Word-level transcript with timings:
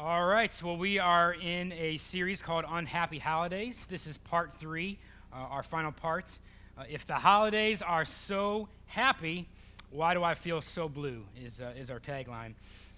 All 0.00 0.24
right, 0.26 0.62
well, 0.62 0.76
we 0.76 1.00
are 1.00 1.34
in 1.34 1.72
a 1.72 1.96
series 1.96 2.40
called 2.40 2.64
Unhappy 2.68 3.18
Holidays. 3.18 3.84
This 3.86 4.06
is 4.06 4.16
part 4.16 4.54
three, 4.54 4.96
uh, 5.32 5.38
our 5.38 5.64
final 5.64 5.90
part. 5.90 6.38
Uh, 6.78 6.84
if 6.88 7.04
the 7.04 7.16
holidays 7.16 7.82
are 7.82 8.04
so 8.04 8.68
happy, 8.86 9.48
why 9.90 10.14
do 10.14 10.22
I 10.22 10.34
feel 10.34 10.60
so 10.60 10.88
blue? 10.88 11.24
Is, 11.44 11.60
uh, 11.60 11.72
is 11.76 11.90
our 11.90 11.98
tagline. 11.98 12.54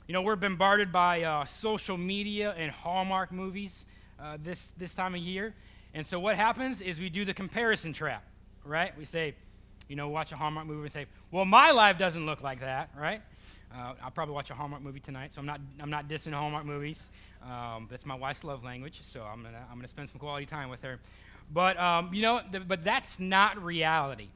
You 0.08 0.12
know, 0.12 0.20
we're 0.20 0.36
bombarded 0.36 0.92
by 0.92 1.22
uh, 1.22 1.46
social 1.46 1.96
media 1.96 2.54
and 2.58 2.70
Hallmark 2.70 3.32
movies 3.32 3.86
uh, 4.22 4.36
this, 4.44 4.74
this 4.76 4.94
time 4.94 5.14
of 5.14 5.22
year. 5.22 5.54
And 5.94 6.04
so, 6.04 6.20
what 6.20 6.36
happens 6.36 6.82
is 6.82 7.00
we 7.00 7.08
do 7.08 7.24
the 7.24 7.32
comparison 7.32 7.94
trap, 7.94 8.24
right? 8.62 8.92
We 8.98 9.06
say, 9.06 9.36
you 9.88 9.96
know, 9.96 10.10
watch 10.10 10.32
a 10.32 10.36
Hallmark 10.36 10.66
movie 10.66 10.82
and 10.82 10.92
say, 10.92 11.06
well, 11.30 11.46
my 11.46 11.70
life 11.70 11.96
doesn't 11.96 12.26
look 12.26 12.42
like 12.42 12.60
that, 12.60 12.90
right? 12.94 13.22
Uh, 13.74 13.94
I'll 14.02 14.10
probably 14.10 14.34
watch 14.34 14.50
a 14.50 14.54
Hallmark 14.54 14.82
movie 14.82 15.00
tonight, 15.00 15.32
so 15.32 15.40
I'm 15.40 15.46
not, 15.46 15.60
I'm 15.78 15.90
not 15.90 16.08
dissing 16.08 16.32
Hallmark 16.32 16.64
movies. 16.64 17.10
Um, 17.42 17.86
that's 17.90 18.04
my 18.04 18.14
wife's 18.14 18.42
love 18.42 18.64
language, 18.64 19.00
so 19.02 19.22
I'm 19.22 19.42
going 19.42 19.54
to 19.54 19.60
I'm 19.70 19.76
gonna 19.76 19.88
spend 19.88 20.08
some 20.08 20.18
quality 20.18 20.46
time 20.46 20.70
with 20.70 20.82
her. 20.82 20.98
But, 21.52 21.78
um, 21.78 22.10
you 22.12 22.22
know, 22.22 22.40
but 22.66 22.84
that's 22.84 23.20
not 23.20 23.62
reality. 23.62 24.28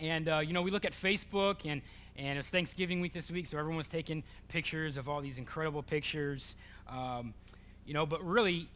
And, 0.00 0.28
uh, 0.28 0.38
you 0.38 0.52
know, 0.52 0.62
we 0.62 0.70
look 0.70 0.84
at 0.84 0.92
Facebook, 0.92 1.66
and, 1.66 1.82
and 2.16 2.38
it's 2.38 2.48
Thanksgiving 2.48 3.00
week 3.00 3.12
this 3.12 3.30
week, 3.30 3.46
so 3.46 3.58
everyone's 3.58 3.88
taking 3.88 4.22
pictures 4.48 4.96
of 4.96 5.08
all 5.08 5.20
these 5.20 5.38
incredible 5.38 5.82
pictures. 5.82 6.56
Um, 6.88 7.34
you 7.86 7.94
know, 7.94 8.06
but 8.06 8.24
really, 8.24 8.68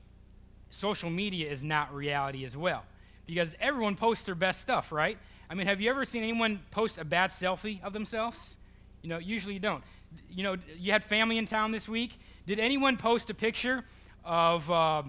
social 0.70 1.10
media 1.10 1.51
is 1.51 1.62
not 1.62 1.95
reality 1.95 2.45
as 2.45 2.56
well 2.56 2.84
because 3.26 3.54
everyone 3.60 3.96
posts 3.96 4.26
their 4.26 4.34
best 4.34 4.60
stuff, 4.60 4.92
right? 4.92 5.18
I 5.48 5.54
mean, 5.54 5.66
have 5.66 5.80
you 5.80 5.90
ever 5.90 6.04
seen 6.04 6.23
anyone 6.23 6.60
post 6.70 6.98
a 6.98 7.04
bad 7.04 7.30
selfie 7.30 7.82
of 7.82 7.92
themselves? 7.92 8.59
You 9.04 9.10
know, 9.10 9.18
usually 9.18 9.52
you 9.52 9.60
don't. 9.60 9.84
You 10.30 10.44
know, 10.44 10.56
you 10.78 10.90
had 10.90 11.04
family 11.04 11.36
in 11.36 11.45
town 11.45 11.72
this 11.72 11.86
week. 11.86 12.18
Did 12.46 12.58
anyone 12.58 12.96
post 12.96 13.28
a 13.28 13.34
picture 13.34 13.84
of, 14.24 14.70
uh, 14.70 15.02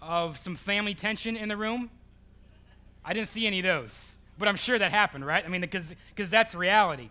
of 0.00 0.38
some 0.38 0.56
family 0.56 0.94
tension 0.94 1.36
in 1.36 1.50
the 1.50 1.56
room? 1.56 1.90
I 3.04 3.12
didn't 3.12 3.28
see 3.28 3.46
any 3.46 3.58
of 3.58 3.64
those, 3.64 4.16
but 4.38 4.48
I'm 4.48 4.56
sure 4.56 4.78
that 4.78 4.92
happened, 4.92 5.26
right? 5.26 5.44
I 5.44 5.48
mean, 5.48 5.60
because 5.60 5.94
that's 6.30 6.54
reality. 6.54 7.10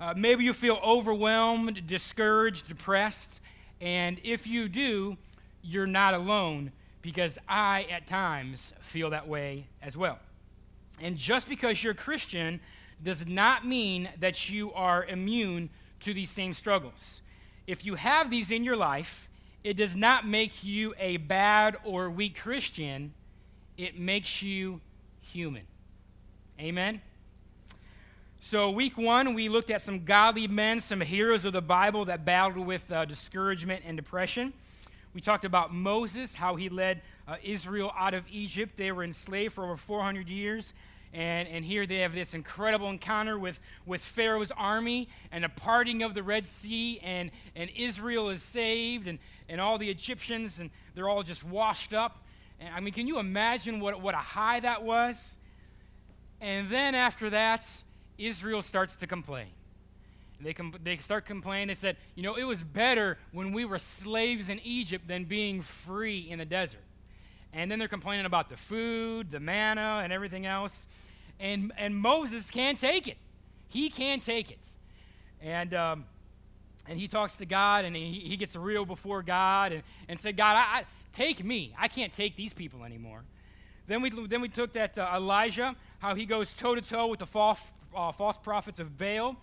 Uh, 0.00 0.14
maybe 0.16 0.42
you 0.42 0.54
feel 0.54 0.80
overwhelmed, 0.82 1.86
discouraged, 1.86 2.66
depressed, 2.66 3.40
and 3.78 4.18
if 4.24 4.46
you 4.46 4.70
do, 4.70 5.18
you're 5.62 5.86
not 5.86 6.14
alone 6.14 6.72
because 7.02 7.38
I, 7.46 7.86
at 7.90 8.06
times, 8.06 8.72
feel 8.80 9.10
that 9.10 9.28
way 9.28 9.66
as 9.82 9.98
well. 9.98 10.18
And 11.02 11.18
just 11.18 11.46
because 11.46 11.84
you're 11.84 11.92
a 11.92 11.96
Christian 11.96 12.60
does 13.02 13.26
not 13.26 13.64
mean 13.64 14.08
that 14.18 14.50
you 14.50 14.72
are 14.72 15.04
immune 15.04 15.70
to 16.00 16.14
these 16.14 16.30
same 16.30 16.54
struggles. 16.54 17.22
If 17.66 17.84
you 17.84 17.94
have 17.96 18.30
these 18.30 18.50
in 18.50 18.64
your 18.64 18.76
life, 18.76 19.28
it 19.64 19.76
does 19.76 19.96
not 19.96 20.26
make 20.26 20.64
you 20.64 20.94
a 20.98 21.16
bad 21.18 21.76
or 21.84 22.10
weak 22.10 22.38
Christian, 22.38 23.12
it 23.76 23.98
makes 23.98 24.42
you 24.42 24.80
human. 25.20 25.62
Amen? 26.60 27.00
So, 28.40 28.70
week 28.70 28.96
one, 28.96 29.34
we 29.34 29.48
looked 29.48 29.68
at 29.70 29.82
some 29.82 30.04
godly 30.04 30.46
men, 30.46 30.80
some 30.80 31.00
heroes 31.00 31.44
of 31.44 31.52
the 31.52 31.60
Bible 31.60 32.04
that 32.04 32.24
battled 32.24 32.64
with 32.66 32.90
uh, 32.90 33.04
discouragement 33.04 33.82
and 33.84 33.96
depression. 33.96 34.52
We 35.12 35.20
talked 35.20 35.44
about 35.44 35.74
Moses, 35.74 36.36
how 36.36 36.54
he 36.54 36.68
led 36.68 37.02
uh, 37.26 37.36
Israel 37.42 37.92
out 37.96 38.14
of 38.14 38.24
Egypt. 38.30 38.76
They 38.76 38.92
were 38.92 39.02
enslaved 39.02 39.54
for 39.54 39.64
over 39.64 39.76
400 39.76 40.28
years. 40.28 40.72
And, 41.12 41.48
and 41.48 41.64
here 41.64 41.86
they 41.86 41.98
have 41.98 42.14
this 42.14 42.34
incredible 42.34 42.90
encounter 42.90 43.38
with, 43.38 43.60
with 43.86 44.02
Pharaoh's 44.02 44.50
army 44.50 45.08
and 45.32 45.44
a 45.44 45.48
parting 45.48 46.02
of 46.02 46.14
the 46.14 46.22
Red 46.22 46.44
Sea, 46.44 47.00
and, 47.02 47.30
and 47.56 47.70
Israel 47.74 48.28
is 48.28 48.42
saved, 48.42 49.08
and, 49.08 49.18
and 49.48 49.60
all 49.60 49.78
the 49.78 49.88
Egyptians, 49.88 50.58
and 50.58 50.70
they're 50.94 51.08
all 51.08 51.22
just 51.22 51.44
washed 51.44 51.94
up. 51.94 52.24
And, 52.60 52.74
I 52.74 52.80
mean, 52.80 52.92
can 52.92 53.06
you 53.06 53.18
imagine 53.18 53.80
what, 53.80 54.00
what 54.02 54.14
a 54.14 54.18
high 54.18 54.60
that 54.60 54.82
was? 54.82 55.38
And 56.40 56.68
then 56.68 56.94
after 56.94 57.30
that, 57.30 57.66
Israel 58.18 58.62
starts 58.62 58.96
to 58.96 59.06
complain. 59.06 59.48
They, 60.40 60.52
com- 60.52 60.74
they 60.82 60.98
start 60.98 61.24
complaining. 61.24 61.68
They 61.68 61.74
said, 61.74 61.96
you 62.14 62.22
know, 62.22 62.34
it 62.36 62.44
was 62.44 62.62
better 62.62 63.18
when 63.32 63.52
we 63.52 63.64
were 63.64 63.78
slaves 63.78 64.48
in 64.48 64.60
Egypt 64.62 65.08
than 65.08 65.24
being 65.24 65.62
free 65.62 66.28
in 66.30 66.38
the 66.38 66.44
desert. 66.44 66.80
And 67.52 67.70
then 67.70 67.78
they're 67.78 67.88
complaining 67.88 68.26
about 68.26 68.50
the 68.50 68.56
food, 68.56 69.30
the 69.30 69.40
manna, 69.40 70.00
and 70.02 70.12
everything 70.12 70.46
else. 70.46 70.86
And, 71.40 71.72
and 71.78 71.96
Moses 71.96 72.50
can't 72.50 72.78
take 72.78 73.08
it. 73.08 73.16
He 73.68 73.90
can't 73.90 74.22
take 74.22 74.50
it. 74.50 74.66
And, 75.40 75.72
um, 75.74 76.04
and 76.88 76.98
he 76.98 77.06
talks 77.06 77.36
to 77.38 77.46
God 77.46 77.84
and 77.84 77.94
he, 77.94 78.12
he 78.12 78.36
gets 78.36 78.56
real 78.56 78.84
before 78.84 79.22
God 79.22 79.72
and, 79.72 79.82
and 80.08 80.18
said, 80.18 80.36
God, 80.36 80.56
I, 80.56 80.78
I, 80.78 80.84
take 81.12 81.44
me. 81.44 81.74
I 81.78 81.88
can't 81.88 82.12
take 82.12 82.36
these 82.36 82.52
people 82.52 82.84
anymore. 82.84 83.22
Then 83.86 84.02
we, 84.02 84.10
then 84.10 84.40
we 84.40 84.48
took 84.48 84.72
that 84.74 84.98
uh, 84.98 85.10
Elijah, 85.14 85.74
how 85.98 86.14
he 86.14 86.26
goes 86.26 86.52
toe 86.52 86.74
to 86.74 86.82
toe 86.82 87.06
with 87.06 87.18
the 87.18 87.26
false, 87.26 87.60
uh, 87.94 88.12
false 88.12 88.36
prophets 88.36 88.78
of 88.78 88.98
Baal. 88.98 89.36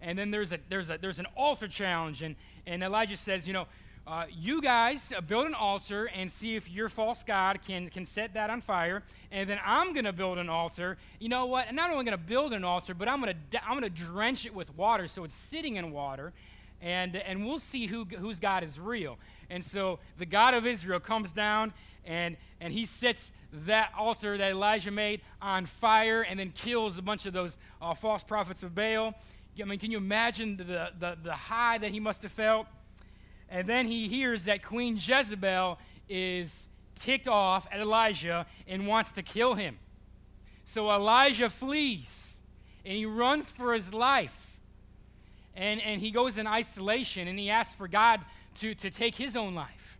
And 0.00 0.18
then 0.18 0.30
there's, 0.30 0.52
a, 0.52 0.58
there's, 0.68 0.90
a, 0.90 0.98
there's 0.98 1.18
an 1.18 1.26
altar 1.36 1.68
challenge. 1.68 2.22
And, 2.22 2.36
and 2.66 2.82
Elijah 2.82 3.16
says, 3.16 3.46
you 3.46 3.54
know, 3.54 3.66
uh, 4.06 4.24
you 4.30 4.62
guys 4.62 5.12
uh, 5.16 5.20
build 5.20 5.46
an 5.46 5.54
altar 5.54 6.08
and 6.14 6.30
see 6.30 6.54
if 6.54 6.70
your 6.70 6.88
false 6.88 7.24
god 7.24 7.60
can, 7.66 7.90
can 7.90 8.06
set 8.06 8.34
that 8.34 8.50
on 8.50 8.60
fire. 8.60 9.02
And 9.32 9.50
then 9.50 9.58
I'm 9.64 9.94
going 9.94 10.04
to 10.04 10.12
build 10.12 10.38
an 10.38 10.48
altar. 10.48 10.96
You 11.18 11.28
know 11.28 11.46
what? 11.46 11.66
I'm 11.68 11.74
not 11.74 11.90
only 11.90 12.04
going 12.04 12.16
to 12.16 12.24
build 12.24 12.52
an 12.52 12.62
altar, 12.62 12.94
but 12.94 13.08
I'm 13.08 13.20
going 13.20 13.34
to 13.50 13.64
I'm 13.64 13.78
going 13.78 13.82
to 13.82 13.90
drench 13.90 14.46
it 14.46 14.54
with 14.54 14.76
water 14.76 15.08
so 15.08 15.24
it's 15.24 15.34
sitting 15.34 15.74
in 15.74 15.90
water. 15.90 16.32
And, 16.80 17.16
and 17.16 17.44
we'll 17.44 17.58
see 17.58 17.86
who, 17.86 18.04
whose 18.04 18.38
God 18.38 18.62
is 18.62 18.78
real. 18.78 19.18
And 19.50 19.64
so 19.64 19.98
the 20.18 20.26
God 20.26 20.54
of 20.54 20.66
Israel 20.66 21.00
comes 21.00 21.32
down 21.32 21.72
and, 22.04 22.36
and 22.60 22.72
he 22.72 22.86
sets 22.86 23.32
that 23.64 23.92
altar 23.98 24.36
that 24.38 24.50
Elijah 24.50 24.90
made 24.90 25.20
on 25.42 25.66
fire 25.66 26.22
and 26.22 26.38
then 26.38 26.52
kills 26.52 26.98
a 26.98 27.02
bunch 27.02 27.26
of 27.26 27.32
those 27.32 27.58
uh, 27.80 27.94
false 27.94 28.22
prophets 28.22 28.62
of 28.62 28.74
Baal. 28.74 29.14
I 29.60 29.64
mean, 29.64 29.78
can 29.78 29.90
you 29.90 29.96
imagine 29.96 30.58
the, 30.58 30.92
the, 30.98 31.16
the 31.24 31.32
high 31.32 31.78
that 31.78 31.90
he 31.90 31.98
must 31.98 32.22
have 32.22 32.32
felt? 32.32 32.66
And 33.48 33.66
then 33.66 33.86
he 33.86 34.08
hears 34.08 34.44
that 34.44 34.62
Queen 34.62 34.96
Jezebel 35.00 35.78
is 36.08 36.68
ticked 36.96 37.28
off 37.28 37.66
at 37.70 37.80
Elijah 37.80 38.46
and 38.66 38.86
wants 38.86 39.12
to 39.12 39.22
kill 39.22 39.54
him. 39.54 39.78
So 40.64 40.90
Elijah 40.90 41.48
flees 41.48 42.40
and 42.84 42.96
he 42.96 43.06
runs 43.06 43.50
for 43.50 43.74
his 43.74 43.94
life. 43.94 44.58
And, 45.54 45.80
and 45.82 46.00
he 46.00 46.10
goes 46.10 46.38
in 46.38 46.46
isolation 46.46 47.28
and 47.28 47.38
he 47.38 47.50
asks 47.50 47.74
for 47.74 47.88
God 47.88 48.20
to, 48.56 48.74
to 48.74 48.90
take 48.90 49.14
his 49.14 49.36
own 49.36 49.54
life. 49.54 49.98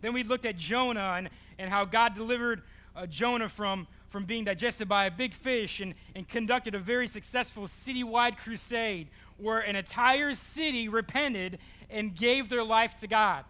Then 0.00 0.12
we 0.12 0.22
looked 0.22 0.44
at 0.44 0.56
Jonah 0.56 1.14
and, 1.16 1.30
and 1.58 1.70
how 1.70 1.84
God 1.84 2.14
delivered 2.14 2.62
uh, 2.94 3.06
Jonah 3.06 3.48
from, 3.48 3.86
from 4.08 4.24
being 4.24 4.44
digested 4.44 4.88
by 4.88 5.06
a 5.06 5.10
big 5.10 5.32
fish 5.32 5.80
and, 5.80 5.94
and 6.14 6.28
conducted 6.28 6.74
a 6.74 6.78
very 6.78 7.08
successful 7.08 7.64
citywide 7.64 8.36
crusade 8.36 9.08
where 9.38 9.60
an 9.60 9.76
entire 9.76 10.34
city 10.34 10.88
repented 10.88 11.58
and 11.92 12.14
gave 12.14 12.48
their 12.48 12.64
life 12.64 12.98
to 13.00 13.06
God. 13.06 13.44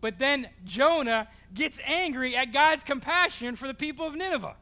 But 0.00 0.18
then 0.18 0.48
Jonah 0.64 1.28
gets 1.54 1.80
angry 1.86 2.36
at 2.36 2.52
God's 2.52 2.84
compassion 2.84 3.56
for 3.56 3.66
the 3.66 3.74
people 3.74 4.06
of 4.06 4.14
Nineveh. 4.14 4.56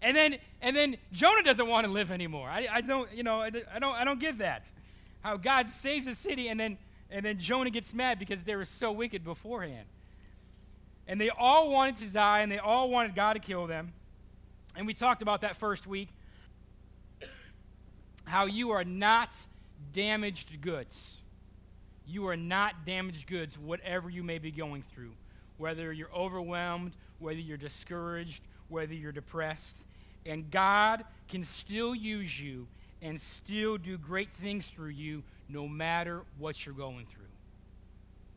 And 0.00 0.16
then, 0.16 0.38
and 0.62 0.76
then 0.76 0.96
Jonah 1.12 1.42
doesn't 1.42 1.66
want 1.66 1.86
to 1.86 1.92
live 1.92 2.10
anymore. 2.10 2.48
I, 2.48 2.68
I 2.70 2.80
don't, 2.80 3.12
you 3.12 3.22
know, 3.22 3.40
I, 3.40 3.50
I, 3.74 3.78
don't, 3.78 3.94
I 3.94 4.04
don't 4.04 4.20
get 4.20 4.38
that. 4.38 4.64
How 5.20 5.36
God 5.36 5.66
saves 5.66 6.06
the 6.06 6.14
city 6.14 6.48
and 6.48 6.58
then, 6.58 6.78
and 7.10 7.24
then 7.24 7.38
Jonah 7.38 7.70
gets 7.70 7.92
mad 7.92 8.18
because 8.18 8.44
they 8.44 8.54
were 8.54 8.64
so 8.64 8.92
wicked 8.92 9.24
beforehand. 9.24 9.86
And 11.06 11.20
they 11.20 11.30
all 11.30 11.70
wanted 11.70 11.96
to 11.96 12.12
die 12.12 12.40
and 12.40 12.52
they 12.52 12.58
all 12.58 12.90
wanted 12.90 13.14
God 13.14 13.32
to 13.32 13.40
kill 13.40 13.66
them. 13.66 13.92
And 14.76 14.86
we 14.86 14.94
talked 14.94 15.22
about 15.22 15.40
that 15.40 15.56
first 15.56 15.86
week. 15.86 16.08
How 18.24 18.46
you 18.46 18.70
are 18.70 18.84
not 18.84 19.34
damaged 19.92 20.60
goods. 20.60 21.22
You 22.06 22.26
are 22.28 22.36
not 22.36 22.86
damaged 22.86 23.26
goods, 23.26 23.58
whatever 23.58 24.08
you 24.08 24.22
may 24.22 24.38
be 24.38 24.50
going 24.50 24.82
through. 24.82 25.12
Whether 25.58 25.92
you're 25.92 26.12
overwhelmed, 26.14 26.92
whether 27.18 27.38
you're 27.38 27.56
discouraged, 27.56 28.42
whether 28.68 28.94
you're 28.94 29.12
depressed. 29.12 29.76
And 30.24 30.50
God 30.50 31.04
can 31.28 31.42
still 31.42 31.94
use 31.94 32.40
you 32.40 32.66
and 33.02 33.20
still 33.20 33.76
do 33.78 33.98
great 33.98 34.30
things 34.30 34.66
through 34.66 34.90
you 34.90 35.22
no 35.48 35.68
matter 35.68 36.22
what 36.38 36.64
you're 36.64 36.74
going 36.74 37.06
through. 37.06 37.24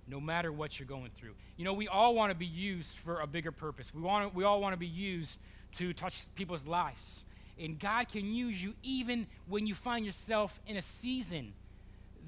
No 0.08 0.20
matter 0.20 0.52
what 0.52 0.80
you're 0.80 0.88
going 0.88 1.12
through. 1.16 1.36
You 1.58 1.66
know, 1.66 1.74
we 1.74 1.88
all 1.88 2.16
want 2.16 2.32
to 2.32 2.38
be 2.38 2.46
used 2.46 2.94
for 2.94 3.22
a 3.22 3.28
bigger 3.28 3.52
purpose. 3.52 3.94
We, 3.94 4.02
want 4.02 4.36
we 4.36 4.44
all 4.44 4.62
want 4.62 4.74
to 4.74 4.80
be 4.80 4.88
used 4.88 5.40
to 5.74 5.94
touch 5.94 6.26
people's 6.36 6.66
lives. 6.66 7.26
And 7.62 7.80
God 7.80 8.10
can 8.10 8.34
use 8.34 8.62
you 8.62 8.74
even 8.84 9.28
when 9.48 9.68
you 9.68 9.76
find 9.76 10.06
yourself 10.06 10.60
in 10.66 10.78
a 10.78 10.82
season 10.82 11.54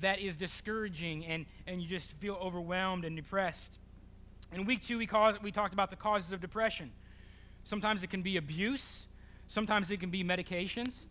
that 0.01 0.19
is 0.19 0.35
discouraging 0.35 1.25
and, 1.25 1.45
and 1.67 1.81
you 1.81 1.87
just 1.87 2.11
feel 2.13 2.35
overwhelmed 2.35 3.05
and 3.05 3.15
depressed. 3.15 3.77
In 4.51 4.65
week 4.65 4.83
two, 4.83 4.97
we, 4.97 5.07
cause, 5.07 5.41
we 5.41 5.51
talked 5.51 5.73
about 5.73 5.89
the 5.89 5.95
causes 5.95 6.31
of 6.31 6.41
depression. 6.41 6.91
Sometimes 7.63 8.03
it 8.03 8.09
can 8.09 8.21
be 8.21 8.37
abuse, 8.37 9.07
sometimes 9.47 9.89
it 9.89 9.99
can 9.99 10.09
be 10.09 10.23
medications 10.23 11.05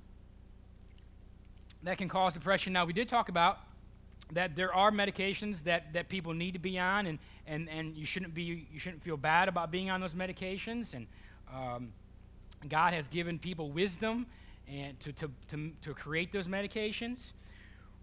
that 1.82 1.98
can 1.98 2.08
cause 2.08 2.34
depression. 2.34 2.72
Now, 2.72 2.84
we 2.84 2.92
did 2.92 3.08
talk 3.08 3.28
about 3.28 3.58
that 4.32 4.54
there 4.54 4.72
are 4.72 4.90
medications 4.90 5.64
that, 5.64 5.92
that 5.92 6.08
people 6.08 6.32
need 6.32 6.52
to 6.52 6.58
be 6.58 6.78
on, 6.78 7.06
and, 7.06 7.18
and, 7.46 7.68
and 7.68 7.96
you, 7.96 8.06
shouldn't 8.06 8.34
be, 8.34 8.66
you 8.72 8.78
shouldn't 8.78 9.02
feel 9.02 9.16
bad 9.16 9.48
about 9.48 9.70
being 9.70 9.90
on 9.90 10.00
those 10.00 10.14
medications. 10.14 10.94
And 10.94 11.06
um, 11.52 11.92
God 12.68 12.94
has 12.94 13.08
given 13.08 13.38
people 13.38 13.70
wisdom 13.70 14.26
and 14.68 14.98
to, 15.00 15.12
to, 15.12 15.30
to, 15.48 15.72
to 15.82 15.94
create 15.94 16.32
those 16.32 16.46
medications. 16.46 17.32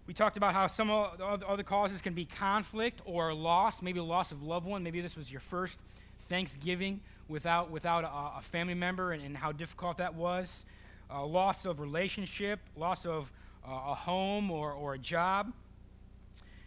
We 0.06 0.14
talked 0.14 0.36
about 0.36 0.54
how 0.54 0.66
some 0.66 0.90
other 0.90 1.62
causes 1.62 2.02
can 2.02 2.14
be 2.14 2.24
conflict 2.24 3.00
or 3.04 3.32
loss, 3.32 3.82
maybe 3.82 4.00
loss 4.00 4.32
of 4.32 4.42
loved 4.42 4.66
one. 4.66 4.82
Maybe 4.82 5.00
this 5.00 5.16
was 5.16 5.30
your 5.30 5.40
first 5.40 5.78
Thanksgiving 6.18 7.00
without, 7.28 7.70
without 7.70 8.04
a, 8.04 8.38
a 8.38 8.42
family 8.42 8.74
member 8.74 9.12
and, 9.12 9.22
and, 9.22 9.36
how 9.36 9.52
difficult 9.52 9.98
that 9.98 10.14
was. 10.14 10.64
Uh, 11.12 11.24
loss 11.24 11.64
of 11.64 11.80
relationship, 11.80 12.60
loss 12.76 13.06
of 13.06 13.32
uh, 13.66 13.70
a 13.70 13.94
home 13.94 14.50
or, 14.50 14.72
or 14.72 14.94
a 14.94 14.98
job. 14.98 15.52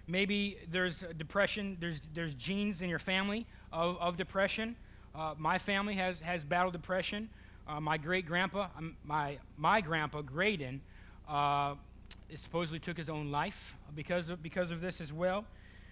Maybe 0.08 0.58
there's 0.70 1.06
depression, 1.18 1.78
there's, 1.80 2.02
there's 2.14 2.36
genes 2.36 2.82
in 2.82 2.90
your 2.90 3.00
family 3.00 3.46
of, 3.72 3.98
of 4.00 4.18
depression. 4.18 4.76
Uh, 5.16 5.36
my 5.38 5.58
family 5.58 5.94
has, 5.96 6.20
has 6.20 6.44
battled 6.44 6.74
depression. 6.74 7.30
Uh, 7.68 7.80
my 7.80 7.98
great 7.98 8.26
grandpa, 8.26 8.68
um, 8.78 8.96
my, 9.06 9.38
my 9.58 9.80
grandpa, 9.80 10.22
Graydon, 10.22 10.82
uh, 11.30 11.76
supposedly 12.36 12.80
took 12.80 12.98
his 12.98 13.10
own 13.10 13.32
life 13.32 13.76
because 13.96 14.30
of, 14.30 14.44
because 14.44 14.72
of 14.72 14.82
this 14.82 15.00
as 15.00 15.14
well. 15.14 15.46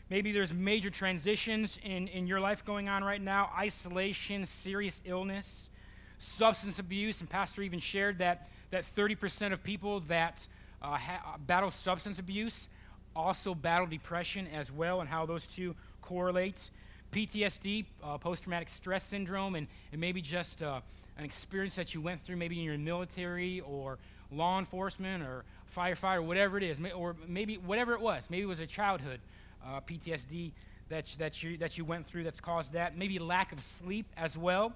Maybe 0.10 0.34
there's 0.34 0.54
major 0.54 0.90
transitions 0.90 1.80
in, 1.84 2.10
in 2.10 2.28
your 2.28 2.42
life 2.42 2.66
going 2.66 2.90
on 2.90 3.04
right 3.04 3.22
now 3.22 3.50
isolation, 3.58 4.46
serious 4.46 5.00
illness, 5.06 5.70
substance 6.18 6.80
abuse. 6.80 7.22
And 7.22 7.30
Pastor 7.30 7.62
even 7.62 7.80
shared 7.80 8.18
that, 8.18 8.50
that 8.72 8.84
30% 8.84 9.54
of 9.54 9.64
people 9.64 10.02
that 10.02 10.46
uh, 10.82 10.98
ha- 10.98 11.38
battle 11.46 11.72
substance 11.72 12.20
abuse 12.20 12.68
also 13.16 13.56
battle 13.56 13.88
depression 13.88 14.48
as 14.54 14.72
well, 14.72 15.00
and 15.00 15.10
how 15.10 15.26
those 15.26 15.48
two 15.48 15.76
correlate. 16.02 16.70
PTSD, 17.12 17.86
uh, 18.04 18.18
post 18.18 18.44
traumatic 18.44 18.70
stress 18.70 19.04
syndrome, 19.04 19.56
and, 19.56 19.68
and 19.92 20.00
maybe 20.00 20.22
just 20.22 20.62
uh, 20.62 20.80
an 21.18 21.26
experience 21.26 21.76
that 21.76 21.94
you 21.94 22.02
went 22.02 22.22
through, 22.22 22.38
maybe 22.38 22.58
in 22.58 22.66
your 22.66 22.78
military 22.78 23.60
or 23.62 23.98
law 24.32 24.60
enforcement 24.60 25.24
or 25.24 25.44
firefighter, 25.76 26.24
whatever 26.24 26.58
it 26.58 26.64
is, 26.64 26.80
or 26.96 27.16
maybe 27.28 27.58
whatever 27.58 27.94
it 27.94 28.02
was. 28.02 28.30
Maybe 28.30 28.44
it 28.44 28.48
was 28.48 28.60
a 28.60 28.68
childhood 28.68 29.20
uh, 29.66 29.82
PTSD 29.82 30.52
that, 30.90 31.16
that, 31.20 31.42
you, 31.44 31.58
that 31.58 31.78
you 31.78 31.86
went 31.86 32.06
through 32.06 32.24
that's 32.24 32.42
caused 32.42 32.74
that. 32.74 32.98
Maybe 32.98 33.20
lack 33.20 33.52
of 33.52 33.62
sleep 33.64 34.06
as 34.18 34.38
well. 34.38 34.74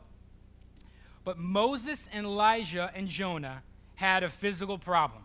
But 1.23 1.37
Moses 1.37 2.07
and 2.13 2.25
Elijah 2.25 2.91
and 2.93 3.07
Jonah 3.07 3.63
had 3.95 4.23
a 4.23 4.29
physical 4.29 4.77
problem. 4.77 5.23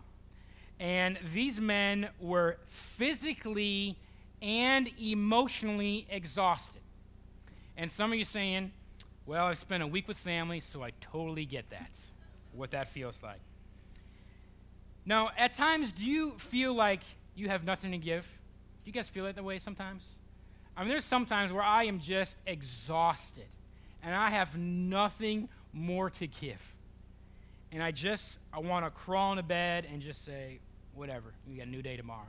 And 0.79 1.19
these 1.33 1.59
men 1.61 2.09
were 2.19 2.57
physically 2.67 3.97
and 4.41 4.89
emotionally 4.99 6.07
exhausted. 6.09 6.81
And 7.77 7.91
some 7.91 8.11
of 8.11 8.17
you 8.17 8.23
saying, 8.23 8.71
well, 9.25 9.45
I've 9.45 9.57
spent 9.57 9.83
a 9.83 9.87
week 9.87 10.07
with 10.07 10.17
family, 10.17 10.59
so 10.59 10.83
I 10.83 10.91
totally 10.99 11.45
get 11.45 11.69
that, 11.69 11.91
what 12.53 12.71
that 12.71 12.87
feels 12.87 13.21
like. 13.21 13.39
Now, 15.05 15.31
at 15.37 15.53
times, 15.53 15.91
do 15.91 16.05
you 16.05 16.31
feel 16.37 16.73
like 16.73 17.01
you 17.35 17.49
have 17.49 17.63
nothing 17.63 17.91
to 17.91 17.97
give? 17.97 18.23
Do 18.83 18.89
you 18.89 18.93
guys 18.93 19.09
feel 19.09 19.25
it 19.25 19.35
that 19.35 19.43
way 19.43 19.59
sometimes? 19.59 20.19
I 20.75 20.81
mean, 20.81 20.89
there's 20.89 21.05
sometimes 21.05 21.51
where 21.51 21.63
I 21.63 21.83
am 21.83 21.99
just 21.99 22.37
exhausted 22.45 23.45
and 24.03 24.15
I 24.15 24.29
have 24.29 24.57
nothing 24.57 25.49
more 25.73 26.09
to 26.11 26.27
give. 26.27 26.75
And 27.71 27.81
I 27.81 27.91
just, 27.91 28.37
I 28.53 28.59
want 28.59 28.85
to 28.85 28.91
crawl 28.91 29.31
into 29.31 29.43
bed 29.43 29.87
and 29.91 30.01
just 30.01 30.25
say, 30.25 30.59
whatever. 30.93 31.33
We 31.47 31.55
got 31.55 31.67
a 31.67 31.69
new 31.69 31.81
day 31.81 31.97
tomorrow. 31.97 32.27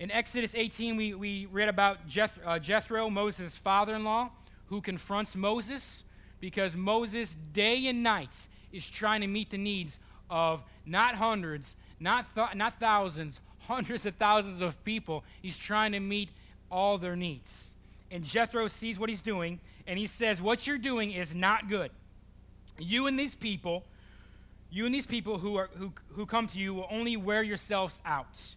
In 0.00 0.10
Exodus 0.10 0.54
18, 0.54 0.96
we, 0.96 1.12
we 1.12 1.46
read 1.52 1.68
about 1.68 2.06
Jeth, 2.06 2.38
uh, 2.46 2.58
Jethro, 2.58 3.10
Moses' 3.10 3.54
father 3.54 3.94
in 3.94 4.02
law, 4.02 4.30
who 4.68 4.80
confronts 4.80 5.36
Moses 5.36 6.04
because 6.40 6.74
Moses, 6.74 7.36
day 7.52 7.86
and 7.86 8.02
night, 8.02 8.48
is 8.72 8.88
trying 8.88 9.20
to 9.20 9.26
meet 9.26 9.50
the 9.50 9.58
needs 9.58 9.98
of 10.30 10.62
not 10.86 11.16
hundreds, 11.16 11.76
not, 12.00 12.24
th- 12.34 12.54
not 12.54 12.80
thousands, 12.80 13.42
hundreds 13.68 14.06
of 14.06 14.14
thousands 14.14 14.62
of 14.62 14.82
people. 14.84 15.22
He's 15.42 15.58
trying 15.58 15.92
to 15.92 16.00
meet 16.00 16.30
all 16.70 16.96
their 16.96 17.14
needs. 17.14 17.74
And 18.10 18.24
Jethro 18.24 18.68
sees 18.68 18.98
what 18.98 19.10
he's 19.10 19.20
doing, 19.20 19.60
and 19.86 19.98
he 19.98 20.06
says, 20.06 20.40
What 20.40 20.66
you're 20.66 20.78
doing 20.78 21.10
is 21.10 21.34
not 21.34 21.68
good. 21.68 21.90
You 22.78 23.06
and 23.06 23.18
these 23.18 23.34
people 23.34 23.84
you 24.72 24.86
and 24.86 24.94
these 24.94 25.06
people 25.06 25.38
who, 25.38 25.56
are, 25.56 25.68
who, 25.74 25.92
who 26.10 26.26
come 26.26 26.46
to 26.46 26.58
you 26.58 26.74
will 26.74 26.86
only 26.90 27.16
wear 27.16 27.42
yourselves 27.42 28.00
out. 28.04 28.54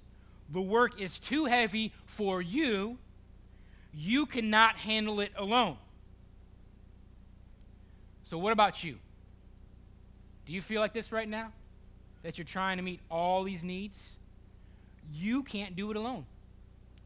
The 0.53 0.61
work 0.61 1.01
is 1.01 1.19
too 1.19 1.45
heavy 1.45 1.91
for 2.05 2.39
you. 2.39 2.99
You 3.91 4.27
cannot 4.27 4.75
handle 4.75 5.19
it 5.19 5.31
alone. 5.35 5.77
So, 8.23 8.37
what 8.37 8.53
about 8.53 8.83
you? 8.83 8.97
Do 10.45 10.53
you 10.53 10.61
feel 10.61 10.79
like 10.79 10.93
this 10.93 11.11
right 11.11 11.27
now? 11.27 11.51
That 12.21 12.37
you're 12.37 12.45
trying 12.45 12.77
to 12.77 12.83
meet 12.83 12.99
all 13.09 13.43
these 13.43 13.63
needs? 13.63 14.19
You 15.11 15.41
can't 15.41 15.75
do 15.75 15.89
it 15.89 15.97
alone. 15.97 16.25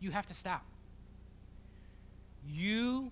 You 0.01 0.11
have 0.11 0.25
to 0.25 0.33
stop. 0.33 0.65
You 2.45 3.11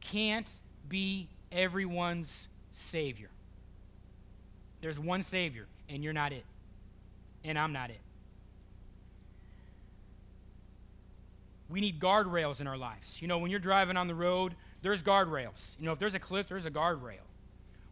can't 0.00 0.48
be 0.88 1.28
everyone's 1.52 2.48
Savior. 2.72 3.28
There's 4.80 4.98
one 4.98 5.22
Savior, 5.22 5.66
and 5.90 6.02
you're 6.02 6.14
not 6.14 6.32
it. 6.32 6.44
And 7.44 7.58
I'm 7.58 7.74
not 7.74 7.90
it. 7.90 8.00
We 11.68 11.80
need 11.80 12.00
guardrails 12.00 12.60
in 12.60 12.66
our 12.66 12.76
lives. 12.76 13.20
You 13.20 13.28
know, 13.28 13.38
when 13.38 13.50
you're 13.50 13.60
driving 13.60 13.96
on 13.96 14.06
the 14.06 14.14
road, 14.14 14.54
there's 14.82 15.02
guardrails. 15.02 15.78
You 15.78 15.86
know, 15.86 15.92
if 15.92 15.98
there's 15.98 16.14
a 16.14 16.20
cliff, 16.20 16.48
there's 16.48 16.66
a 16.66 16.70
guardrail. 16.70 17.24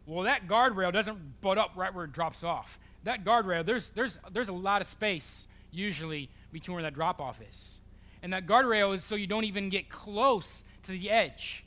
Well, 0.05 0.23
that 0.23 0.47
guardrail 0.47 0.93
doesn't 0.93 1.41
butt 1.41 1.57
up 1.57 1.71
right 1.75 1.93
where 1.93 2.05
it 2.05 2.13
drops 2.13 2.43
off. 2.43 2.79
That 3.03 3.23
guardrail, 3.23 3.65
there's, 3.65 3.89
there's, 3.91 4.17
there's 4.31 4.49
a 4.49 4.53
lot 4.53 4.81
of 4.81 4.87
space 4.87 5.47
usually 5.71 6.29
between 6.51 6.75
where 6.75 6.83
that 6.83 6.93
drop 6.93 7.19
off 7.19 7.39
is. 7.51 7.81
And 8.23 8.33
that 8.33 8.45
guardrail 8.45 8.93
is 8.93 9.03
so 9.03 9.15
you 9.15 9.27
don't 9.27 9.43
even 9.43 9.69
get 9.69 9.89
close 9.89 10.63
to 10.83 10.91
the 10.91 11.09
edge. 11.09 11.65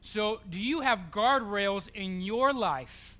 So, 0.00 0.40
do 0.50 0.58
you 0.58 0.80
have 0.80 1.10
guardrails 1.10 1.88
in 1.94 2.20
your 2.20 2.52
life 2.52 3.16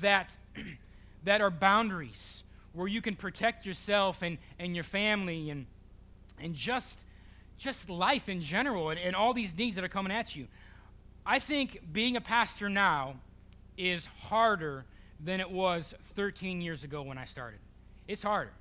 that 0.00 0.36
that 1.24 1.40
are 1.40 1.50
boundaries 1.50 2.42
where 2.72 2.88
you 2.88 3.00
can 3.00 3.14
protect 3.14 3.66
yourself 3.66 4.22
and, 4.22 4.38
and 4.58 4.74
your 4.74 4.84
family 4.84 5.50
and, 5.50 5.66
and 6.40 6.54
just, 6.54 7.00
just 7.58 7.88
life 7.88 8.28
in 8.28 8.40
general 8.42 8.90
and, 8.90 9.00
and 9.00 9.16
all 9.16 9.32
these 9.32 9.56
needs 9.56 9.76
that 9.76 9.84
are 9.84 9.88
coming 9.88 10.12
at 10.12 10.36
you. 10.36 10.46
I 11.24 11.38
think 11.38 11.80
being 11.92 12.16
a 12.16 12.20
pastor 12.20 12.68
now 12.68 13.16
is 13.76 14.06
harder 14.06 14.84
than 15.22 15.40
it 15.40 15.50
was 15.50 15.94
13 16.14 16.60
years 16.60 16.84
ago 16.84 17.02
when 17.02 17.18
I 17.18 17.24
started. 17.24 17.58
It's 18.06 18.22
harder. 18.22 18.52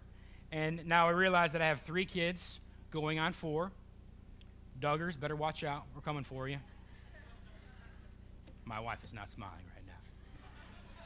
And 0.52 0.86
now 0.88 1.08
I 1.08 1.12
realize 1.12 1.52
that 1.54 1.62
I 1.62 1.68
have 1.68 1.82
three 1.82 2.06
kids 2.06 2.60
going 2.92 3.20
on 3.20 3.34
four. 3.34 3.72
Duggars, 4.80 5.20
better 5.20 5.36
watch 5.36 5.64
out. 5.64 5.84
We're 5.94 6.02
coming 6.02 6.24
for 6.24 6.48
you. 6.48 6.58
My 8.66 8.80
wife 8.80 9.04
is 9.04 9.14
not 9.14 9.30
smiling 9.30 9.54
right 9.75 9.86
now. 9.86 11.06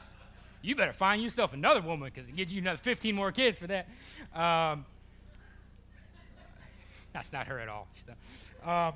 you 0.62 0.74
better 0.74 0.92
find 0.92 1.22
yourself 1.22 1.52
another 1.52 1.82
woman 1.82 2.10
because 2.12 2.28
it 2.28 2.36
gives 2.36 2.54
you 2.54 2.62
another 2.62 2.78
15 2.78 3.14
more 3.14 3.32
kids 3.32 3.58
for 3.58 3.66
that. 3.66 3.88
Um, 4.34 4.86
that's 7.12 7.32
not 7.32 7.46
her 7.46 7.58
at 7.58 7.68
all. 7.68 7.88
Um, 8.64 8.94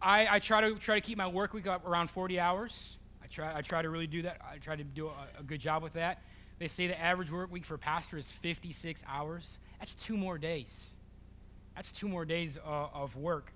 I, 0.00 0.28
I, 0.30 0.38
try 0.38 0.60
to 0.60 0.74
try 0.76 0.94
to 0.94 1.00
keep 1.00 1.18
my 1.18 1.26
work 1.26 1.52
week 1.52 1.66
up 1.66 1.86
around 1.86 2.10
40 2.10 2.38
hours. 2.38 2.98
I 3.22 3.26
try 3.26 3.56
I 3.56 3.62
try 3.62 3.82
to 3.82 3.90
really 3.90 4.06
do 4.06 4.22
that. 4.22 4.40
I 4.48 4.58
try 4.58 4.76
to 4.76 4.84
do 4.84 5.08
a, 5.08 5.40
a 5.40 5.42
good 5.42 5.60
job 5.60 5.82
with 5.82 5.94
that. 5.94 6.22
They 6.58 6.68
say 6.68 6.86
the 6.86 7.00
average 7.00 7.30
work 7.30 7.50
week 7.50 7.64
for 7.64 7.78
pastor 7.78 8.18
is 8.18 8.30
56 8.30 9.04
hours. 9.08 9.58
That's 9.78 9.94
two 9.94 10.16
more 10.16 10.38
days. 10.38 10.96
That's 11.76 11.92
two 11.92 12.08
more 12.08 12.24
days 12.24 12.58
uh, 12.58 12.88
of 12.92 13.16
work. 13.16 13.52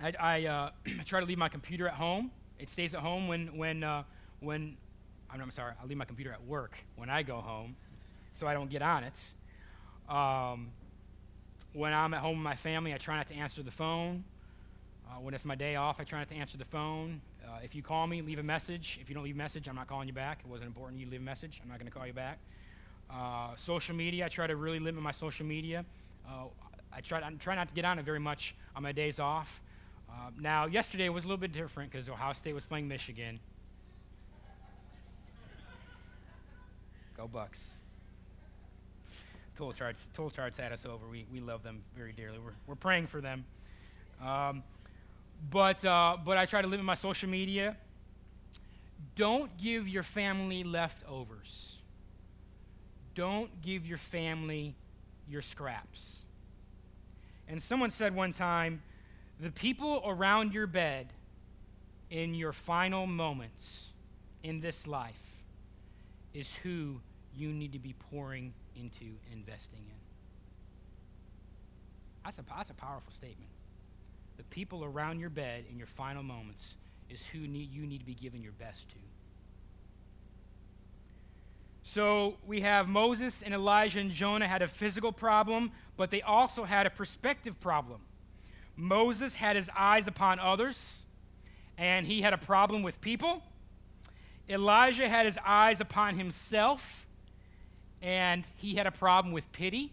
I, 0.00 0.12
I, 0.18 0.44
uh, 0.46 0.70
try 1.06 1.20
to 1.20 1.26
leave 1.26 1.38
my 1.38 1.48
computer 1.48 1.88
at 1.88 1.94
home. 1.94 2.30
It 2.58 2.68
stays 2.68 2.94
at 2.94 3.00
home 3.00 3.28
when 3.28 3.56
when 3.56 3.82
uh, 3.82 4.04
when 4.40 4.76
I'm 5.30 5.50
sorry, 5.50 5.72
I 5.82 5.86
leave 5.86 5.96
my 5.96 6.04
computer 6.04 6.32
at 6.32 6.44
work 6.44 6.78
when 6.96 7.10
I 7.10 7.22
go 7.22 7.36
home 7.36 7.76
so 8.32 8.46
I 8.46 8.54
don't 8.54 8.70
get 8.70 8.82
on 8.82 9.04
it. 9.04 9.34
Um, 10.08 10.70
when 11.74 11.92
I'm 11.92 12.14
at 12.14 12.20
home 12.20 12.36
with 12.36 12.44
my 12.44 12.54
family, 12.54 12.94
I 12.94 12.96
try 12.96 13.16
not 13.16 13.26
to 13.28 13.34
answer 13.34 13.62
the 13.62 13.70
phone. 13.70 14.24
Uh, 15.10 15.20
when 15.20 15.34
it's 15.34 15.44
my 15.44 15.56
day 15.56 15.76
off, 15.76 16.00
I 16.00 16.04
try 16.04 16.20
not 16.20 16.28
to 16.28 16.36
answer 16.36 16.56
the 16.56 16.64
phone. 16.64 17.20
Uh, 17.44 17.58
if 17.62 17.74
you 17.74 17.82
call 17.82 18.06
me, 18.06 18.22
leave 18.22 18.38
a 18.38 18.44
message. 18.44 18.98
If 19.02 19.08
you 19.08 19.14
don't 19.14 19.24
leave 19.24 19.34
a 19.34 19.38
message, 19.38 19.68
I'm 19.68 19.74
not 19.74 19.88
calling 19.88 20.08
you 20.08 20.14
back. 20.14 20.38
It 20.44 20.48
wasn't 20.48 20.68
important 20.68 21.00
you 21.00 21.08
leave 21.08 21.20
a 21.20 21.24
message. 21.24 21.60
I'm 21.62 21.68
not 21.68 21.78
going 21.78 21.90
to 21.90 21.96
call 21.96 22.06
you 22.06 22.12
back. 22.12 22.38
Uh, 23.10 23.54
social 23.56 23.94
media, 23.94 24.26
I 24.26 24.28
try 24.28 24.46
to 24.46 24.56
really 24.56 24.78
limit 24.78 25.02
my 25.02 25.10
social 25.10 25.44
media. 25.44 25.84
Uh, 26.26 26.44
I 26.92 27.00
try, 27.00 27.20
I 27.20 27.30
try 27.32 27.56
not 27.56 27.68
to 27.68 27.74
get 27.74 27.84
on 27.84 27.98
it 27.98 28.04
very 28.04 28.20
much 28.20 28.54
on 28.74 28.82
my 28.82 28.92
days 28.92 29.18
off. 29.18 29.60
Uh, 30.08 30.30
now, 30.40 30.66
yesterday 30.66 31.08
was 31.08 31.24
a 31.24 31.26
little 31.26 31.40
bit 31.40 31.52
different 31.52 31.90
because 31.90 32.08
Ohio 32.08 32.32
State 32.32 32.54
was 32.54 32.66
playing 32.66 32.86
Michigan. 32.86 33.40
Go 37.16 37.26
Bucks. 37.26 37.76
Toll 39.56 39.72
Charts, 39.72 40.08
Toll 40.12 40.30
Charts 40.30 40.56
had 40.56 40.72
us 40.72 40.84
over. 40.84 41.08
We, 41.08 41.26
we 41.32 41.40
love 41.40 41.62
them 41.62 41.82
very 41.96 42.12
dearly. 42.12 42.38
We're, 42.38 42.54
we're 42.66 42.74
praying 42.74 43.06
for 43.06 43.20
them. 43.20 43.44
Um, 44.24 44.62
but, 45.50 45.84
uh, 45.84 46.16
but 46.24 46.36
I 46.36 46.46
try 46.46 46.62
to 46.62 46.68
limit 46.68 46.84
my 46.84 46.94
social 46.94 47.28
media. 47.28 47.76
Don't 49.14 49.56
give 49.58 49.88
your 49.88 50.02
family 50.02 50.64
leftovers. 50.64 51.78
Don't 53.14 53.62
give 53.62 53.86
your 53.86 53.98
family 53.98 54.74
your 55.28 55.42
scraps. 55.42 56.22
And 57.48 57.62
someone 57.62 57.90
said 57.90 58.14
one 58.14 58.32
time 58.32 58.82
the 59.40 59.50
people 59.50 60.02
around 60.04 60.52
your 60.52 60.66
bed 60.66 61.12
in 62.10 62.34
your 62.34 62.52
final 62.52 63.06
moments 63.06 63.92
in 64.42 64.60
this 64.60 64.86
life 64.86 65.42
is 66.32 66.56
who 66.56 67.00
you 67.36 67.48
need 67.48 67.72
to 67.72 67.78
be 67.78 67.94
pouring 68.10 68.52
into 68.76 69.04
investing 69.32 69.80
in. 69.80 70.00
That's 72.24 72.38
a, 72.38 72.44
that's 72.56 72.70
a 72.70 72.74
powerful 72.74 73.12
statement. 73.12 73.50
The 74.36 74.44
people 74.44 74.84
around 74.84 75.20
your 75.20 75.30
bed 75.30 75.64
in 75.70 75.78
your 75.78 75.86
final 75.86 76.22
moments 76.22 76.76
is 77.10 77.26
who 77.26 77.46
need, 77.46 77.70
you 77.70 77.86
need 77.86 77.98
to 77.98 78.04
be 78.04 78.14
giving 78.14 78.42
your 78.42 78.52
best 78.52 78.88
to. 78.90 78.96
So 81.82 82.38
we 82.46 82.62
have 82.62 82.88
Moses 82.88 83.42
and 83.42 83.52
Elijah 83.52 84.00
and 84.00 84.10
Jonah 84.10 84.48
had 84.48 84.62
a 84.62 84.68
physical 84.68 85.12
problem, 85.12 85.70
but 85.98 86.10
they 86.10 86.22
also 86.22 86.64
had 86.64 86.86
a 86.86 86.90
perspective 86.90 87.60
problem. 87.60 88.00
Moses 88.74 89.34
had 89.34 89.54
his 89.54 89.70
eyes 89.76 90.08
upon 90.08 90.40
others, 90.40 91.04
and 91.76 92.06
he 92.06 92.22
had 92.22 92.32
a 92.32 92.38
problem 92.38 92.82
with 92.82 93.02
people. 93.02 93.42
Elijah 94.48 95.08
had 95.08 95.26
his 95.26 95.38
eyes 95.44 95.80
upon 95.80 96.14
himself, 96.14 97.03
and 98.04 98.44
he 98.56 98.74
had 98.74 98.86
a 98.86 98.90
problem 98.90 99.32
with 99.32 99.50
pity. 99.50 99.90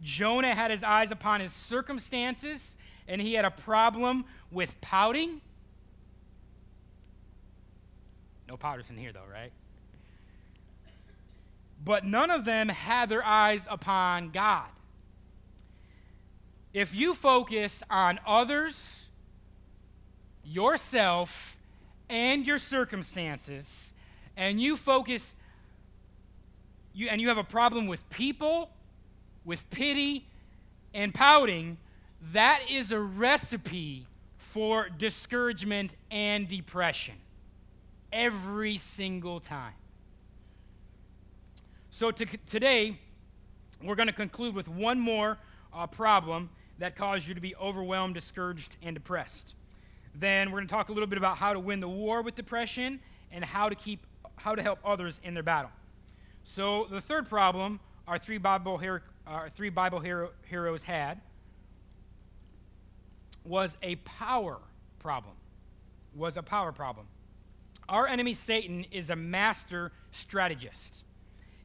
Jonah 0.00 0.54
had 0.54 0.70
his 0.70 0.84
eyes 0.84 1.10
upon 1.10 1.40
his 1.40 1.52
circumstances, 1.52 2.76
and 3.08 3.20
he 3.20 3.34
had 3.34 3.44
a 3.44 3.50
problem 3.50 4.24
with 4.52 4.80
pouting. 4.80 5.40
No 8.46 8.56
pouters 8.56 8.88
in 8.90 8.96
here, 8.96 9.12
though, 9.12 9.26
right? 9.30 9.50
But 11.84 12.04
none 12.04 12.30
of 12.30 12.44
them 12.44 12.68
had 12.68 13.08
their 13.08 13.24
eyes 13.24 13.66
upon 13.68 14.30
God. 14.30 14.68
If 16.72 16.94
you 16.94 17.12
focus 17.12 17.82
on 17.90 18.20
others, 18.24 19.10
yourself, 20.44 21.58
and 22.08 22.46
your 22.46 22.58
circumstances, 22.58 23.92
and 24.36 24.60
you 24.60 24.76
focus, 24.76 25.34
you, 26.98 27.08
and 27.08 27.20
you 27.20 27.28
have 27.28 27.38
a 27.38 27.44
problem 27.44 27.86
with 27.86 28.08
people, 28.10 28.70
with 29.44 29.68
pity, 29.70 30.26
and 30.92 31.14
pouting, 31.14 31.78
that 32.32 32.60
is 32.68 32.90
a 32.90 32.98
recipe 32.98 34.04
for 34.36 34.88
discouragement 34.88 35.92
and 36.10 36.48
depression 36.48 37.14
every 38.12 38.78
single 38.78 39.38
time. 39.38 39.74
So 41.90 42.10
to, 42.10 42.26
today, 42.48 42.98
we're 43.80 43.94
going 43.94 44.08
to 44.08 44.12
conclude 44.12 44.56
with 44.56 44.66
one 44.66 44.98
more 44.98 45.38
uh, 45.72 45.86
problem 45.86 46.50
that 46.80 46.96
caused 46.96 47.28
you 47.28 47.34
to 47.34 47.40
be 47.40 47.54
overwhelmed, 47.56 48.14
discouraged, 48.14 48.76
and 48.82 48.94
depressed. 48.94 49.54
Then 50.16 50.50
we're 50.50 50.58
going 50.58 50.66
to 50.66 50.74
talk 50.74 50.88
a 50.88 50.92
little 50.92 51.06
bit 51.06 51.18
about 51.18 51.36
how 51.36 51.52
to 51.52 51.60
win 51.60 51.78
the 51.78 51.88
war 51.88 52.22
with 52.22 52.34
depression 52.34 52.98
and 53.30 53.44
how 53.44 53.68
to 53.68 53.76
keep 53.76 54.00
how 54.36 54.54
to 54.54 54.62
help 54.62 54.78
others 54.84 55.20
in 55.22 55.34
their 55.34 55.42
battle. 55.42 55.70
So 56.48 56.86
the 56.90 57.02
third 57.02 57.28
problem 57.28 57.78
our 58.06 58.16
three 58.16 58.38
Bible, 58.38 58.78
hero, 58.78 59.00
our 59.26 59.50
three 59.50 59.68
Bible 59.68 60.00
hero, 60.00 60.30
heroes 60.48 60.82
had 60.82 61.20
was 63.44 63.76
a 63.82 63.96
power 63.96 64.56
problem. 64.98 65.34
Was 66.14 66.38
a 66.38 66.42
power 66.42 66.72
problem. 66.72 67.06
Our 67.86 68.06
enemy 68.06 68.32
Satan 68.32 68.86
is 68.90 69.10
a 69.10 69.16
master 69.16 69.92
strategist. 70.10 71.04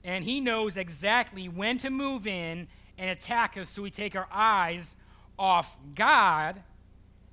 And 0.03 0.25
he 0.25 0.41
knows 0.41 0.75
exactly 0.75 1.47
when 1.47 1.77
to 1.77 1.89
move 1.89 2.27
in 2.27 2.67
and 2.97 3.09
attack 3.09 3.55
us 3.55 3.69
so 3.69 3.83
we 3.83 3.89
take 3.89 4.17
our 4.17 4.27
eyes 4.33 4.97
off 5.39 5.77
God 5.95 6.61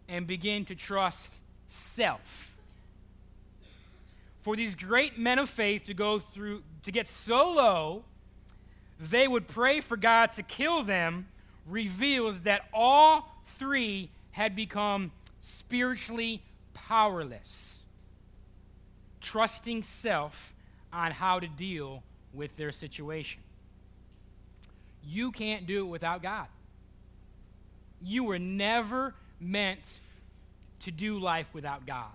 and 0.09 0.25
begin 0.25 0.67
to 0.67 0.77
trust 0.77 1.43
self. 1.67 2.50
For 4.43 4.57
these 4.57 4.75
great 4.75 5.19
men 5.19 5.39
of 5.39 5.49
faith 5.51 5.85
to 5.85 5.95
go 5.95 6.19
through, 6.19 6.63
to 6.85 6.93
get 6.93 7.07
so 7.07 7.53
low, 7.53 8.05
they 8.99 9.29
would 9.29 9.49
pray 9.49 9.81
for 9.81 9.97
God 9.97 10.33
to 10.33 10.43
kill 10.43 10.83
them, 10.83 11.29
reveals 11.67 12.41
that 12.43 12.63
all 12.73 13.29
three 13.47 14.11
had 14.33 14.57
become 14.57 15.13
spiritually 15.41 16.43
powerless, 16.75 17.85
trusting 19.21 19.83
self 19.83 20.55
on 20.93 21.13
how 21.13 21.39
to 21.39 21.47
deal 21.47 22.03
with 22.33 22.57
their 22.57 22.73
situation. 22.73 23.43
You 25.05 25.33
can't 25.33 25.67
do 25.67 25.85
it 25.85 25.89
without 25.89 26.23
God. 26.23 26.47
You 28.03 28.25
were 28.25 28.39
never 28.39 29.15
meant 29.41 30.01
to 30.81 30.91
do 30.91 31.19
life 31.19 31.49
without 31.53 31.87
God. 31.87 32.11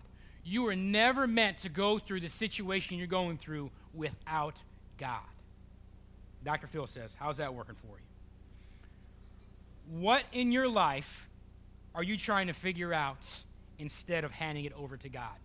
You 0.47 0.61
were 0.61 0.75
never 0.75 1.25
meant 1.25 1.57
to 1.63 1.69
go 1.69 1.97
through 1.97 2.19
the 2.19 2.29
situation 2.29 2.99
you're 2.99 3.07
going 3.07 3.39
through 3.39 3.71
without 3.95 4.61
God. 4.99 5.19
Dr. 6.43 6.67
Phil 6.67 6.85
says, 6.85 7.17
How's 7.19 7.37
that 7.37 7.55
working 7.55 7.73
for 7.75 7.97
you? 7.97 9.99
What 9.99 10.23
in 10.31 10.51
your 10.51 10.69
life 10.69 11.27
are 11.95 12.03
you 12.03 12.15
trying 12.15 12.45
to 12.47 12.53
figure 12.53 12.93
out 12.93 13.25
instead 13.79 14.23
of 14.23 14.31
handing 14.31 14.65
it 14.65 14.73
over 14.73 14.97
to 14.97 15.09
God? 15.09 15.35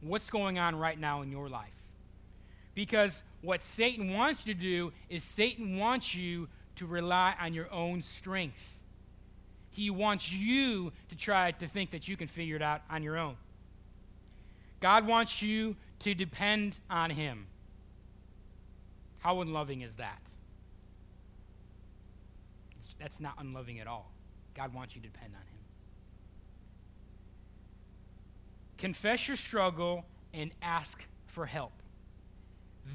What's 0.00 0.30
going 0.30 0.58
on 0.58 0.76
right 0.76 0.98
now 0.98 1.20
in 1.20 1.30
your 1.30 1.50
life? 1.50 1.68
Because 2.74 3.22
what 3.42 3.60
Satan 3.60 4.14
wants 4.14 4.46
you 4.46 4.54
to 4.54 4.60
do 4.60 4.92
is 5.10 5.22
Satan 5.22 5.76
wants 5.76 6.14
you 6.14 6.48
to 6.76 6.86
rely 6.86 7.34
on 7.38 7.52
your 7.52 7.70
own 7.70 8.00
strength. 8.00 8.80
He 9.72 9.90
wants 9.90 10.32
you 10.32 10.92
to 11.10 11.16
try 11.16 11.52
to 11.52 11.68
think 11.68 11.90
that 11.90 12.08
you 12.08 12.16
can 12.16 12.26
figure 12.26 12.56
it 12.56 12.62
out 12.62 12.80
on 12.88 13.02
your 13.02 13.18
own. 13.18 13.36
God 14.80 15.06
wants 15.06 15.42
you 15.42 15.76
to 16.00 16.14
depend 16.14 16.78
on 16.88 17.10
Him. 17.10 17.46
How 19.20 19.40
unloving 19.40 19.82
is 19.82 19.96
that? 19.96 20.22
That's 22.98 23.20
not 23.20 23.34
unloving 23.38 23.80
at 23.80 23.86
all. 23.86 24.10
God 24.54 24.74
wants 24.74 24.94
you 24.94 25.02
to 25.02 25.08
depend 25.08 25.32
on 25.34 25.40
Him. 25.40 25.46
Confess 28.78 29.28
your 29.28 29.36
struggle 29.36 30.04
and 30.32 30.50
ask 30.62 31.06
for 31.26 31.46
help. 31.46 31.72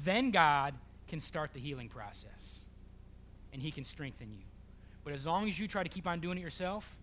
Then 0.04 0.30
God 0.30 0.74
can 1.08 1.20
start 1.20 1.52
the 1.54 1.60
healing 1.60 1.88
process 1.88 2.66
and 3.52 3.62
He 3.62 3.70
can 3.70 3.84
strengthen 3.84 4.32
you. 4.32 4.44
But 5.04 5.12
as 5.12 5.26
long 5.26 5.48
as 5.48 5.58
you 5.58 5.68
try 5.68 5.84
to 5.84 5.88
keep 5.88 6.06
on 6.06 6.20
doing 6.20 6.38
it 6.38 6.40
yourself, 6.40 6.96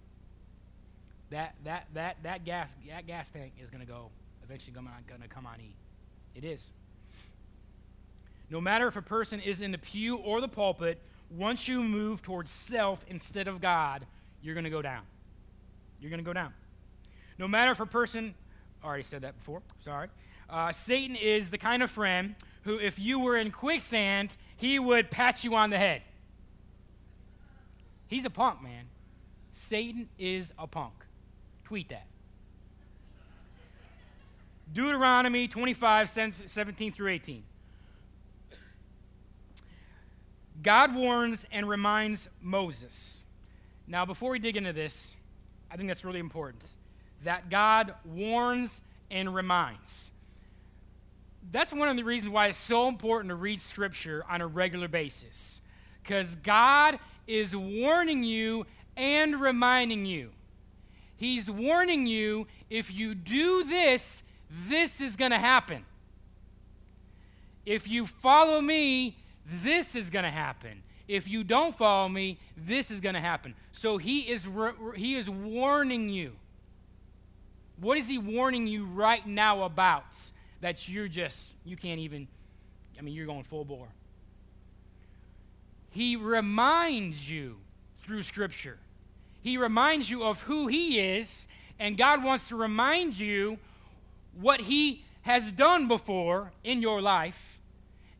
that, 1.30 1.56
that, 1.64 1.88
that, 1.94 2.18
that, 2.24 2.44
gas, 2.44 2.76
that 2.90 3.08
gas 3.08 3.32
tank 3.32 3.54
is 3.62 3.70
going 3.70 3.82
to 3.82 3.88
go, 3.88 4.12
eventually 4.44 4.74
going 4.74 5.22
to 5.22 5.28
come 5.28 5.46
on 5.46 5.60
E. 5.60 5.76
It 6.36 6.44
is. 6.44 6.72
No 8.50 8.62
matter 8.62 8.88
if 8.88 8.96
a 8.96 9.02
person 9.02 9.40
is 9.40 9.62
in 9.62 9.72
the 9.72 9.78
pew 9.78 10.18
or 10.18 10.42
the 10.42 10.48
pulpit, 10.48 11.00
once 11.30 11.68
you 11.68 11.84
move 11.84 12.22
towards 12.22 12.52
self 12.52 13.04
instead 13.08 13.48
of 13.48 13.62
God, 13.62 14.06
you're 14.42 14.54
going 14.54 14.66
to 14.66 14.70
go 14.70 14.82
down. 14.82 15.02
You're 16.00 16.10
going 16.10 16.24
to 16.24 16.26
go 16.26 16.34
down. 16.34 16.54
No 17.38 17.48
matter 17.48 17.72
if 17.72 17.80
a 17.80 17.86
person, 17.86 18.36
already 18.84 19.04
said 19.04 19.22
that 19.22 19.38
before, 19.38 19.62
sorry. 19.80 20.10
Uh, 20.50 20.72
Satan 20.72 21.16
is 21.16 21.50
the 21.50 21.58
kind 21.58 21.82
of 21.82 21.90
friend 21.90 22.36
who, 22.64 22.78
if 22.78 23.00
you 23.00 23.20
were 23.20 23.38
in 23.38 23.52
quicksand, 23.52 24.36
he 24.56 24.78
would 24.78 25.10
pat 25.10 25.44
you 25.44 25.56
on 25.56 25.70
the 25.70 25.78
head. 25.78 26.02
He's 28.08 28.26
a 28.26 28.30
punk, 28.30 28.62
man. 28.62 28.86
Satan 29.52 30.10
is 30.20 30.54
a 30.60 30.68
punk. 30.68 30.94
Tweet 31.64 31.90
that. 31.90 32.06
Deuteronomy 34.74 35.48
25, 35.48 36.10
17 36.10 36.92
through 36.92 37.12
18. 37.12 37.44
God 40.62 40.96
warns 40.96 41.46
and 41.52 41.70
reminds 41.70 42.28
Moses. 42.42 43.24
Now, 43.86 44.06
before 44.06 44.32
we 44.32 44.40
dig 44.40 44.58
into 44.58 44.74
this, 44.74 45.16
I 45.70 45.78
think 45.78 45.90
that's 45.90 46.04
really 46.04 46.20
important 46.20 46.64
that 47.24 47.50
God 47.50 47.94
warns 48.04 48.82
and 49.12 49.34
reminds. 49.34 50.12
That's 51.52 51.72
one 51.72 51.88
of 51.88 51.96
the 51.96 52.04
reasons 52.04 52.34
why 52.34 52.48
it's 52.48 52.58
so 52.58 52.88
important 52.88 53.30
to 53.30 53.36
read 53.36 53.62
Scripture 53.62 54.24
on 54.30 54.42
a 54.42 54.48
regular 54.48 54.88
basis. 54.88 55.62
Because 56.02 56.36
God 56.38 56.98
is 57.28 57.56
warning 57.56 58.24
you 58.24 58.66
and 58.98 59.40
reminding 59.40 60.06
you. 60.06 60.32
He's 61.16 61.50
warning 61.50 62.08
you 62.08 62.48
if 62.70 62.94
you 62.94 63.16
do 63.16 63.64
this, 63.64 64.23
this 64.68 65.02
is 65.02 65.16
going 65.16 65.32
to 65.32 65.40
happen. 65.40 65.86
If 67.66 67.88
you 67.88 68.06
follow 68.06 68.62
me, 68.62 69.18
this 69.46 69.96
is 69.96 70.10
going 70.10 70.26
to 70.26 70.32
happen. 70.32 70.84
If 71.08 71.28
you 71.28 71.44
don't 71.44 71.76
follow 71.76 72.08
me, 72.08 72.38
this 72.58 72.92
is 72.92 73.02
going 73.02 73.16
to 73.16 73.22
happen. 73.22 73.56
So 73.72 73.98
he 73.98 74.22
is, 74.22 74.48
he 74.96 75.16
is 75.16 75.30
warning 75.30 76.10
you. 76.10 76.34
What 77.80 77.98
is 77.98 78.08
he 78.08 78.18
warning 78.18 78.68
you 78.68 78.86
right 78.86 79.26
now 79.26 79.64
about 79.64 80.32
that 80.62 80.88
you're 80.88 81.08
just, 81.08 81.54
you 81.66 81.76
can't 81.76 82.00
even, 82.00 82.28
I 82.98 83.02
mean, 83.02 83.14
you're 83.14 83.26
going 83.26 83.44
full 83.44 83.66
bore? 83.66 83.90
He 85.90 86.16
reminds 86.16 87.30
you 87.30 87.58
through 88.04 88.24
Scripture. 88.24 88.78
He 89.42 89.58
reminds 89.58 90.10
you 90.10 90.24
of 90.24 90.42
who 90.42 90.68
He 90.68 91.00
is, 91.00 91.48
and 91.80 91.98
God 91.98 92.24
wants 92.24 92.48
to 92.48 92.56
remind 92.56 93.20
you 93.20 93.60
what 94.40 94.62
He 94.62 95.04
has 95.22 95.52
done 95.52 95.88
before 95.88 96.52
in 96.64 96.82
your 96.82 97.02
life, 97.02 97.60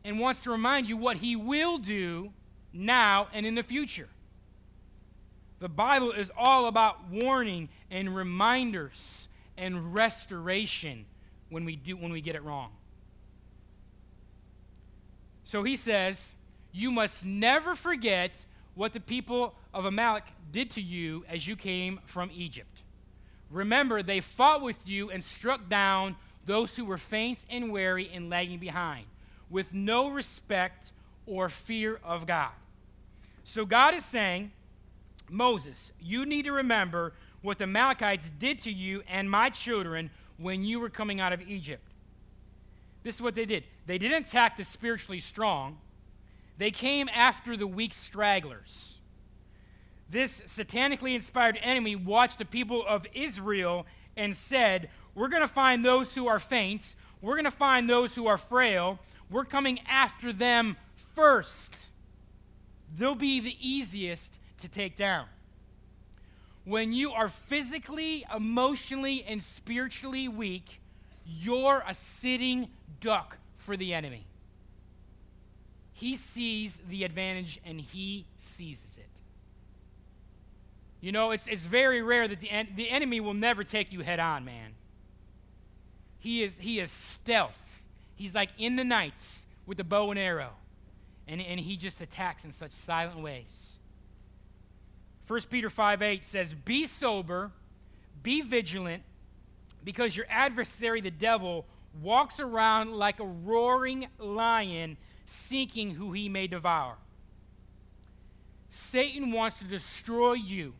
and 0.04 0.18
wants 0.18 0.42
to 0.42 0.50
remind 0.50 0.86
you 0.86 0.96
what 0.96 1.18
He 1.18 1.36
will 1.36 1.78
do 1.78 2.32
now 2.72 3.28
and 3.32 3.46
in 3.46 3.54
the 3.54 3.62
future. 3.62 4.08
The 5.60 5.68
Bible 5.68 6.12
is 6.12 6.30
all 6.36 6.66
about 6.66 7.08
warning 7.10 7.68
and 7.90 8.14
reminders 8.14 9.28
and 9.56 9.94
restoration 9.94 11.06
when 11.48 11.64
we 11.64 11.76
do 11.76 11.96
when 11.96 12.12
we 12.12 12.20
get 12.20 12.34
it 12.34 12.42
wrong. 12.42 12.72
So 15.44 15.62
he 15.62 15.76
says, 15.76 16.36
you 16.72 16.90
must 16.90 17.24
never 17.24 17.74
forget 17.74 18.44
what 18.74 18.92
the 18.92 19.00
people 19.00 19.54
of 19.72 19.84
Amalek 19.84 20.24
did 20.50 20.70
to 20.72 20.80
you 20.80 21.24
as 21.28 21.46
you 21.46 21.54
came 21.54 22.00
from 22.06 22.30
Egypt. 22.34 22.82
Remember, 23.50 24.02
they 24.02 24.20
fought 24.20 24.62
with 24.62 24.86
you 24.86 25.10
and 25.10 25.22
struck 25.22 25.68
down 25.68 26.16
those 26.46 26.76
who 26.76 26.84
were 26.84 26.98
faint 26.98 27.44
and 27.48 27.72
weary 27.72 28.10
and 28.12 28.28
lagging 28.28 28.58
behind, 28.58 29.06
with 29.48 29.72
no 29.72 30.08
respect 30.08 30.92
or 31.26 31.48
fear 31.48 32.00
of 32.04 32.26
God. 32.26 32.52
So 33.44 33.64
God 33.64 33.94
is 33.94 34.04
saying, 34.04 34.52
Moses, 35.30 35.92
you 36.00 36.26
need 36.26 36.44
to 36.44 36.52
remember 36.52 37.14
what 37.42 37.58
the 37.58 37.64
Amalekites 37.64 38.30
did 38.38 38.58
to 38.60 38.72
you 38.72 39.02
and 39.08 39.30
my 39.30 39.50
children 39.50 40.10
when 40.38 40.64
you 40.64 40.80
were 40.80 40.90
coming 40.90 41.20
out 41.20 41.32
of 41.32 41.42
Egypt. 41.42 41.82
This 43.02 43.16
is 43.16 43.22
what 43.22 43.34
they 43.34 43.44
did. 43.44 43.64
They 43.86 43.98
didn't 43.98 44.26
attack 44.26 44.56
the 44.56 44.64
spiritually 44.64 45.20
strong, 45.20 45.78
they 46.56 46.70
came 46.70 47.08
after 47.08 47.56
the 47.56 47.66
weak 47.66 47.92
stragglers. 47.92 49.00
This 50.08 50.42
satanically 50.42 51.14
inspired 51.14 51.58
enemy 51.62 51.96
watched 51.96 52.38
the 52.38 52.44
people 52.44 52.84
of 52.86 53.06
Israel 53.14 53.86
and 54.16 54.36
said, 54.36 54.90
We're 55.14 55.28
going 55.28 55.42
to 55.42 55.48
find 55.48 55.84
those 55.84 56.14
who 56.14 56.26
are 56.26 56.38
faint, 56.38 56.94
we're 57.20 57.34
going 57.34 57.44
to 57.44 57.50
find 57.50 57.88
those 57.88 58.14
who 58.14 58.26
are 58.26 58.36
frail, 58.36 58.98
we're 59.30 59.44
coming 59.44 59.80
after 59.88 60.32
them 60.32 60.76
first. 61.14 61.90
They'll 62.96 63.14
be 63.14 63.40
the 63.40 63.56
easiest 63.60 64.38
to 64.58 64.68
take 64.68 64.96
down. 64.96 65.26
When 66.64 66.92
you 66.92 67.12
are 67.12 67.28
physically, 67.28 68.24
emotionally, 68.34 69.24
and 69.24 69.42
spiritually 69.42 70.28
weak, 70.28 70.80
you're 71.26 71.82
a 71.86 71.94
sitting 71.94 72.68
duck 73.00 73.38
for 73.56 73.76
the 73.76 73.92
enemy. 73.92 74.26
He 75.92 76.16
sees 76.16 76.80
the 76.88 77.04
advantage 77.04 77.60
and 77.64 77.80
he 77.80 78.26
seizes 78.36 78.98
it. 78.98 79.13
You 81.04 81.12
know, 81.12 81.32
it's, 81.32 81.46
it's 81.46 81.66
very 81.66 82.00
rare 82.00 82.26
that 82.26 82.40
the, 82.40 82.50
en- 82.50 82.68
the 82.76 82.88
enemy 82.88 83.20
will 83.20 83.34
never 83.34 83.62
take 83.62 83.92
you 83.92 84.00
head 84.00 84.18
on, 84.18 84.46
man. 84.46 84.70
He 86.18 86.42
is, 86.42 86.56
he 86.56 86.80
is 86.80 86.90
stealth. 86.90 87.82
He's 88.16 88.34
like 88.34 88.48
in 88.56 88.76
the 88.76 88.84
nights 88.84 89.44
with 89.66 89.76
the 89.76 89.84
bow 89.84 90.12
and 90.12 90.18
arrow, 90.18 90.52
and, 91.28 91.42
and 91.42 91.60
he 91.60 91.76
just 91.76 92.00
attacks 92.00 92.46
in 92.46 92.52
such 92.52 92.70
silent 92.70 93.20
ways. 93.20 93.76
1 95.26 95.40
Peter 95.50 95.68
5 95.68 96.00
8 96.00 96.24
says, 96.24 96.54
Be 96.54 96.86
sober, 96.86 97.50
be 98.22 98.40
vigilant, 98.40 99.02
because 99.84 100.16
your 100.16 100.24
adversary, 100.30 101.02
the 101.02 101.10
devil, 101.10 101.66
walks 102.00 102.40
around 102.40 102.94
like 102.94 103.20
a 103.20 103.26
roaring 103.26 104.06
lion 104.18 104.96
seeking 105.26 105.96
who 105.96 106.12
he 106.12 106.30
may 106.30 106.46
devour. 106.46 106.96
Satan 108.70 109.32
wants 109.32 109.58
to 109.58 109.66
destroy 109.66 110.32
you, 110.32 110.72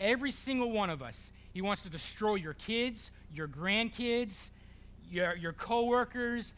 every 0.00 0.30
single 0.30 0.70
one 0.70 0.90
of 0.90 1.02
us. 1.02 1.32
He 1.52 1.62
wants 1.62 1.82
to 1.82 1.90
destroy 1.90 2.34
your 2.36 2.54
kids, 2.54 3.10
your 3.34 3.48
grandkids, 3.48 4.50
your, 5.10 5.36
your 5.36 5.52
coworkers, 5.52 6.54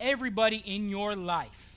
everybody 0.00 0.62
in 0.64 0.88
your 0.88 1.14
life. 1.14 1.76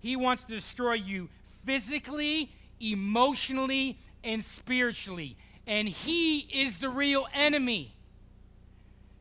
He 0.00 0.16
wants 0.16 0.44
to 0.44 0.52
destroy 0.52 0.94
you 0.94 1.28
physically, 1.64 2.52
emotionally, 2.80 3.98
and 4.22 4.42
spiritually. 4.42 5.36
And 5.66 5.88
he 5.88 6.40
is 6.40 6.78
the 6.78 6.88
real 6.88 7.26
enemy. 7.32 7.94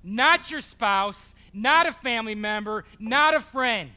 Not 0.04 0.52
your 0.52 0.62
spouse, 0.62 1.36
not 1.54 1.88
a 1.88 1.94
family 1.94 2.36
member, 2.36 2.84
not 3.00 3.34
a 3.34 3.40
friend. 3.40 3.92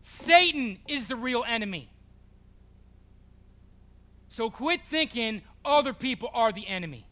Satan 0.00 0.78
is 0.88 1.06
the 1.06 1.16
real 1.16 1.44
enemy. 1.46 1.88
So 4.40 4.48
quit 4.48 4.80
thinking 4.88 5.42
other 5.66 5.92
people 5.92 6.30
are 6.32 6.50
the 6.50 6.66
enemy. 6.66 7.04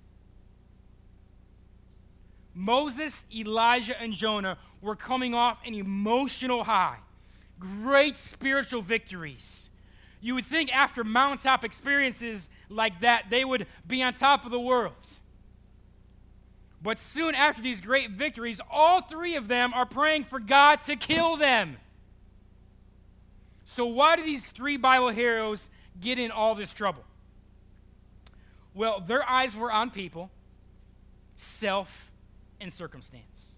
Moses, 2.55 3.27
Elijah, 3.31 4.01
and 4.01 4.15
Jonah 4.15 4.57
were 4.81 4.97
coming 4.97 5.35
off 5.35 5.59
an 5.67 5.75
emotional 5.75 6.65
high, 6.65 6.97
great 7.59 8.17
spiritual 8.17 8.81
victories. 8.81 9.69
You 10.23 10.37
would 10.37 10.47
think 10.47 10.75
after 10.75 11.05
mountaintop 11.05 11.65
experiences 11.65 12.49
like 12.71 12.99
that, 13.01 13.27
they 13.29 13.45
would 13.45 13.67
be 13.87 14.03
on 14.03 14.15
top 14.15 14.47
of 14.47 14.51
the 14.51 14.59
world. 14.59 14.95
But 16.83 16.99
soon 16.99 17.35
after 17.35 17.61
these 17.61 17.83
great 17.83 18.13
victories, 18.13 18.59
all 18.71 19.03
three 19.03 19.37
of 19.37 19.49
them 19.49 19.75
are 19.75 19.85
praying 19.85 20.25
for 20.25 20.41
God 20.41 20.81
to 20.87 20.97
kill 20.97 21.37
them. 21.37 21.77
So, 23.65 23.85
why 23.85 24.17
do 24.17 24.23
these 24.23 24.51
three 24.51 24.79
Bible 24.79 25.11
heroes 25.11 25.69
get 26.01 26.19
in 26.19 26.31
all 26.31 26.55
this 26.55 26.73
trouble? 26.73 27.05
Well, 28.75 29.01
their 29.01 29.29
eyes 29.29 29.57
were 29.57 29.73
on 29.73 29.91
people, 29.91 30.31
self, 31.37 32.13
and 32.61 32.73
circumstance. 32.73 33.57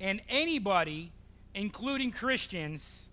And 0.00 0.20
anybody, 0.28 1.12
including 1.54 2.12
Christians, 2.12 3.08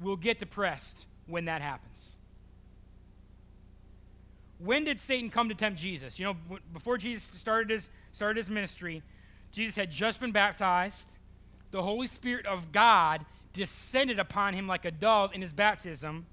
will 0.00 0.16
get 0.16 0.38
depressed 0.38 1.06
when 1.26 1.46
that 1.46 1.62
happens. 1.62 2.16
When 4.58 4.84
did 4.84 5.00
Satan 5.00 5.30
come 5.30 5.48
to 5.48 5.54
tempt 5.54 5.78
Jesus? 5.78 6.18
You 6.18 6.26
know, 6.26 6.58
before 6.72 6.96
Jesus 6.96 7.24
started 7.38 7.70
his, 7.70 7.90
started 8.12 8.38
his 8.38 8.48
ministry, 8.48 9.02
Jesus 9.52 9.76
had 9.76 9.90
just 9.90 10.20
been 10.20 10.32
baptized. 10.32 11.08
The 11.70 11.82
Holy 11.82 12.06
Spirit 12.06 12.46
of 12.46 12.72
God 12.72 13.26
descended 13.52 14.18
upon 14.18 14.54
him 14.54 14.66
like 14.66 14.84
a 14.84 14.90
dove 14.90 15.34
in 15.34 15.40
his 15.40 15.52
baptism, 15.52 16.26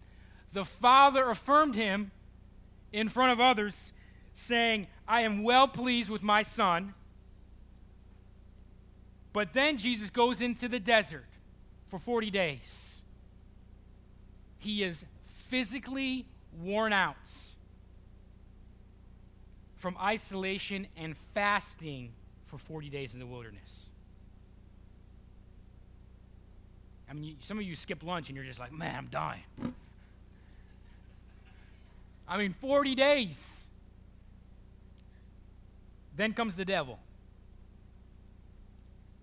the 0.53 0.65
Father 0.65 1.29
affirmed 1.29 1.75
him 1.75 2.11
in 2.91 3.09
front 3.09 3.31
of 3.31 3.39
others, 3.39 3.93
saying, 4.33 4.87
I 5.07 5.21
am 5.21 5.43
well 5.43 5.67
pleased 5.67 6.09
with 6.09 6.23
my 6.23 6.41
Son. 6.41 6.93
But 9.33 9.53
then 9.53 9.77
Jesus 9.77 10.09
goes 10.09 10.41
into 10.41 10.67
the 10.67 10.79
desert 10.79 11.25
for 11.87 11.99
40 11.99 12.31
days. 12.31 13.03
He 14.57 14.83
is 14.83 15.05
physically 15.23 16.25
worn 16.61 16.93
out 16.93 17.15
from 19.75 19.97
isolation 19.97 20.87
and 20.95 21.17
fasting 21.33 22.11
for 22.45 22.57
40 22.57 22.89
days 22.89 23.13
in 23.13 23.19
the 23.19 23.25
wilderness. 23.25 23.89
I 27.09 27.13
mean, 27.13 27.37
some 27.41 27.57
of 27.57 27.63
you 27.63 27.75
skip 27.75 28.03
lunch 28.03 28.29
and 28.29 28.35
you're 28.35 28.45
just 28.45 28.59
like, 28.59 28.71
man, 28.71 28.95
I'm 28.95 29.07
dying. 29.07 29.43
I 32.31 32.37
mean, 32.37 32.53
40 32.53 32.95
days. 32.95 33.67
Then 36.15 36.31
comes 36.31 36.55
the 36.55 36.63
devil. 36.63 36.97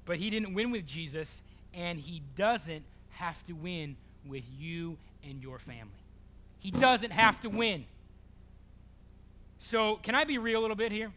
But 0.05 0.19
he 0.19 0.29
didn't 0.29 0.53
win 0.53 0.71
with 0.71 0.87
Jesus, 0.87 1.43
and 1.73 1.99
he 1.99 2.23
doesn't 2.37 2.85
have 3.13 3.43
to 3.47 3.55
win 3.55 3.97
with 4.27 4.45
you 4.59 4.99
and 5.25 5.43
your 5.43 5.59
family. 5.59 5.89
He 6.59 6.71
doesn't 6.71 7.13
have 7.13 7.41
to 7.41 7.49
win. 7.49 7.87
So, 9.59 9.97
can 9.97 10.15
I 10.15 10.25
be 10.25 10.37
real 10.37 10.61
a 10.61 10.63
little 10.63 10.77
bit 10.77 10.93
here? 10.93 11.11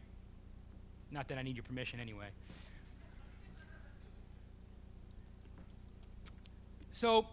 Not 1.12 1.27
that 1.27 1.38
I 1.38 1.41
need 1.41 1.58
your 1.58 1.63
permission 1.63 1.99
anyway. 1.99 2.27
So, 6.93 7.27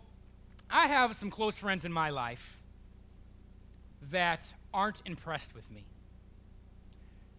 I 0.69 0.89
have 0.89 1.15
some 1.15 1.31
close 1.31 1.57
friends 1.57 1.85
in 1.85 1.93
my 1.93 2.11
life 2.11 2.58
that 4.11 4.53
aren't 4.73 5.03
impressed 5.05 5.55
with 5.55 5.71
me. 5.71 5.85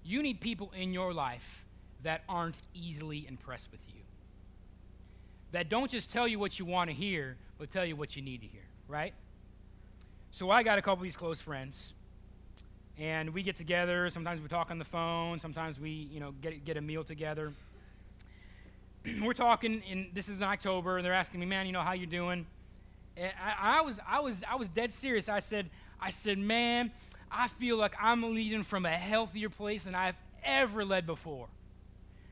You 0.04 0.22
need 0.24 0.42
people 0.42 0.72
in 0.76 0.94
your 0.94 1.14
life 1.14 1.66
that 2.04 2.24
aren't 2.30 2.56
easily 2.74 3.26
impressed 3.28 3.72
with 3.72 3.82
you. 3.88 4.02
that 5.52 5.70
don't 5.70 5.90
just 5.90 6.12
tell 6.12 6.28
you 6.28 6.38
what 6.40 6.60
you 6.60 6.66
want 6.66 6.90
to 6.90 6.96
hear, 6.96 7.36
but 7.58 7.72
tell 7.72 7.86
you 7.86 7.96
what 7.96 8.16
you 8.16 8.22
need 8.22 8.42
to 8.42 8.48
hear, 8.48 8.62
right? 8.88 9.14
So 10.32 10.52
I 10.52 10.62
got 10.64 10.78
a 10.78 10.82
couple 10.82 11.00
of 11.00 11.04
these 11.04 11.16
close 11.18 11.42
friends, 11.42 11.94
and 13.00 13.32
we 13.32 13.42
get 13.42 13.56
together. 13.56 14.10
Sometimes 14.12 14.42
we 14.42 14.48
talk 14.48 14.70
on 14.70 14.78
the 14.78 14.86
phone. 14.86 15.40
Sometimes 15.40 15.80
we, 15.80 15.90
you 15.90 16.20
know, 16.20 16.34
get 16.42 16.64
get 16.66 16.78
a 16.78 16.82
meal 16.82 17.04
together. 17.04 17.52
We're 19.24 19.34
talking, 19.34 19.82
and 19.90 20.08
this 20.14 20.30
is 20.30 20.38
in 20.38 20.44
October, 20.44 20.98
and 20.98 21.06
they're 21.06 21.14
asking 21.14 21.40
me, 21.40 21.48
"Man, 21.48 21.66
you 21.66 21.72
know 21.72 21.82
how 21.82 21.94
you 21.94 22.06
doing?" 22.06 22.46
And 23.18 23.34
I, 23.44 23.80
I 23.80 23.82
was, 23.82 24.00
I 24.08 24.20
was, 24.20 24.44
I 24.50 24.56
was 24.56 24.70
dead 24.70 24.92
serious. 24.92 25.30
I 25.30 25.40
said, 25.40 25.70
I 26.02 26.10
said, 26.10 26.38
"Man, 26.38 26.92
I 27.32 27.48
feel 27.48 27.78
like 27.78 27.96
I'm 28.02 28.22
leading 28.34 28.64
from 28.64 28.86
a 28.86 28.90
healthier 28.90 29.50
place 29.50 29.84
than 29.84 29.96
I've 29.96 30.18
ever 30.44 30.86
led 30.86 31.06
before." 31.06 31.48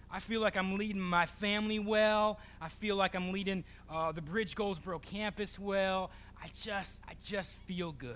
I 0.09 0.19
feel 0.19 0.39
like 0.39 0.55
I'm 0.55 0.77
leading 0.77 1.01
my 1.01 1.25
family 1.25 1.79
well. 1.79 2.39
I 2.61 2.69
feel 2.69 2.95
like 2.95 3.13
I'm 3.13 3.31
leading 3.31 3.63
uh, 3.89 4.13
the 4.13 4.21
Bridge 4.21 4.55
Goldsboro 4.55 4.99
campus 4.99 5.59
well. 5.59 6.11
I 6.41 6.49
just, 6.61 7.01
I 7.07 7.13
just 7.23 7.53
feel 7.67 7.91
good. 7.91 8.15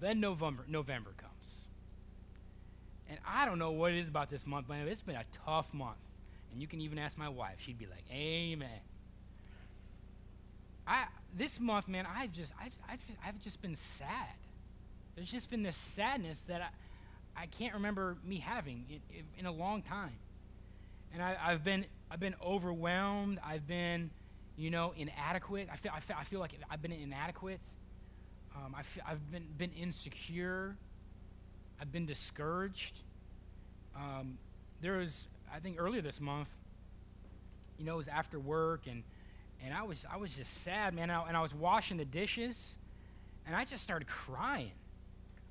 Then 0.00 0.20
November, 0.20 0.64
November 0.68 1.10
comes. 1.16 1.66
And 3.08 3.18
I 3.26 3.44
don't 3.44 3.58
know 3.58 3.72
what 3.72 3.92
it 3.92 3.98
is 3.98 4.08
about 4.08 4.30
this 4.30 4.46
month, 4.46 4.66
but 4.68 4.78
it's 4.78 5.02
been 5.02 5.16
a 5.16 5.24
tough 5.44 5.72
month. 5.74 5.98
And 6.50 6.60
you 6.60 6.66
can 6.66 6.80
even 6.80 6.98
ask 6.98 7.18
my 7.18 7.28
wife. 7.28 7.56
She'd 7.58 7.78
be 7.78 7.86
like, 7.86 8.04
Amen. 8.10 8.80
I, 10.86 11.06
this 11.36 11.60
month, 11.60 11.88
man, 11.88 12.06
I've 12.06 12.32
just, 12.32 12.52
I've, 12.60 12.74
I've, 13.26 13.40
just 13.40 13.62
been 13.62 13.74
sad. 13.74 14.36
There's 15.14 15.30
just 15.30 15.50
been 15.50 15.62
this 15.62 15.76
sadness 15.76 16.42
that 16.42 16.60
I, 16.60 17.42
I 17.42 17.46
can't 17.46 17.74
remember 17.74 18.16
me 18.24 18.36
having 18.36 18.84
in, 18.88 19.24
in 19.38 19.46
a 19.46 19.52
long 19.52 19.82
time. 19.82 20.16
And 21.12 21.22
I, 21.22 21.34
have 21.34 21.64
been 21.64 21.86
I've 22.10 22.20
been 22.20 22.34
overwhelmed. 22.44 23.38
I've 23.44 23.66
been, 23.66 24.10
you 24.56 24.70
know, 24.70 24.92
inadequate. 24.96 25.68
I 25.72 25.76
feel 25.76 25.92
I 25.94 26.00
feel, 26.00 26.16
I 26.18 26.24
feel 26.24 26.40
like 26.40 26.52
I've 26.70 26.82
been 26.82 26.92
inadequate. 26.92 27.60
Um, 28.54 28.74
I 28.76 28.82
feel, 28.82 29.04
I've 29.06 29.30
been 29.30 29.46
been 29.56 29.72
insecure. 29.72 30.76
I've 31.80 31.92
been 31.92 32.06
discouraged. 32.06 33.00
Um, 33.96 34.38
there 34.80 34.96
was 34.96 35.28
I 35.52 35.60
think 35.60 35.76
earlier 35.78 36.02
this 36.02 36.20
month. 36.20 36.54
You 37.78 37.84
know, 37.84 37.94
it 37.94 37.98
was 37.98 38.08
after 38.08 38.38
work 38.38 38.86
and 38.88 39.02
and 39.64 39.72
I 39.72 39.82
was 39.82 40.04
I 40.12 40.16
was 40.16 40.36
just 40.36 40.62
sad, 40.62 40.94
man. 40.94 41.04
And 41.04 41.12
I, 41.12 41.28
and 41.28 41.36
I 41.36 41.40
was 41.40 41.54
washing 41.54 41.96
the 41.96 42.04
dishes, 42.04 42.76
and 43.46 43.56
I 43.56 43.64
just 43.64 43.82
started 43.82 44.06
crying 44.06 44.72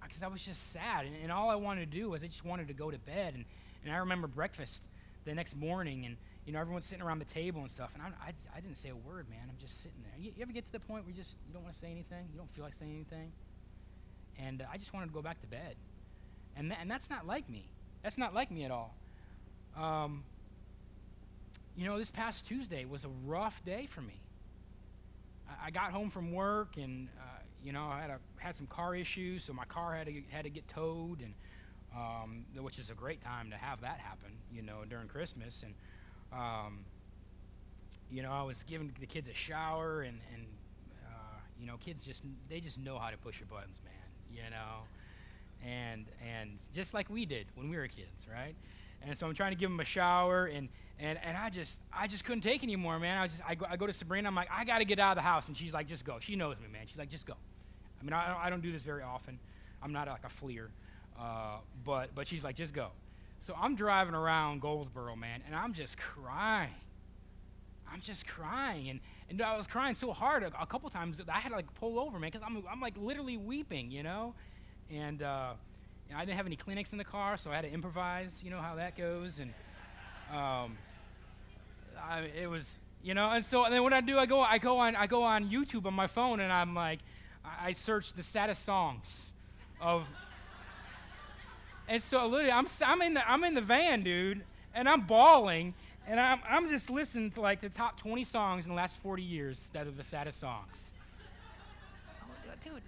because 0.03 0.21
I 0.21 0.27
was 0.27 0.45
just 0.45 0.71
sad. 0.71 1.05
And, 1.05 1.15
and, 1.23 1.31
all 1.31 1.49
I 1.49 1.55
wanted 1.55 1.89
to 1.91 1.97
do 1.97 2.09
was 2.09 2.23
I 2.23 2.27
just 2.27 2.45
wanted 2.45 2.67
to 2.67 2.73
go 2.73 2.91
to 2.91 2.99
bed. 2.99 3.33
And, 3.35 3.45
and 3.83 3.93
I 3.93 3.97
remember 3.97 4.27
breakfast 4.27 4.83
the 5.25 5.33
next 5.33 5.55
morning, 5.55 6.05
and 6.05 6.17
you 6.45 6.53
know 6.53 6.59
everyone's 6.59 6.85
sitting 6.85 7.03
around 7.03 7.19
the 7.19 7.25
table 7.25 7.61
and 7.61 7.71
stuff. 7.71 7.93
And 7.95 8.03
I, 8.03 8.07
I, 8.27 8.33
I 8.57 8.59
didn't 8.59 8.77
say 8.77 8.89
a 8.89 8.95
word, 8.95 9.29
man. 9.29 9.39
I'm 9.49 9.57
just 9.59 9.81
sitting 9.81 9.99
there. 10.03 10.13
You, 10.19 10.31
you, 10.35 10.43
ever 10.43 10.51
get 10.51 10.65
to 10.65 10.71
the 10.71 10.79
point 10.79 11.05
where 11.05 11.11
you 11.11 11.17
just 11.17 11.35
you 11.47 11.53
don't 11.53 11.63
want 11.63 11.73
to 11.73 11.79
say 11.79 11.91
anything? 11.91 12.27
You 12.31 12.37
don't 12.37 12.51
feel 12.51 12.63
like 12.63 12.73
saying 12.73 12.93
anything? 12.93 13.31
And 14.37 14.61
uh, 14.61 14.65
I 14.71 14.77
just 14.77 14.93
wanted 14.93 15.07
to 15.07 15.13
go 15.13 15.21
back 15.21 15.41
to 15.41 15.47
bed. 15.47 15.75
And, 16.55 16.69
th- 16.69 16.79
and 16.79 16.89
that's 16.89 17.09
not 17.09 17.25
like 17.25 17.49
me. 17.49 17.67
That's 18.03 18.17
not 18.17 18.33
like 18.33 18.51
me 18.51 18.63
at 18.65 18.71
all. 18.71 18.95
Um, 19.75 20.23
you 21.75 21.85
know, 21.85 21.97
this 21.97 22.11
past 22.11 22.45
Tuesday 22.45 22.85
was 22.85 23.05
a 23.05 23.09
rough 23.25 23.63
day 23.65 23.87
for 23.87 24.01
me. 24.01 24.21
I, 25.49 25.67
I 25.67 25.71
got 25.71 25.91
home 25.91 26.09
from 26.09 26.31
work 26.31 26.77
and 26.77 27.07
uh, 27.19 27.43
you 27.63 27.71
know, 27.71 27.85
I 27.85 28.01
had 28.01 28.09
a, 28.09 28.19
had 28.37 28.55
some 28.55 28.67
car 28.67 28.95
issues, 28.95 29.43
so 29.45 29.53
my 29.53 29.65
car 29.65 29.95
had 29.95 30.07
to 30.07 30.21
had 30.29 30.43
to 30.43 30.49
get 30.49 30.67
towed, 30.67 31.21
and 31.21 31.33
um, 31.95 32.45
which 32.61 32.77
is 32.77 32.89
a 32.89 32.93
great 32.93 33.21
time 33.21 33.49
to 33.51 33.55
have 33.55 33.81
that 33.81 33.99
happen, 33.99 34.31
you 34.51 34.61
know, 34.61 34.79
during 34.89 35.07
Christmas. 35.07 35.63
And 35.63 35.73
um, 36.33 36.79
you 38.11 38.21
know, 38.21 38.31
I 38.31 38.43
was 38.43 38.63
giving 38.63 38.93
the 38.99 39.05
kids 39.05 39.29
a 39.29 39.33
shower, 39.33 40.01
and 40.01 40.19
and 40.33 40.45
uh, 41.05 41.39
you 41.57 41.65
know, 41.65 41.77
kids 41.77 42.05
just 42.05 42.23
they 42.49 42.59
just 42.59 42.79
know 42.79 42.99
how 42.99 43.09
to 43.09 43.17
push 43.17 43.39
your 43.39 43.47
buttons, 43.47 43.79
man. 43.85 43.93
You 44.29 44.49
know, 44.49 44.83
and 45.65 46.05
and 46.21 46.57
just 46.73 46.93
like 46.93 47.09
we 47.09 47.25
did 47.25 47.47
when 47.55 47.69
we 47.69 47.77
were 47.77 47.87
kids, 47.87 48.27
right? 48.29 48.55
And 49.05 49.17
so 49.17 49.27
I'm 49.27 49.33
trying 49.33 49.51
to 49.51 49.57
give 49.57 49.69
him 49.69 49.79
a 49.79 49.85
shower, 49.85 50.45
and 50.45 50.69
and 50.99 51.19
and 51.23 51.35
I 51.35 51.49
just 51.49 51.81
I 51.91 52.07
just 52.07 52.23
couldn't 52.23 52.41
take 52.41 52.63
anymore, 52.63 52.99
man. 52.99 53.17
I 53.17 53.27
just 53.27 53.41
I 53.47 53.55
go, 53.55 53.65
I 53.69 53.75
go 53.75 53.85
to 53.85 53.93
Sabrina, 53.93 54.27
I'm 54.27 54.35
like, 54.35 54.49
I 54.51 54.63
got 54.63 54.79
to 54.79 54.85
get 54.85 54.99
out 54.99 55.11
of 55.11 55.23
the 55.23 55.27
house, 55.27 55.47
and 55.47 55.57
she's 55.57 55.73
like, 55.73 55.87
just 55.87 56.05
go. 56.05 56.19
She 56.19 56.35
knows 56.35 56.55
me, 56.59 56.67
man. 56.71 56.83
She's 56.85 56.97
like, 56.97 57.09
just 57.09 57.25
go. 57.25 57.35
I 57.99 58.03
mean, 58.03 58.13
I, 58.13 58.45
I 58.45 58.49
don't 58.49 58.61
do 58.61 58.71
this 58.71 58.83
very 58.83 59.01
often. 59.01 59.39
I'm 59.81 59.93
not 59.93 60.07
like 60.07 60.25
a 60.25 60.29
fleer. 60.29 60.69
Uh, 61.19 61.57
but, 61.85 62.13
but 62.15 62.27
she's 62.27 62.43
like, 62.43 62.55
just 62.55 62.73
go. 62.73 62.89
So 63.39 63.55
I'm 63.59 63.75
driving 63.75 64.15
around 64.15 64.61
Goldsboro, 64.61 65.15
man, 65.15 65.41
and 65.45 65.55
I'm 65.55 65.73
just 65.73 65.97
crying. 65.97 66.73
I'm 67.91 68.01
just 68.01 68.25
crying. 68.25 68.89
And, 68.89 68.99
and 69.29 69.41
I 69.41 69.55
was 69.55 69.67
crying 69.67 69.95
so 69.95 70.11
hard 70.13 70.43
a, 70.43 70.51
a 70.59 70.65
couple 70.65 70.89
times 70.89 71.17
that 71.17 71.29
I 71.29 71.39
had 71.39 71.49
to 71.49 71.55
like 71.55 71.73
pull 71.75 71.99
over, 71.99 72.19
man, 72.19 72.31
because 72.31 72.45
I'm, 72.45 72.63
I'm 72.69 72.79
like 72.79 72.95
literally 72.97 73.37
weeping, 73.37 73.91
you 73.91 74.03
know? 74.03 74.33
And 74.89 75.21
uh, 75.21 75.53
I 76.15 76.25
didn't 76.25 76.37
have 76.37 76.45
any 76.45 76.55
Kleenex 76.55 76.91
in 76.91 76.97
the 76.97 77.03
car, 77.03 77.37
so 77.37 77.51
I 77.51 77.55
had 77.55 77.63
to 77.63 77.71
improvise. 77.71 78.41
You 78.43 78.51
know 78.51 78.59
how 78.59 78.75
that 78.75 78.97
goes. 78.97 79.39
And 79.39 79.53
um, 80.31 80.77
I, 82.01 82.29
it 82.39 82.49
was, 82.49 82.79
you 83.03 83.13
know, 83.13 83.29
and 83.29 83.43
so 83.43 83.65
and 83.65 83.73
then 83.73 83.83
what 83.83 83.93
I 83.93 84.01
do, 84.01 84.17
I 84.17 84.25
go, 84.25 84.41
I 84.41 84.57
go 84.57 84.79
on, 84.79 84.95
I 84.95 85.07
go 85.07 85.23
on 85.23 85.49
YouTube 85.49 85.85
on 85.85 85.93
my 85.93 86.07
phone, 86.07 86.39
and 86.39 86.51
I'm 86.51 86.73
like, 86.75 86.99
I 87.43 87.71
search 87.73 88.13
the 88.13 88.23
saddest 88.23 88.63
songs 88.63 89.31
of. 89.81 90.05
And 91.87 92.01
so 92.01 92.25
literally, 92.27 92.51
I'm, 92.51 92.65
I'm, 92.85 93.01
in 93.01 93.13
the, 93.15 93.29
I'm 93.29 93.43
in 93.43 93.55
the 93.55 93.61
van, 93.61 94.03
dude, 94.03 94.43
and 94.73 94.87
I'm 94.87 95.01
bawling, 95.01 95.73
and 96.07 96.17
I'm, 96.17 96.39
I'm 96.49 96.69
just 96.69 96.89
listening 96.89 97.31
to 97.31 97.41
like 97.41 97.59
the 97.59 97.67
top 97.67 97.97
20 97.99 98.23
songs 98.23 98.63
in 98.63 98.69
the 98.69 98.75
last 98.75 98.97
40 99.01 99.21
years 99.21 99.69
that 99.73 99.85
are 99.85 99.91
the 99.91 100.03
saddest 100.03 100.39
songs. 100.39 100.93
Oh, 102.23 102.53
dude, 102.63 102.81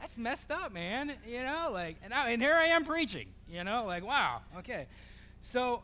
that's 0.00 0.16
messed 0.18 0.50
up, 0.50 0.72
man. 0.72 1.12
You 1.26 1.44
know, 1.44 1.70
like, 1.72 1.96
and, 2.02 2.12
I, 2.12 2.30
and 2.30 2.42
here 2.42 2.54
I 2.54 2.66
am 2.66 2.84
preaching, 2.84 3.28
you 3.48 3.62
know, 3.64 3.84
like, 3.86 4.04
wow, 4.04 4.40
okay. 4.58 4.86
So, 5.42 5.82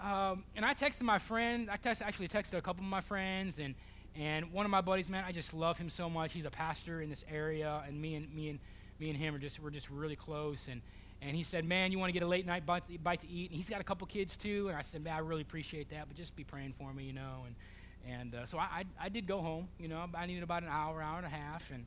um, 0.00 0.44
and 0.54 0.64
I 0.64 0.74
texted 0.74 1.02
my 1.02 1.18
friend, 1.18 1.68
I 1.70 1.76
text, 1.76 2.02
actually 2.02 2.28
texted 2.28 2.54
a 2.54 2.62
couple 2.62 2.84
of 2.84 2.90
my 2.90 3.00
friends, 3.00 3.58
and, 3.58 3.74
and 4.16 4.52
one 4.52 4.64
of 4.64 4.70
my 4.70 4.80
buddies, 4.80 5.08
man, 5.08 5.24
I 5.26 5.32
just 5.32 5.54
love 5.54 5.76
him 5.76 5.90
so 5.90 6.08
much. 6.08 6.32
He's 6.32 6.44
a 6.44 6.50
pastor 6.50 7.02
in 7.02 7.10
this 7.10 7.24
area, 7.30 7.82
and 7.86 8.00
me 8.00 8.14
and 8.14 8.32
me 8.34 8.48
and 8.48 8.58
me 8.98 9.10
and 9.10 9.18
him 9.18 9.34
are 9.34 9.38
just 9.38 9.60
we're 9.60 9.70
just 9.70 9.90
really 9.90 10.16
close. 10.16 10.68
And 10.68 10.80
and 11.20 11.36
he 11.36 11.42
said, 11.42 11.64
man, 11.64 11.92
you 11.92 11.98
want 11.98 12.08
to 12.08 12.12
get 12.12 12.22
a 12.22 12.28
late 12.28 12.46
night 12.46 12.64
bite 12.64 12.86
to, 12.86 13.28
eat? 13.28 13.50
And 13.50 13.56
he's 13.56 13.68
got 13.68 13.80
a 13.80 13.84
couple 13.84 14.06
kids 14.06 14.36
too. 14.36 14.68
And 14.68 14.76
I 14.76 14.82
said, 14.82 15.02
man, 15.02 15.14
I 15.14 15.18
really 15.18 15.42
appreciate 15.42 15.90
that, 15.90 16.06
but 16.08 16.16
just 16.16 16.36
be 16.36 16.44
praying 16.44 16.74
for 16.78 16.92
me, 16.92 17.04
you 17.04 17.12
know. 17.12 17.44
And 17.46 17.54
and 18.06 18.34
uh, 18.34 18.46
so 18.46 18.58
I, 18.58 18.62
I, 18.62 18.84
I 19.06 19.08
did 19.08 19.26
go 19.26 19.40
home. 19.40 19.68
You 19.78 19.88
know, 19.88 20.04
I 20.14 20.26
needed 20.26 20.42
about 20.42 20.62
an 20.62 20.68
hour, 20.68 21.02
hour 21.02 21.18
and 21.18 21.26
a 21.26 21.30
half, 21.30 21.70
and 21.70 21.84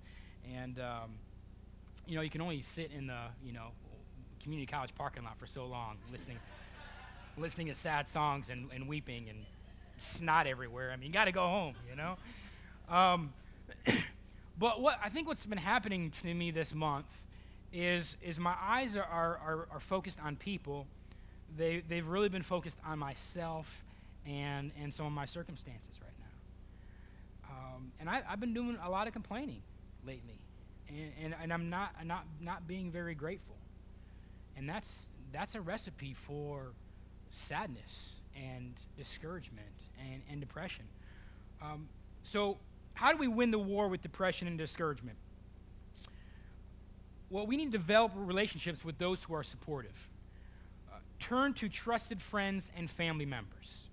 and 0.53 0.79
um, 0.79 1.11
you 2.07 2.15
know 2.15 2.21
you 2.21 2.29
can 2.29 2.41
only 2.41 2.61
sit 2.61 2.91
in 2.91 3.07
the 3.07 3.19
you 3.43 3.53
know 3.53 3.67
community 4.41 4.65
college 4.65 4.93
parking 4.95 5.23
lot 5.23 5.37
for 5.37 5.45
so 5.45 5.65
long 5.65 5.97
listening 6.11 6.37
listening 7.37 7.67
to 7.67 7.75
sad 7.75 8.07
songs 8.07 8.49
and, 8.49 8.69
and 8.73 8.87
weeping 8.87 9.29
and 9.29 9.45
snot 9.97 10.47
everywhere. 10.47 10.91
I 10.91 10.95
mean, 10.95 11.07
you 11.07 11.13
got 11.13 11.25
to 11.25 11.31
go 11.31 11.47
home, 11.47 11.75
you 11.89 11.95
know? 11.95 12.17
Um, 12.89 13.33
but 14.59 14.81
what 14.81 14.99
I 15.03 15.09
think 15.09 15.27
what's 15.27 15.45
been 15.45 15.57
happening 15.57 16.11
to 16.21 16.33
me 16.33 16.51
this 16.51 16.73
month 16.73 17.23
is, 17.71 18.17
is 18.21 18.39
my 18.39 18.55
eyes 18.61 18.95
are, 18.95 19.03
are, 19.03 19.67
are, 19.71 19.79
focused 19.79 20.19
on 20.21 20.35
people. 20.35 20.87
They, 21.57 21.83
they've 21.87 22.05
really 22.05 22.27
been 22.27 22.41
focused 22.41 22.77
on 22.85 22.99
myself 22.99 23.83
and, 24.27 24.71
and 24.81 24.93
some 24.93 25.05
of 25.05 25.13
my 25.13 25.23
circumstances 25.23 25.99
right 26.01 26.11
now. 26.19 27.55
Um, 27.55 27.91
and 27.99 28.09
I, 28.09 28.23
I've 28.29 28.41
been 28.41 28.53
doing 28.53 28.77
a 28.83 28.89
lot 28.89 29.07
of 29.07 29.13
complaining 29.13 29.61
lately. 30.05 30.37
And, 30.91 31.11
and, 31.23 31.35
and 31.41 31.53
I'm 31.53 31.69
not, 31.69 32.05
not, 32.05 32.25
not 32.41 32.67
being 32.67 32.91
very 32.91 33.15
grateful. 33.15 33.55
And 34.57 34.67
that's, 34.67 35.09
that's 35.31 35.55
a 35.55 35.61
recipe 35.61 36.13
for 36.13 36.71
sadness 37.29 38.15
and 38.35 38.73
discouragement 38.97 39.67
and, 39.99 40.21
and 40.29 40.39
depression. 40.39 40.85
Um, 41.61 41.87
so, 42.23 42.57
how 42.93 43.11
do 43.11 43.17
we 43.17 43.27
win 43.27 43.51
the 43.51 43.59
war 43.59 43.87
with 43.87 44.01
depression 44.01 44.47
and 44.47 44.57
discouragement? 44.57 45.17
Well, 47.29 47.47
we 47.47 47.55
need 47.55 47.71
to 47.71 47.77
develop 47.77 48.11
relationships 48.15 48.83
with 48.83 48.97
those 48.97 49.23
who 49.23 49.33
are 49.33 49.43
supportive. 49.43 50.09
Uh, 50.91 50.97
turn 51.17 51.53
to 51.55 51.69
trusted 51.69 52.21
friends 52.21 52.69
and 52.75 52.89
family 52.89 53.25
members. 53.25 53.87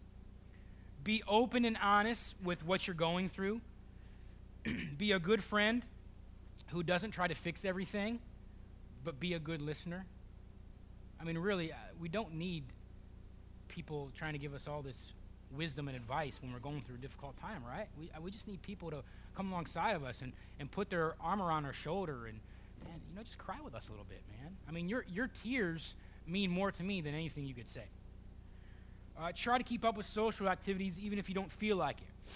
Be 1.05 1.23
open 1.29 1.65
and 1.65 1.79
honest 1.81 2.35
with 2.43 2.67
what 2.67 2.87
you're 2.87 2.95
going 2.95 3.29
through. 3.29 3.61
be 4.99 5.13
a 5.13 5.21
good 5.21 5.43
friend 5.45 5.85
who 6.69 6.83
doesn't 6.83 7.13
try 7.13 7.29
to 7.29 7.35
fix 7.35 7.65
everything, 7.65 8.21
but 9.05 9.19
be 9.19 9.35
a 9.35 9.39
good 9.39 9.63
listener. 9.63 10.07
I 11.21 11.25
mean, 11.25 11.39
really, 11.39 11.73
uh, 11.73 11.77
we 12.01 12.09
don't 12.09 12.35
need 12.35 12.65
people 13.69 14.11
trying 14.17 14.33
to 14.33 14.39
give 14.39 14.55
us 14.55 14.69
all 14.69 14.83
this 14.83 15.13
wisdom 15.57 15.89
and 15.89 15.97
advice 15.97 16.41
when 16.43 16.53
we're 16.53 16.59
going 16.59 16.83
through 16.83 16.97
a 16.97 16.99
difficult 16.99 17.37
time, 17.39 17.63
right? 17.67 17.89
We, 17.99 18.11
uh, 18.17 18.21
we 18.21 18.31
just 18.31 18.47
need 18.47 18.63
people 18.63 18.91
to 18.91 19.03
come 19.37 19.51
alongside 19.51 19.97
of 19.97 20.05
us 20.05 20.21
and, 20.21 20.33
and 20.59 20.71
put 20.71 20.91
their 20.91 21.15
arm 21.21 21.41
around 21.41 21.65
our 21.65 21.73
shoulder 21.73 22.27
and, 22.27 22.39
and, 22.85 23.01
you 23.09 23.17
know, 23.17 23.23
just 23.23 23.39
cry 23.39 23.57
with 23.65 23.75
us 23.75 23.89
a 23.89 23.91
little 23.91 24.07
bit, 24.09 24.23
man. 24.41 24.57
I 24.69 24.73
mean, 24.73 24.89
your, 24.89 25.05
your 25.13 25.31
tears 25.43 25.95
mean 26.27 26.51
more 26.51 26.71
to 26.71 26.83
me 26.83 27.01
than 27.01 27.15
anything 27.15 27.45
you 27.45 27.55
could 27.55 27.69
say. 27.69 27.85
Uh, 29.19 29.33
try 29.35 29.59
to 29.59 29.65
keep 29.65 29.85
up 29.85 29.97
with 29.97 30.07
social 30.07 30.49
activities 30.49 30.99
even 30.99 31.19
if 31.19 31.29
you 31.29 31.35
don't 31.35 31.51
feel 31.51 31.77
like 31.77 31.99
it. 31.99 32.31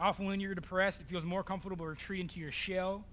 Often, 0.00 0.26
when 0.26 0.40
you're 0.40 0.54
depressed, 0.54 1.00
it 1.00 1.06
feels 1.06 1.24
more 1.24 1.42
comfortable 1.42 1.84
to 1.84 1.90
retreat 1.90 2.20
into 2.20 2.40
your 2.40 2.50
shell, 2.50 3.04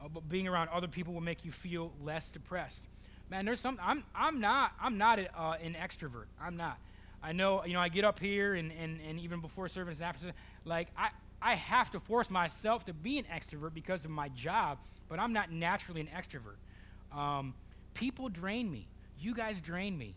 uh, 0.00 0.08
but 0.08 0.28
being 0.28 0.46
around 0.46 0.68
other 0.68 0.88
people 0.88 1.12
will 1.12 1.20
make 1.20 1.44
you 1.44 1.50
feel 1.50 1.92
less 2.04 2.30
depressed. 2.30 2.86
Man, 3.30 3.44
there's 3.44 3.60
some. 3.60 3.78
I'm, 3.82 4.04
I'm 4.14 4.40
not. 4.40 4.72
I'm 4.80 4.96
not 4.96 5.18
a, 5.18 5.28
uh, 5.38 5.56
an 5.62 5.74
extrovert. 5.74 6.26
I'm 6.40 6.56
not. 6.56 6.78
I 7.22 7.32
know. 7.32 7.64
You 7.64 7.74
know. 7.74 7.80
I 7.80 7.88
get 7.88 8.04
up 8.04 8.20
here 8.20 8.54
and, 8.54 8.70
and, 8.80 9.00
and 9.08 9.18
even 9.18 9.40
before 9.40 9.68
service 9.68 9.96
and 9.96 10.04
after, 10.04 10.32
like 10.64 10.88
I 10.96 11.08
I 11.42 11.54
have 11.54 11.90
to 11.92 12.00
force 12.00 12.30
myself 12.30 12.84
to 12.86 12.94
be 12.94 13.18
an 13.18 13.24
extrovert 13.24 13.74
because 13.74 14.04
of 14.04 14.10
my 14.10 14.28
job, 14.30 14.78
but 15.08 15.18
I'm 15.18 15.32
not 15.32 15.50
naturally 15.50 16.00
an 16.00 16.08
extrovert. 16.08 16.56
Um, 17.16 17.54
people 17.94 18.28
drain 18.28 18.70
me. 18.70 18.86
You 19.20 19.34
guys 19.34 19.60
drain 19.60 19.96
me. 19.98 20.14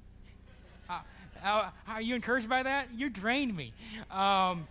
Uh, 0.90 1.00
uh, 1.44 1.70
are 1.88 2.02
you 2.02 2.16
encouraged 2.16 2.50
by 2.50 2.64
that? 2.64 2.90
You 2.94 3.10
drained 3.10 3.56
me. 3.56 3.74
Um, 4.12 4.68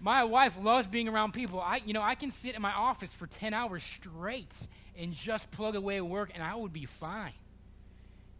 my 0.00 0.24
wife 0.24 0.56
loves 0.62 0.86
being 0.86 1.08
around 1.08 1.32
people. 1.32 1.60
I, 1.60 1.80
you 1.84 1.92
know, 1.92 2.02
I 2.02 2.14
can 2.14 2.30
sit 2.30 2.54
in 2.54 2.62
my 2.62 2.72
office 2.72 3.12
for 3.12 3.26
10 3.26 3.52
hours 3.52 3.82
straight 3.82 4.68
and 4.96 5.12
just 5.12 5.50
plug 5.50 5.74
away 5.74 5.96
at 5.96 6.06
work, 6.06 6.30
and 6.34 6.42
I 6.42 6.54
would 6.54 6.72
be 6.72 6.84
fine. 6.84 7.32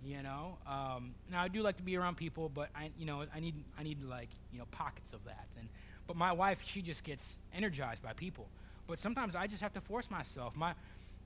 You 0.05 0.23
know, 0.23 0.57
um, 0.67 1.15
now 1.31 1.43
I 1.43 1.49
do 1.49 1.61
like 1.61 1.77
to 1.79 1.83
be 1.83 1.97
around 1.97 2.17
people, 2.17 2.49
but 2.49 2.71
I, 2.75 2.91
you 2.97 3.05
know, 3.05 3.25
I 3.35 3.41
need, 3.41 3.57
I 3.79 3.83
need 3.83 4.03
like, 4.05 4.29
you 4.53 4.59
know, 4.59 4.65
pockets 4.71 5.13
of 5.13 5.25
that. 5.25 5.47
And 5.59 5.69
but 6.07 6.17
my 6.17 6.33
wife, 6.33 6.63
she 6.65 6.83
just 6.83 7.05
gets 7.05 7.39
energized 7.55 8.03
by 8.03 8.13
people. 8.15 8.49
But 8.87 8.99
sometimes 8.99 9.35
I 9.35 9.47
just 9.47 9.61
have 9.61 9.75
to 9.75 9.81
force 9.81 10.11
myself. 10.11 10.57
My, 10.57 10.73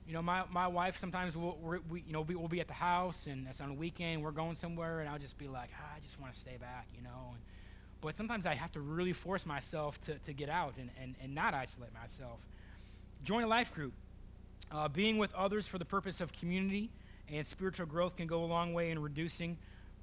you 0.05 0.13
know, 0.13 0.21
my, 0.21 0.43
my 0.51 0.67
wife 0.67 0.97
sometimes 0.97 1.37
will, 1.37 1.57
we, 1.89 2.03
you 2.05 2.11
know, 2.11 2.21
we'll 2.21 2.49
be 2.49 2.59
at 2.59 2.67
the 2.67 2.73
house 2.73 3.27
and 3.27 3.47
it's 3.47 3.61
on 3.61 3.69
a 3.69 3.73
weekend, 3.73 4.21
we're 4.21 4.31
going 4.31 4.55
somewhere, 4.55 4.99
and 4.99 5.09
I'll 5.09 5.19
just 5.19 5.37
be 5.37 5.47
like, 5.47 5.69
ah, 5.79 5.95
I 5.95 5.99
just 6.01 6.19
want 6.19 6.33
to 6.33 6.39
stay 6.39 6.57
back, 6.59 6.87
you 6.93 7.01
know. 7.01 7.29
And, 7.31 7.39
but 8.03 8.15
sometimes 8.15 8.45
I 8.45 8.53
have 8.53 8.71
to 8.73 8.81
really 8.81 9.13
force 9.13 9.45
myself 9.45 9.99
to, 10.01 10.15
to 10.19 10.33
get 10.33 10.49
out 10.49 10.73
and, 10.77 10.89
and, 11.01 11.15
and 11.21 11.33
not 11.33 11.53
isolate 11.53 11.93
myself. 11.93 12.39
Join 13.23 13.43
a 13.43 13.47
life 13.47 13.73
group. 13.73 13.93
Uh, 14.71 14.87
being 14.87 15.17
with 15.17 15.33
others 15.33 15.67
for 15.67 15.77
the 15.77 15.85
purpose 15.85 16.19
of 16.19 16.33
community 16.33 16.89
and 17.31 17.45
spiritual 17.47 17.85
growth 17.85 18.15
can 18.15 18.27
go 18.27 18.43
a 18.43 18.45
long 18.45 18.73
way 18.73 18.91
in 18.91 18.99
reducing 18.99 19.57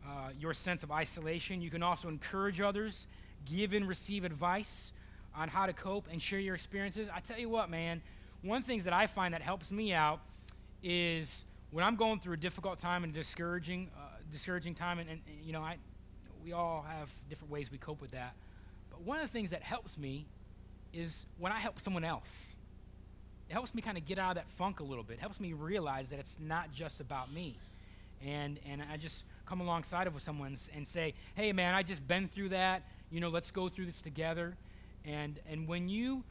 uh, 0.06 0.30
your 0.38 0.54
sense 0.54 0.82
of 0.82 0.90
isolation. 0.90 1.60
You 1.60 1.70
can 1.70 1.82
also 1.82 2.08
encourage 2.08 2.60
others 2.60 3.06
give 3.44 3.72
and 3.74 3.86
receive 3.86 4.24
advice 4.24 4.92
on 5.36 5.48
how 5.48 5.66
to 5.66 5.72
cope 5.72 6.06
and 6.10 6.20
share 6.20 6.40
your 6.40 6.54
experiences. 6.54 7.08
I 7.14 7.20
tell 7.20 7.38
you 7.38 7.48
what, 7.48 7.70
man, 7.70 8.00
one 8.42 8.58
of 8.58 8.64
the 8.64 8.68
things 8.68 8.84
that 8.84 8.92
I 8.92 9.06
find 9.06 9.34
that 9.34 9.42
helps 9.42 9.70
me 9.70 9.92
out 9.92 10.20
is 10.82 11.44
when 11.70 11.84
I'm 11.84 11.96
going 11.96 12.18
through 12.20 12.34
a 12.34 12.38
difficult 12.38 12.78
time 12.78 13.04
and 13.04 13.12
discouraging, 13.12 13.90
uh, 13.96 14.16
discouraging 14.32 14.74
time, 14.74 14.98
and, 14.98 15.10
and, 15.10 15.20
you 15.42 15.52
know, 15.52 15.60
I, 15.60 15.76
we 16.44 16.52
all 16.52 16.84
have 16.88 17.10
different 17.28 17.52
ways 17.52 17.70
we 17.70 17.78
cope 17.78 18.00
with 18.00 18.12
that. 18.12 18.34
But 18.90 19.02
one 19.02 19.18
of 19.18 19.22
the 19.22 19.32
things 19.32 19.50
that 19.50 19.62
helps 19.62 19.98
me 19.98 20.26
is 20.92 21.26
when 21.38 21.52
I 21.52 21.58
help 21.58 21.78
someone 21.80 22.04
else. 22.04 22.56
It 23.48 23.52
helps 23.52 23.74
me 23.74 23.82
kind 23.82 23.98
of 23.98 24.06
get 24.06 24.18
out 24.18 24.30
of 24.30 24.34
that 24.36 24.48
funk 24.50 24.80
a 24.80 24.84
little 24.84 25.02
bit. 25.02 25.14
It 25.14 25.20
helps 25.20 25.40
me 25.40 25.52
realize 25.52 26.10
that 26.10 26.18
it's 26.20 26.38
not 26.40 26.72
just 26.72 27.00
about 27.00 27.32
me. 27.32 27.56
And, 28.24 28.60
and 28.68 28.82
I 28.92 28.96
just 28.96 29.24
come 29.46 29.60
alongside 29.60 30.06
of 30.06 30.20
someone 30.22 30.56
and 30.74 30.86
say, 30.86 31.14
hey, 31.34 31.52
man, 31.52 31.74
I 31.74 31.82
just 31.82 32.06
been 32.06 32.28
through 32.28 32.50
that 32.50 32.82
you 33.10 33.20
know, 33.20 33.28
let's 33.28 33.50
go 33.50 33.68
through 33.68 33.86
this 33.86 34.00
together. 34.00 34.56
And, 35.04 35.38
and 35.50 35.66
when 35.66 35.88
you, 35.88 36.22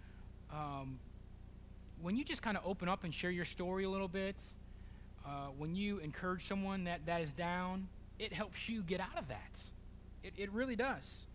um, 0.51 0.99
when 2.01 2.15
you 2.15 2.23
just 2.23 2.41
kind 2.41 2.57
of 2.57 2.63
open 2.65 2.87
up 2.87 3.03
and 3.03 3.13
share 3.13 3.31
your 3.31 3.45
story 3.45 3.83
a 3.83 3.89
little 3.89 4.07
bit, 4.07 4.35
uh, 5.25 5.47
when 5.57 5.75
you 5.75 5.99
encourage 5.99 6.47
someone 6.47 6.85
that, 6.85 7.05
that 7.05 7.21
is 7.21 7.33
down, 7.33 7.87
it 8.17 8.31
helps 8.33 8.69
you 8.69 8.81
get 8.81 8.99
out 8.99 9.17
of 9.17 9.27
that. 9.27 9.61
It, 10.23 10.33
it 10.37 10.51
really 10.51 10.75
does. 10.75 11.25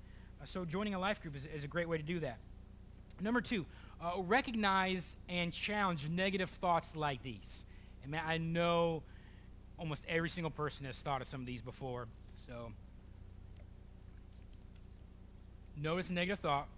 Uh, 0.40 0.44
so 0.44 0.64
joining 0.64 0.94
a 0.94 0.98
life 0.98 1.22
group 1.22 1.36
is, 1.36 1.46
is 1.46 1.64
a 1.64 1.68
great 1.68 1.88
way 1.88 1.96
to 1.96 2.02
do 2.02 2.20
that. 2.20 2.38
Number 3.20 3.40
two, 3.40 3.66
uh, 4.02 4.20
recognize 4.20 5.16
and 5.28 5.52
challenge 5.52 6.08
negative 6.08 6.50
thoughts 6.50 6.96
like 6.96 7.22
these. 7.22 7.64
And 8.02 8.10
man, 8.10 8.22
I 8.26 8.38
know 8.38 9.02
almost 9.78 10.04
every 10.08 10.30
single 10.30 10.50
person 10.50 10.86
has 10.86 11.00
thought 11.00 11.20
of 11.22 11.28
some 11.28 11.40
of 11.40 11.46
these 11.46 11.62
before. 11.62 12.06
So 12.36 12.72
Notice 15.76 16.10
a 16.10 16.12
negative 16.12 16.38
thought 16.38 16.68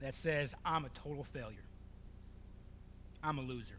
that 0.00 0.14
says, 0.14 0.54
I'm 0.64 0.84
a 0.84 0.88
total 0.90 1.24
failure. 1.24 1.64
I'm 3.22 3.38
a 3.38 3.42
loser. 3.42 3.78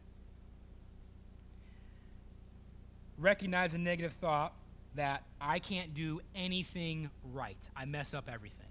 Recognize 3.18 3.74
a 3.74 3.78
negative 3.78 4.14
thought 4.14 4.54
that 4.98 5.24
I 5.40 5.60
can't 5.60 5.94
do 5.94 6.22
anything 6.36 7.10
right. 7.34 7.58
I 7.76 7.86
mess 7.86 8.14
up 8.14 8.30
everything. 8.32 8.68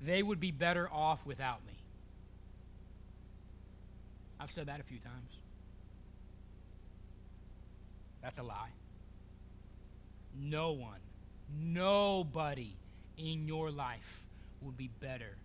They 0.00 0.22
would 0.22 0.40
be 0.40 0.50
better 0.50 0.88
off 0.92 1.24
without 1.24 1.64
me. 1.66 1.72
I've 4.40 4.50
said 4.50 4.66
that 4.66 4.80
a 4.80 4.82
few 4.82 4.98
times. 4.98 5.38
That's 8.22 8.38
a 8.38 8.42
lie. 8.42 8.70
No 10.38 10.72
one, 10.72 11.00
nobody 11.58 12.76
in 13.16 13.46
your 13.46 13.70
life 13.70 14.26
would 14.60 14.76
be 14.76 14.90
better 15.00 15.36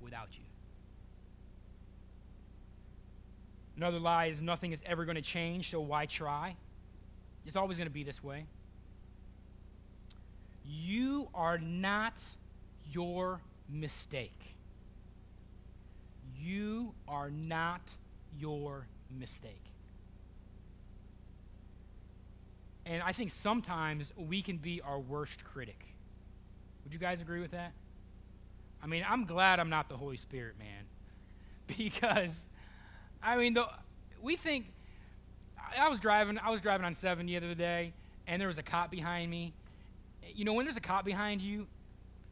without 0.00 0.28
you. 0.36 0.44
Another 3.76 3.98
lie 3.98 4.26
is 4.26 4.42
nothing 4.42 4.72
is 4.72 4.82
ever 4.84 5.04
going 5.04 5.16
to 5.16 5.22
change, 5.22 5.70
so 5.70 5.80
why 5.80 6.06
try? 6.06 6.56
It's 7.46 7.56
always 7.56 7.78
going 7.78 7.88
to 7.88 7.94
be 7.94 8.04
this 8.04 8.22
way. 8.22 8.46
You 10.64 11.28
are 11.34 11.58
not 11.58 12.20
your 12.92 13.40
mistake. 13.68 14.56
You 16.38 16.94
are 17.08 17.30
not 17.30 17.82
your 18.38 18.86
mistake. 19.18 19.64
And 22.86 23.02
I 23.02 23.12
think 23.12 23.30
sometimes 23.30 24.12
we 24.16 24.42
can 24.42 24.56
be 24.56 24.80
our 24.80 24.98
worst 24.98 25.44
critic. 25.44 25.84
Would 26.84 26.94
you 26.94 26.98
guys 26.98 27.20
agree 27.20 27.40
with 27.40 27.52
that? 27.52 27.72
I 28.82 28.86
mean, 28.86 29.04
I'm 29.08 29.24
glad 29.24 29.60
I'm 29.60 29.70
not 29.70 29.88
the 29.88 29.96
Holy 29.96 30.16
Spirit, 30.16 30.58
man. 30.58 30.68
Because, 31.78 32.48
I 33.22 33.36
mean, 33.36 33.54
the, 33.54 33.64
we 34.20 34.34
think, 34.34 34.72
I 35.78 35.88
was 35.88 36.00
driving, 36.00 36.38
I 36.38 36.50
was 36.50 36.60
driving 36.60 36.84
on 36.84 36.94
7 36.94 37.26
the 37.26 37.36
other 37.36 37.54
day, 37.54 37.92
and 38.26 38.40
there 38.40 38.48
was 38.48 38.58
a 38.58 38.62
cop 38.62 38.90
behind 38.90 39.30
me. 39.30 39.52
You 40.34 40.44
know, 40.44 40.54
when 40.54 40.64
there's 40.66 40.76
a 40.76 40.80
cop 40.80 41.04
behind 41.04 41.40
you, 41.40 41.66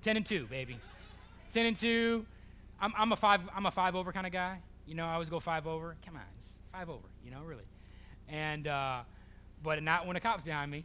10 0.02 0.16
and 0.16 0.26
2, 0.26 0.46
baby. 0.46 0.78
10 1.50 1.66
and 1.66 1.76
2. 1.76 2.24
I'm, 2.80 2.92
I'm, 2.96 3.12
a 3.12 3.16
five, 3.16 3.42
I'm 3.54 3.66
a 3.66 3.70
five 3.70 3.96
over 3.96 4.12
kind 4.12 4.26
of 4.26 4.32
guy. 4.32 4.60
You 4.86 4.94
know, 4.94 5.06
I 5.06 5.14
always 5.14 5.28
go 5.28 5.40
five 5.40 5.66
over. 5.66 5.96
Come 6.04 6.16
on, 6.16 6.22
five 6.72 6.88
over, 6.88 7.06
you 7.24 7.30
know, 7.30 7.42
really. 7.44 7.64
And, 8.28 8.66
uh, 8.66 9.00
but 9.62 9.82
not 9.82 10.06
when 10.06 10.16
a 10.16 10.20
cop's 10.20 10.42
behind 10.42 10.70
me. 10.70 10.84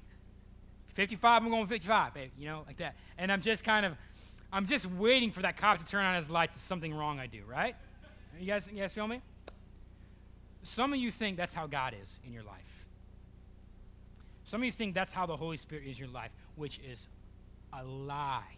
55, 0.93 1.43
I'm 1.43 1.49
going 1.49 1.67
55, 1.67 2.13
baby, 2.13 2.31
you 2.37 2.45
know, 2.45 2.63
like 2.67 2.77
that. 2.77 2.95
And 3.17 3.31
I'm 3.31 3.41
just 3.41 3.63
kind 3.63 3.85
of, 3.85 3.93
I'm 4.51 4.67
just 4.67 4.85
waiting 4.85 5.31
for 5.31 5.41
that 5.41 5.57
cop 5.57 5.79
to 5.79 5.85
turn 5.85 6.05
on 6.05 6.15
his 6.15 6.29
lights. 6.29 6.55
It's 6.55 6.63
something 6.63 6.93
wrong 6.93 7.19
I 7.19 7.27
do, 7.27 7.41
right? 7.47 7.75
You 8.39 8.47
guys, 8.47 8.69
you 8.71 8.79
guys 8.79 8.93
feel 8.93 9.07
me? 9.07 9.21
Some 10.63 10.93
of 10.93 10.99
you 10.99 11.11
think 11.11 11.37
that's 11.37 11.53
how 11.53 11.67
God 11.67 11.93
is 11.99 12.19
in 12.25 12.33
your 12.33 12.43
life. 12.43 12.87
Some 14.43 14.61
of 14.61 14.65
you 14.65 14.71
think 14.71 14.95
that's 14.95 15.13
how 15.13 15.25
the 15.25 15.37
Holy 15.37 15.57
Spirit 15.57 15.85
is 15.85 15.97
in 15.97 16.05
your 16.05 16.13
life, 16.13 16.31
which 16.55 16.79
is 16.79 17.07
a 17.71 17.83
lie. 17.83 18.57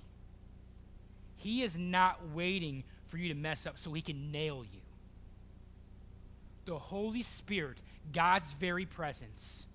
He 1.37 1.61
is 1.61 1.77
not 1.77 2.19
waiting 2.33 2.83
for 3.07 3.17
you 3.17 3.29
to 3.29 3.35
mess 3.35 3.67
up 3.67 3.77
so 3.77 3.93
he 3.93 4.01
can 4.01 4.31
nail 4.31 4.63
you. 4.63 4.81
The 6.65 6.79
Holy 6.79 7.21
Spirit, 7.21 7.77
God's 8.11 8.51
very 8.53 8.85
presence, 8.85 9.67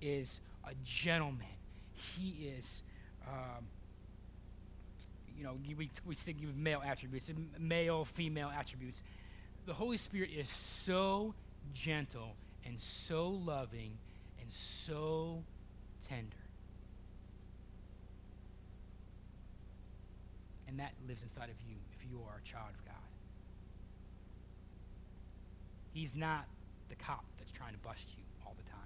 is 0.00 0.40
a 0.64 0.74
gentleman 0.84 1.48
he 2.02 2.48
is, 2.56 2.82
um, 3.26 3.66
you 5.36 5.44
know, 5.44 5.56
we, 5.76 5.90
we 6.04 6.14
think 6.14 6.42
of 6.42 6.56
male 6.56 6.82
attributes, 6.84 7.30
male, 7.58 8.04
female 8.04 8.50
attributes. 8.56 9.02
The 9.66 9.74
Holy 9.74 9.96
Spirit 9.96 10.30
is 10.36 10.48
so 10.48 11.34
gentle 11.72 12.36
and 12.64 12.80
so 12.80 13.28
loving 13.28 13.98
and 14.40 14.52
so 14.52 15.42
tender. 16.08 16.36
And 20.68 20.78
that 20.78 20.92
lives 21.06 21.22
inside 21.22 21.50
of 21.50 21.60
you 21.68 21.76
if 21.92 22.10
you 22.10 22.20
are 22.28 22.38
a 22.38 22.42
child 22.42 22.70
of 22.78 22.84
God. 22.84 22.94
He's 25.92 26.16
not 26.16 26.46
the 26.88 26.94
cop 26.94 27.24
that's 27.38 27.50
trying 27.52 27.74
to 27.74 27.78
bust 27.80 28.08
you 28.16 28.24
all 28.46 28.54
the 28.56 28.70
time. 28.70 28.80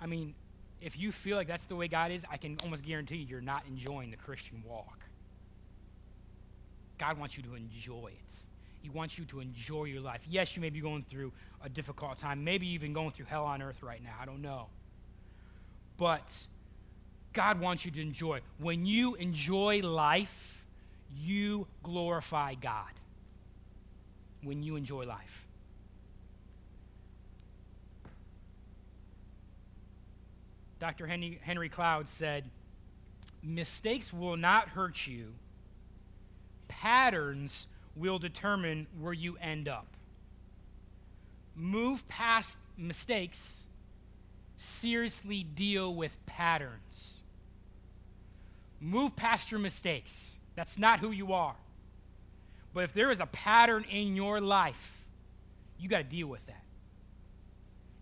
I 0.00 0.06
mean, 0.06 0.34
if 0.80 0.98
you 0.98 1.12
feel 1.12 1.36
like 1.36 1.48
that's 1.48 1.66
the 1.66 1.76
way 1.76 1.88
God 1.88 2.10
is, 2.10 2.24
I 2.30 2.36
can 2.36 2.56
almost 2.62 2.84
guarantee 2.84 3.16
you 3.16 3.26
you're 3.26 3.40
not 3.40 3.64
enjoying 3.68 4.10
the 4.10 4.16
Christian 4.16 4.62
walk. 4.66 5.04
God 6.98 7.18
wants 7.18 7.36
you 7.36 7.42
to 7.44 7.54
enjoy 7.54 8.08
it. 8.08 8.47
He 8.80 8.88
wants 8.88 9.18
you 9.18 9.24
to 9.26 9.40
enjoy 9.40 9.84
your 9.84 10.00
life. 10.00 10.24
Yes, 10.28 10.56
you 10.56 10.62
may 10.62 10.70
be 10.70 10.80
going 10.80 11.02
through 11.02 11.32
a 11.62 11.68
difficult 11.68 12.18
time, 12.18 12.44
maybe 12.44 12.68
even 12.68 12.92
going 12.92 13.10
through 13.10 13.26
hell 13.26 13.44
on 13.44 13.60
earth 13.60 13.82
right 13.82 14.02
now. 14.02 14.14
I 14.20 14.24
don't 14.24 14.42
know. 14.42 14.68
But 15.96 16.46
God 17.32 17.60
wants 17.60 17.84
you 17.84 17.90
to 17.90 18.00
enjoy. 18.00 18.40
When 18.58 18.86
you 18.86 19.16
enjoy 19.16 19.80
life, 19.80 20.64
you 21.16 21.66
glorify 21.82 22.54
God. 22.54 22.92
When 24.42 24.62
you 24.62 24.76
enjoy 24.76 25.04
life. 25.04 25.48
Dr. 30.78 31.08
Henry, 31.08 31.40
Henry 31.42 31.68
Cloud 31.68 32.08
said, 32.08 32.44
Mistakes 33.42 34.12
will 34.12 34.36
not 34.36 34.68
hurt 34.68 35.06
you, 35.06 35.34
patterns 36.68 37.66
will 37.98 38.18
determine 38.18 38.86
where 38.98 39.12
you 39.12 39.36
end 39.40 39.68
up. 39.68 39.86
Move 41.54 42.06
past 42.08 42.58
mistakes, 42.76 43.66
seriously 44.56 45.42
deal 45.42 45.94
with 45.94 46.16
patterns. 46.26 47.22
Move 48.80 49.16
past 49.16 49.50
your 49.50 49.58
mistakes. 49.58 50.38
That's 50.54 50.78
not 50.78 51.00
who 51.00 51.10
you 51.10 51.32
are. 51.32 51.56
But 52.72 52.84
if 52.84 52.92
there 52.92 53.10
is 53.10 53.20
a 53.20 53.26
pattern 53.26 53.84
in 53.90 54.14
your 54.14 54.40
life, 54.40 55.04
you 55.78 55.88
got 55.88 55.98
to 55.98 56.04
deal 56.04 56.28
with 56.28 56.46
that. 56.46 56.62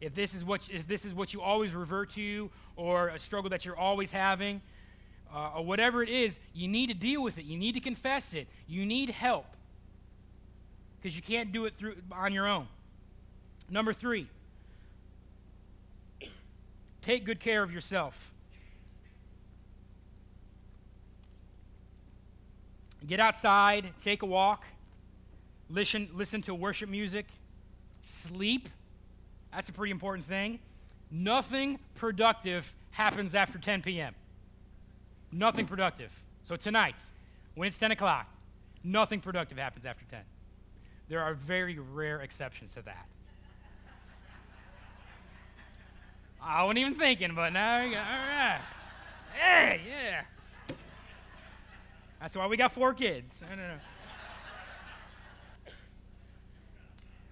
If 0.01 0.15
this 0.15 0.35
is 0.35 0.45
what 0.45 0.69
if 0.69 0.87
this 0.87 1.07
is 1.07 1.15
what 1.15 1.33
you 1.33 1.41
always 1.41 1.73
revert 1.73 2.11
to 2.11 2.51
or 2.77 3.09
a 3.09 3.19
struggle 3.19 3.49
that 3.51 3.65
you're 3.65 3.77
always 3.77 4.13
having, 4.13 4.61
uh, 5.35 5.53
or 5.57 5.65
whatever 5.65 6.03
it 6.03 6.11
is, 6.11 6.39
you 6.53 6.69
need 6.69 6.89
to 6.89 6.95
deal 6.95 7.23
with 7.23 7.39
it. 7.39 7.45
You 7.45 7.57
need 7.57 7.73
to 7.73 7.81
confess 7.81 8.35
it. 8.35 8.49
You 8.69 8.85
need 8.85 9.11
help 9.11 9.56
because 11.07 11.15
you 11.15 11.23
can't 11.23 11.53
do 11.53 11.67
it 11.67 11.75
through 11.79 11.95
on 12.11 12.33
your 12.33 12.49
own. 12.49 12.67
Number 13.71 13.93
three, 13.93 14.27
take 17.01 17.25
good 17.25 17.39
care 17.39 17.63
of 17.63 17.73
yourself. 17.73 18.33
Get 23.07 23.21
outside, 23.21 23.93
take 24.03 24.23
a 24.23 24.27
walk, 24.27 24.65
listen, 25.71 26.09
listen 26.13 26.43
to 26.43 26.55
worship 26.57 26.89
music, 26.89 27.27
sleep. 28.01 28.69
That's 29.53 29.69
a 29.69 29.73
pretty 29.73 29.93
important 29.93 30.27
thing. 30.27 30.59
Nothing 31.09 31.79
productive 31.95 32.75
happens 32.91 33.37
after 33.37 33.59
10 33.59 33.83
p.m. 33.83 34.13
Nothing 35.31 35.67
productive. 35.67 36.13
So 36.43 36.57
tonight, 36.57 36.97
when 37.55 37.69
it's 37.69 37.79
10 37.79 37.93
o'clock, 37.93 38.29
nothing 38.83 39.21
productive 39.21 39.57
happens 39.57 39.87
after 39.87 40.05
10. 40.07 40.19
There 41.09 41.23
are 41.23 41.35
very 41.35 41.79
rare 41.79 42.21
exceptions 42.21 42.75
to 42.75 42.83
that. 42.83 43.07
I 46.43 46.63
wasn't 46.63 46.79
even 46.79 46.95
thinking, 46.95 47.35
but 47.35 47.53
now, 47.53 47.79
all 47.79 47.91
right. 47.93 48.61
Hey, 49.35 49.81
yeah. 49.89 50.23
That's 52.21 52.37
why 52.37 52.47
we 52.47 52.57
got 52.57 52.73
four 52.73 52.93
kids. 52.95 53.43
I 53.45 53.51
don't 53.51 53.59
know. 53.59 53.75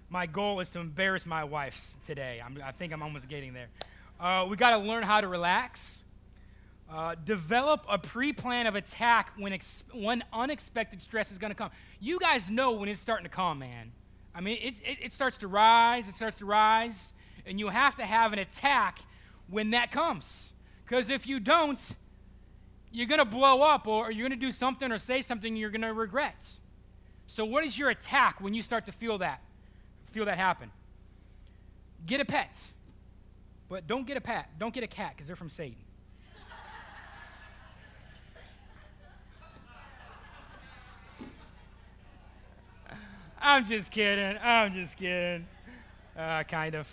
My 0.09 0.25
goal 0.25 0.61
is 0.61 0.69
to 0.71 0.79
embarrass 0.79 1.25
my 1.25 1.43
wife 1.43 1.95
today. 2.05 2.41
I'm, 2.45 2.57
i 2.63 2.71
think 2.71 2.93
I'm 2.93 3.03
almost 3.03 3.27
getting 3.27 3.53
there. 3.53 3.67
Uh, 4.19 4.45
we 4.49 4.55
got 4.55 4.71
to 4.71 4.77
learn 4.77 5.03
how 5.03 5.19
to 5.19 5.27
relax. 5.27 6.04
Uh, 6.89 7.15
develop 7.25 7.83
a 7.89 7.97
pre 7.97 8.31
plan 8.31 8.67
of 8.67 8.75
attack 8.75 9.31
when, 9.37 9.53
ex- 9.53 9.83
when 9.91 10.23
unexpected 10.31 11.01
stress 11.01 11.31
is 11.31 11.37
going 11.37 11.49
to 11.51 11.55
come. 11.55 11.71
You 11.99 12.19
guys 12.19 12.49
know 12.49 12.73
when 12.73 12.89
it's 12.89 13.01
starting 13.01 13.25
to 13.25 13.29
come, 13.29 13.59
man. 13.59 13.91
I 14.35 14.41
mean, 14.41 14.59
it, 14.61 14.79
it, 14.85 15.05
it 15.05 15.11
starts 15.11 15.37
to 15.39 15.47
rise, 15.47 16.07
it 16.07 16.15
starts 16.15 16.37
to 16.37 16.45
rise, 16.45 17.13
and 17.45 17.59
you 17.59 17.69
have 17.69 17.95
to 17.95 18.05
have 18.05 18.33
an 18.33 18.39
attack 18.39 18.99
when 19.49 19.71
that 19.71 19.91
comes. 19.91 20.53
Because 20.83 21.09
if 21.09 21.25
you 21.25 21.39
don't, 21.39 21.79
you're 22.91 23.07
going 23.07 23.19
to 23.19 23.25
blow 23.25 23.61
up 23.61 23.87
or 23.87 24.11
you're 24.11 24.27
going 24.27 24.39
to 24.39 24.45
do 24.45 24.51
something 24.51 24.91
or 24.91 24.97
say 24.97 25.21
something 25.21 25.55
you're 25.55 25.71
going 25.71 25.81
to 25.81 25.93
regret. 25.93 26.59
So, 27.27 27.45
what 27.45 27.63
is 27.63 27.77
your 27.77 27.89
attack 27.89 28.39
when 28.39 28.53
you 28.53 28.61
start 28.61 28.85
to 28.85 28.91
feel 28.91 29.17
that? 29.19 29.41
Feel 30.05 30.25
that 30.25 30.37
happen? 30.37 30.71
Get 32.05 32.21
a 32.21 32.25
pet. 32.25 32.71
But 33.67 33.87
don't 33.87 34.05
get 34.05 34.15
a 34.15 34.21
pet. 34.21 34.49
Don't 34.59 34.73
get 34.73 34.83
a 34.83 34.87
cat 34.87 35.13
because 35.15 35.27
they're 35.27 35.35
from 35.35 35.49
Satan. 35.49 35.84
I'm 43.47 43.63
just 43.63 43.91
kidding. 43.91 44.39
I'm 44.41 44.73
just 44.73 44.97
kidding. 44.97 45.45
Uh, 46.17 46.41
kind 46.41 46.73
of. 46.73 46.91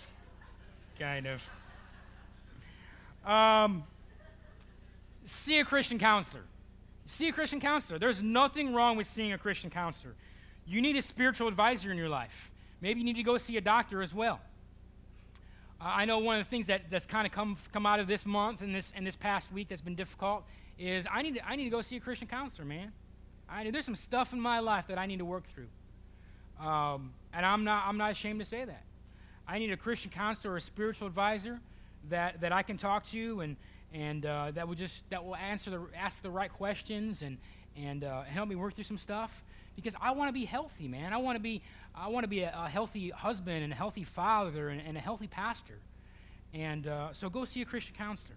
Kind 0.99 1.25
of. 1.25 1.49
Um, 3.25 3.83
see 5.23 5.57
a 5.57 5.65
Christian 5.65 5.97
counselor. 5.97 6.43
See 7.07 7.27
a 7.27 7.31
Christian 7.31 7.59
counselor. 7.59 7.97
There's 7.97 8.21
nothing 8.21 8.71
wrong 8.71 8.97
with 8.97 9.07
seeing 9.07 9.33
a 9.33 9.37
Christian 9.39 9.71
counselor. 9.71 10.13
You 10.67 10.79
need 10.79 10.95
a 10.95 11.01
spiritual 11.01 11.47
advisor 11.47 11.91
in 11.91 11.97
your 11.97 12.07
life. 12.07 12.51
Maybe 12.81 12.99
you 12.99 13.05
need 13.05 13.15
to 13.15 13.23
go 13.23 13.37
see 13.37 13.57
a 13.57 13.61
doctor 13.61 14.03
as 14.03 14.13
well. 14.13 14.39
Uh, 15.81 15.85
I 15.85 16.05
know 16.05 16.19
one 16.19 16.37
of 16.37 16.45
the 16.45 16.49
things 16.51 16.67
that, 16.67 16.87
that's 16.87 17.07
kind 17.07 17.25
of 17.25 17.33
come, 17.33 17.57
come 17.71 17.87
out 17.87 17.99
of 17.99 18.05
this 18.05 18.27
month 18.27 18.61
and 18.61 18.75
this, 18.75 18.93
and 18.95 19.07
this 19.07 19.15
past 19.15 19.51
week 19.51 19.69
that's 19.69 19.81
been 19.81 19.95
difficult 19.95 20.43
is 20.77 21.07
I 21.11 21.23
need, 21.23 21.33
to, 21.33 21.49
I 21.49 21.55
need 21.55 21.63
to 21.63 21.71
go 21.71 21.81
see 21.81 21.95
a 21.95 21.99
Christian 21.99 22.27
counselor, 22.27 22.67
man. 22.67 22.91
I 23.49 23.71
there's 23.71 23.85
some 23.85 23.95
stuff 23.95 24.33
in 24.33 24.39
my 24.39 24.59
life 24.59 24.85
that 24.85 24.99
I 24.99 25.07
need 25.07 25.17
to 25.17 25.25
work 25.25 25.45
through. 25.47 25.69
Um, 26.59 27.13
and 27.33 27.45
I'm 27.45 27.63
not, 27.63 27.85
I'm 27.87 27.97
not 27.97 28.11
ashamed 28.11 28.39
to 28.39 28.45
say 28.45 28.63
that. 28.65 28.83
I 29.47 29.59
need 29.59 29.71
a 29.71 29.77
Christian 29.77 30.11
counselor 30.11 30.53
or 30.53 30.57
a 30.57 30.61
spiritual 30.61 31.07
advisor 31.07 31.59
that, 32.09 32.41
that 32.41 32.51
I 32.51 32.63
can 32.63 32.77
talk 32.77 33.05
to 33.07 33.41
and, 33.41 33.55
and 33.93 34.25
uh, 34.25 34.51
that 34.51 34.67
will 34.67 34.75
just 34.75 35.07
that 35.09 35.23
will 35.23 35.35
answer 35.35 35.69
the, 35.69 35.81
ask 35.95 36.23
the 36.23 36.31
right 36.31 36.51
questions 36.51 37.21
and, 37.21 37.37
and 37.77 38.03
uh, 38.03 38.23
help 38.23 38.49
me 38.49 38.55
work 38.55 38.73
through 38.73 38.85
some 38.85 38.97
stuff 38.97 39.43
because 39.75 39.95
I 40.01 40.11
want 40.11 40.29
to 40.29 40.33
be 40.33 40.45
healthy, 40.45 40.87
man. 40.87 41.13
I 41.13 41.17
want 41.17 41.35
to 41.35 41.41
be 41.41 41.61
I 41.95 42.07
want 42.07 42.23
to 42.23 42.27
be 42.27 42.41
a, 42.41 42.53
a, 42.55 42.67
healthy 42.69 43.09
husband 43.09 43.63
and 43.63 43.71
a 43.71 43.75
healthy 43.75 44.03
father 44.03 44.69
and, 44.69 44.81
and 44.81 44.97
a 44.97 44.99
healthy 44.99 45.27
pastor. 45.27 45.77
And 46.53 46.87
uh, 46.87 47.13
so 47.13 47.29
go 47.29 47.45
see 47.45 47.61
a 47.61 47.65
Christian 47.65 47.95
counselor. 47.95 48.35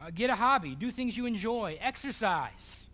Uh, 0.00 0.10
get 0.14 0.30
a 0.30 0.34
hobby. 0.34 0.74
Do 0.74 0.90
things 0.90 1.16
you 1.16 1.26
enjoy. 1.26 1.78
Exercise. 1.80 2.88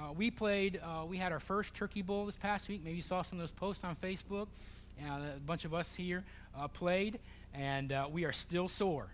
Uh, 0.00 0.12
we 0.12 0.30
played. 0.30 0.80
Uh, 0.82 1.04
we 1.04 1.18
had 1.18 1.30
our 1.30 1.40
first 1.40 1.74
turkey 1.74 2.00
bowl 2.00 2.24
this 2.24 2.36
past 2.36 2.68
week. 2.68 2.80
Maybe 2.82 2.96
you 2.96 3.02
saw 3.02 3.20
some 3.22 3.38
of 3.38 3.42
those 3.42 3.50
posts 3.50 3.84
on 3.84 3.96
Facebook. 3.96 4.46
a 4.98 5.38
bunch 5.44 5.64
of 5.66 5.74
us 5.74 5.94
here 5.94 6.24
played, 6.72 7.18
and 7.52 7.92
we 8.10 8.24
are 8.24 8.32
still 8.32 8.68
sore. 8.68 9.10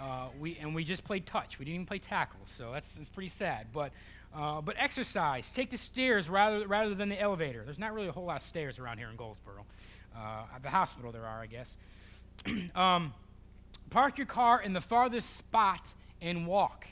Uh, 0.00 0.28
we, 0.38 0.58
and 0.60 0.74
we 0.74 0.84
just 0.84 1.04
played 1.04 1.26
touch. 1.26 1.58
We 1.58 1.64
didn't 1.64 1.74
even 1.76 1.86
play 1.86 1.98
tackle, 1.98 2.40
so 2.44 2.70
that's, 2.72 2.94
that's 2.94 3.08
pretty 3.08 3.28
sad. 3.28 3.68
But, 3.72 3.92
uh, 4.34 4.60
but 4.60 4.76
exercise. 4.78 5.50
Take 5.52 5.70
the 5.70 5.78
stairs 5.78 6.28
rather, 6.28 6.66
rather 6.66 6.94
than 6.94 7.08
the 7.08 7.20
elevator. 7.20 7.62
There's 7.64 7.78
not 7.78 7.94
really 7.94 8.08
a 8.08 8.12
whole 8.12 8.26
lot 8.26 8.36
of 8.36 8.42
stairs 8.42 8.78
around 8.78 8.98
here 8.98 9.08
in 9.08 9.16
Goldsboro. 9.16 9.64
Uh, 10.14 10.42
at 10.54 10.62
the 10.62 10.70
hospital, 10.70 11.12
there 11.12 11.24
are, 11.24 11.40
I 11.40 11.46
guess. 11.46 11.76
um, 12.74 13.14
park 13.90 14.18
your 14.18 14.26
car 14.26 14.60
in 14.60 14.72
the 14.72 14.80
farthest 14.80 15.36
spot 15.36 15.94
and 16.20 16.46
walk. 16.46 16.86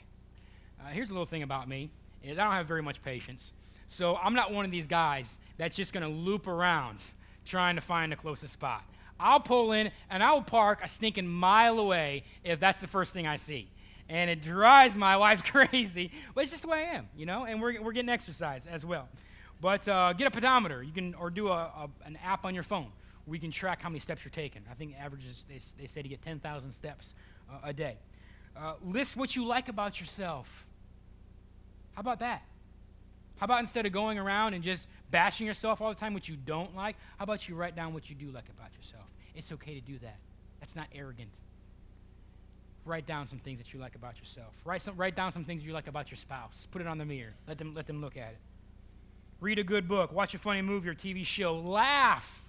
Uh, 0.79 0.89
here's 0.89 1.09
a 1.09 1.13
little 1.13 1.25
thing 1.25 1.43
about 1.43 1.67
me 1.67 1.89
I 2.31 2.33
don't 2.33 2.51
have 2.51 2.67
very 2.67 2.81
much 2.81 3.01
patience. 3.03 3.51
So 3.87 4.17
I'm 4.17 4.33
not 4.33 4.51
one 4.51 4.65
of 4.65 4.71
these 4.71 4.87
guys 4.87 5.39
that's 5.57 5.75
just 5.75 5.93
going 5.93 6.03
to 6.03 6.09
loop 6.09 6.47
around 6.47 6.97
trying 7.45 7.75
to 7.75 7.81
find 7.81 8.11
the 8.11 8.15
closest 8.15 8.53
spot. 8.53 8.83
I'll 9.19 9.39
pull 9.39 9.71
in 9.71 9.91
and 10.09 10.23
I'll 10.23 10.41
park 10.41 10.79
a 10.83 10.87
stinking 10.87 11.27
mile 11.27 11.79
away 11.79 12.23
if 12.43 12.59
that's 12.59 12.81
the 12.81 12.87
first 12.87 13.13
thing 13.13 13.27
I 13.27 13.37
see. 13.37 13.67
And 14.09 14.29
it 14.29 14.41
drives 14.41 14.97
my 14.97 15.17
wife 15.25 15.43
crazy, 15.43 16.11
but 16.33 16.43
it's 16.43 16.51
just 16.51 16.63
the 16.63 16.69
way 16.69 16.79
I 16.79 16.95
am, 16.95 17.07
you 17.15 17.25
know, 17.25 17.45
and 17.45 17.61
we're, 17.61 17.81
we're 17.81 17.93
getting 17.93 18.09
exercise 18.09 18.67
as 18.67 18.85
well. 18.85 19.07
But 19.61 19.87
uh, 19.87 20.13
get 20.13 20.27
a 20.27 20.31
pedometer, 20.31 20.83
you 20.83 20.91
can, 20.91 21.13
or 21.13 21.29
do 21.29 21.47
a, 21.47 21.51
a, 21.51 21.89
an 22.05 22.17
app 22.23 22.45
on 22.45 22.53
your 22.53 22.63
phone 22.63 22.91
you 23.33 23.39
can 23.39 23.51
track 23.51 23.81
how 23.81 23.89
many 23.89 23.99
steps 23.99 24.23
you're 24.23 24.29
taking. 24.29 24.61
I 24.69 24.75
think 24.75 24.95
averages, 24.99 25.45
they, 25.47 25.59
they 25.81 25.87
say 25.87 26.01
to 26.01 26.07
get 26.07 26.21
10,000 26.21 26.71
steps 26.71 27.13
uh, 27.49 27.57
a 27.63 27.73
day. 27.73 27.97
Uh, 28.55 28.73
list 28.83 29.17
what 29.17 29.35
you 29.35 29.45
like 29.45 29.67
about 29.67 29.99
yourself. 29.99 30.64
How 31.95 32.01
about 32.01 32.19
that? 32.19 32.43
How 33.37 33.45
about 33.45 33.59
instead 33.59 33.85
of 33.85 33.91
going 33.91 34.17
around 34.17 34.53
and 34.53 34.63
just 34.63 34.87
bashing 35.11 35.47
yourself 35.47 35.81
all 35.81 35.89
the 35.89 35.95
time, 35.95 36.13
which 36.13 36.29
you 36.29 36.35
don't 36.35 36.75
like, 36.75 36.95
how 37.17 37.23
about 37.23 37.49
you 37.49 37.55
write 37.55 37.75
down 37.75 37.93
what 37.93 38.09
you 38.09 38.15
do 38.15 38.31
like 38.31 38.49
about 38.49 38.73
yourself? 38.75 39.05
It's 39.33 39.51
okay 39.53 39.73
to 39.73 39.81
do 39.81 39.97
that. 39.99 40.17
That's 40.59 40.75
not 40.75 40.87
arrogant. 40.93 41.31
Write 42.85 43.05
down 43.05 43.27
some 43.27 43.39
things 43.39 43.59
that 43.59 43.73
you 43.73 43.79
like 43.79 43.95
about 43.95 44.19
yourself. 44.19 44.53
Write, 44.63 44.81
some, 44.81 44.95
write 44.95 45.15
down 45.15 45.31
some 45.31 45.43
things 45.43 45.65
you 45.65 45.73
like 45.73 45.87
about 45.87 46.11
your 46.11 46.17
spouse. 46.17 46.67
Put 46.71 46.81
it 46.81 46.87
on 46.87 46.97
the 46.97 47.05
mirror. 47.05 47.33
Let 47.47 47.57
them, 47.57 47.73
let 47.73 47.87
them 47.87 47.99
look 47.99 48.15
at 48.15 48.29
it. 48.29 48.37
Read 49.41 49.59
a 49.59 49.63
good 49.63 49.87
book. 49.87 50.13
Watch 50.13 50.33
a 50.33 50.37
funny 50.37 50.61
movie 50.61 50.89
or 50.89 50.93
TV 50.93 51.25
show. 51.25 51.57
Laugh. 51.57 52.43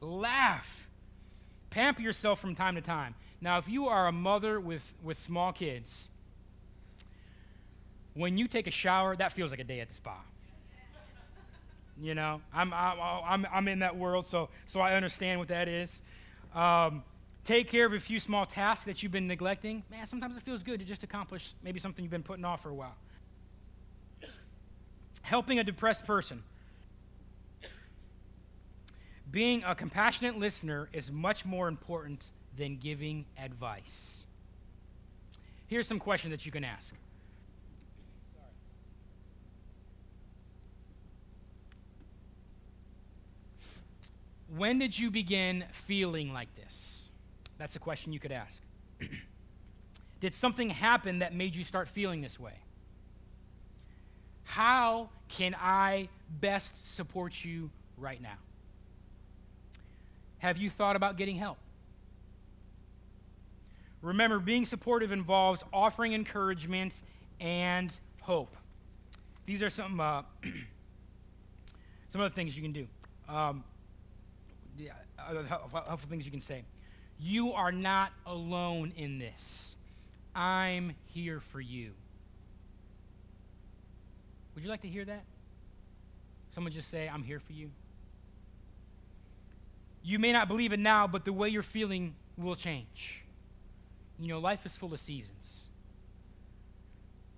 Laugh. 0.00 0.88
Pamper 1.70 2.02
yourself 2.02 2.40
from 2.40 2.54
time 2.54 2.74
to 2.74 2.80
time. 2.80 3.14
Now, 3.40 3.58
if 3.58 3.68
you 3.68 3.86
are 3.86 4.06
a 4.06 4.12
mother 4.12 4.60
with, 4.60 4.94
with 5.02 5.18
small 5.18 5.52
kids, 5.52 6.08
when 8.14 8.36
you 8.36 8.48
take 8.48 8.66
a 8.66 8.70
shower, 8.70 9.16
that 9.16 9.32
feels 9.32 9.50
like 9.50 9.60
a 9.60 9.64
day 9.64 9.80
at 9.80 9.88
the 9.88 9.94
spa. 9.94 10.16
You 12.00 12.14
know, 12.14 12.40
I'm, 12.54 12.72
I'm, 12.72 12.98
I'm, 13.00 13.46
I'm 13.52 13.68
in 13.68 13.80
that 13.80 13.96
world, 13.96 14.26
so, 14.26 14.48
so 14.64 14.80
I 14.80 14.94
understand 14.94 15.38
what 15.38 15.48
that 15.48 15.68
is. 15.68 16.02
Um, 16.54 17.02
take 17.44 17.68
care 17.68 17.84
of 17.84 17.92
a 17.92 18.00
few 18.00 18.18
small 18.18 18.46
tasks 18.46 18.86
that 18.86 19.02
you've 19.02 19.12
been 19.12 19.26
neglecting, 19.26 19.82
man, 19.90 20.06
sometimes 20.06 20.36
it 20.36 20.42
feels 20.42 20.62
good 20.62 20.80
to 20.80 20.86
just 20.86 21.02
accomplish 21.02 21.54
maybe 21.62 21.78
something 21.78 22.02
you've 22.02 22.10
been 22.10 22.22
putting 22.22 22.44
off 22.44 22.62
for 22.62 22.70
a 22.70 22.74
while. 22.74 22.96
Helping 25.22 25.58
a 25.58 25.64
depressed 25.64 26.06
person. 26.06 26.42
Being 29.30 29.62
a 29.64 29.74
compassionate 29.74 30.38
listener 30.38 30.88
is 30.92 31.12
much 31.12 31.44
more 31.44 31.68
important 31.68 32.30
than 32.56 32.76
giving 32.76 33.26
advice. 33.38 34.26
Here's 35.66 35.86
some 35.86 36.00
questions 36.00 36.32
that 36.32 36.46
you 36.46 36.50
can 36.50 36.64
ask. 36.64 36.96
When 44.56 44.78
did 44.78 44.98
you 44.98 45.10
begin 45.10 45.64
feeling 45.72 46.32
like 46.32 46.54
this? 46.56 47.10
That's 47.58 47.76
a 47.76 47.78
question 47.78 48.12
you 48.12 48.18
could 48.18 48.32
ask. 48.32 48.62
did 50.20 50.34
something 50.34 50.70
happen 50.70 51.20
that 51.20 51.34
made 51.34 51.54
you 51.54 51.62
start 51.62 51.88
feeling 51.88 52.20
this 52.20 52.38
way? 52.38 52.54
How 54.44 55.10
can 55.28 55.54
I 55.60 56.08
best 56.40 56.94
support 56.94 57.44
you 57.44 57.70
right 57.96 58.20
now? 58.20 58.38
Have 60.38 60.58
you 60.58 60.68
thought 60.68 60.96
about 60.96 61.16
getting 61.16 61.36
help? 61.36 61.58
Remember, 64.02 64.38
being 64.38 64.64
supportive 64.64 65.12
involves 65.12 65.62
offering 65.72 66.14
encouragement 66.14 67.02
and 67.38 67.96
hope. 68.22 68.56
These 69.46 69.62
are 69.62 69.70
some, 69.70 70.00
uh, 70.00 70.22
some 72.08 72.20
of 72.20 72.30
the 72.30 72.34
things 72.34 72.56
you 72.56 72.62
can 72.62 72.72
do. 72.72 72.88
Um, 73.28 73.62
other 75.18 75.44
helpful 75.44 76.08
things 76.08 76.24
you 76.24 76.30
can 76.30 76.40
say. 76.40 76.64
You 77.18 77.52
are 77.52 77.72
not 77.72 78.12
alone 78.26 78.92
in 78.96 79.18
this. 79.18 79.76
I'm 80.34 80.94
here 81.06 81.40
for 81.40 81.60
you. 81.60 81.92
Would 84.54 84.64
you 84.64 84.70
like 84.70 84.82
to 84.82 84.88
hear 84.88 85.04
that? 85.04 85.24
Someone 86.50 86.72
just 86.72 86.88
say, 86.88 87.08
I'm 87.08 87.22
here 87.22 87.40
for 87.40 87.52
you. 87.52 87.70
You 90.02 90.18
may 90.18 90.32
not 90.32 90.48
believe 90.48 90.72
it 90.72 90.80
now, 90.80 91.06
but 91.06 91.24
the 91.24 91.32
way 91.32 91.48
you're 91.48 91.62
feeling 91.62 92.14
will 92.36 92.56
change. 92.56 93.24
You 94.18 94.28
know, 94.28 94.38
life 94.38 94.64
is 94.66 94.76
full 94.76 94.92
of 94.92 95.00
seasons. 95.00 95.68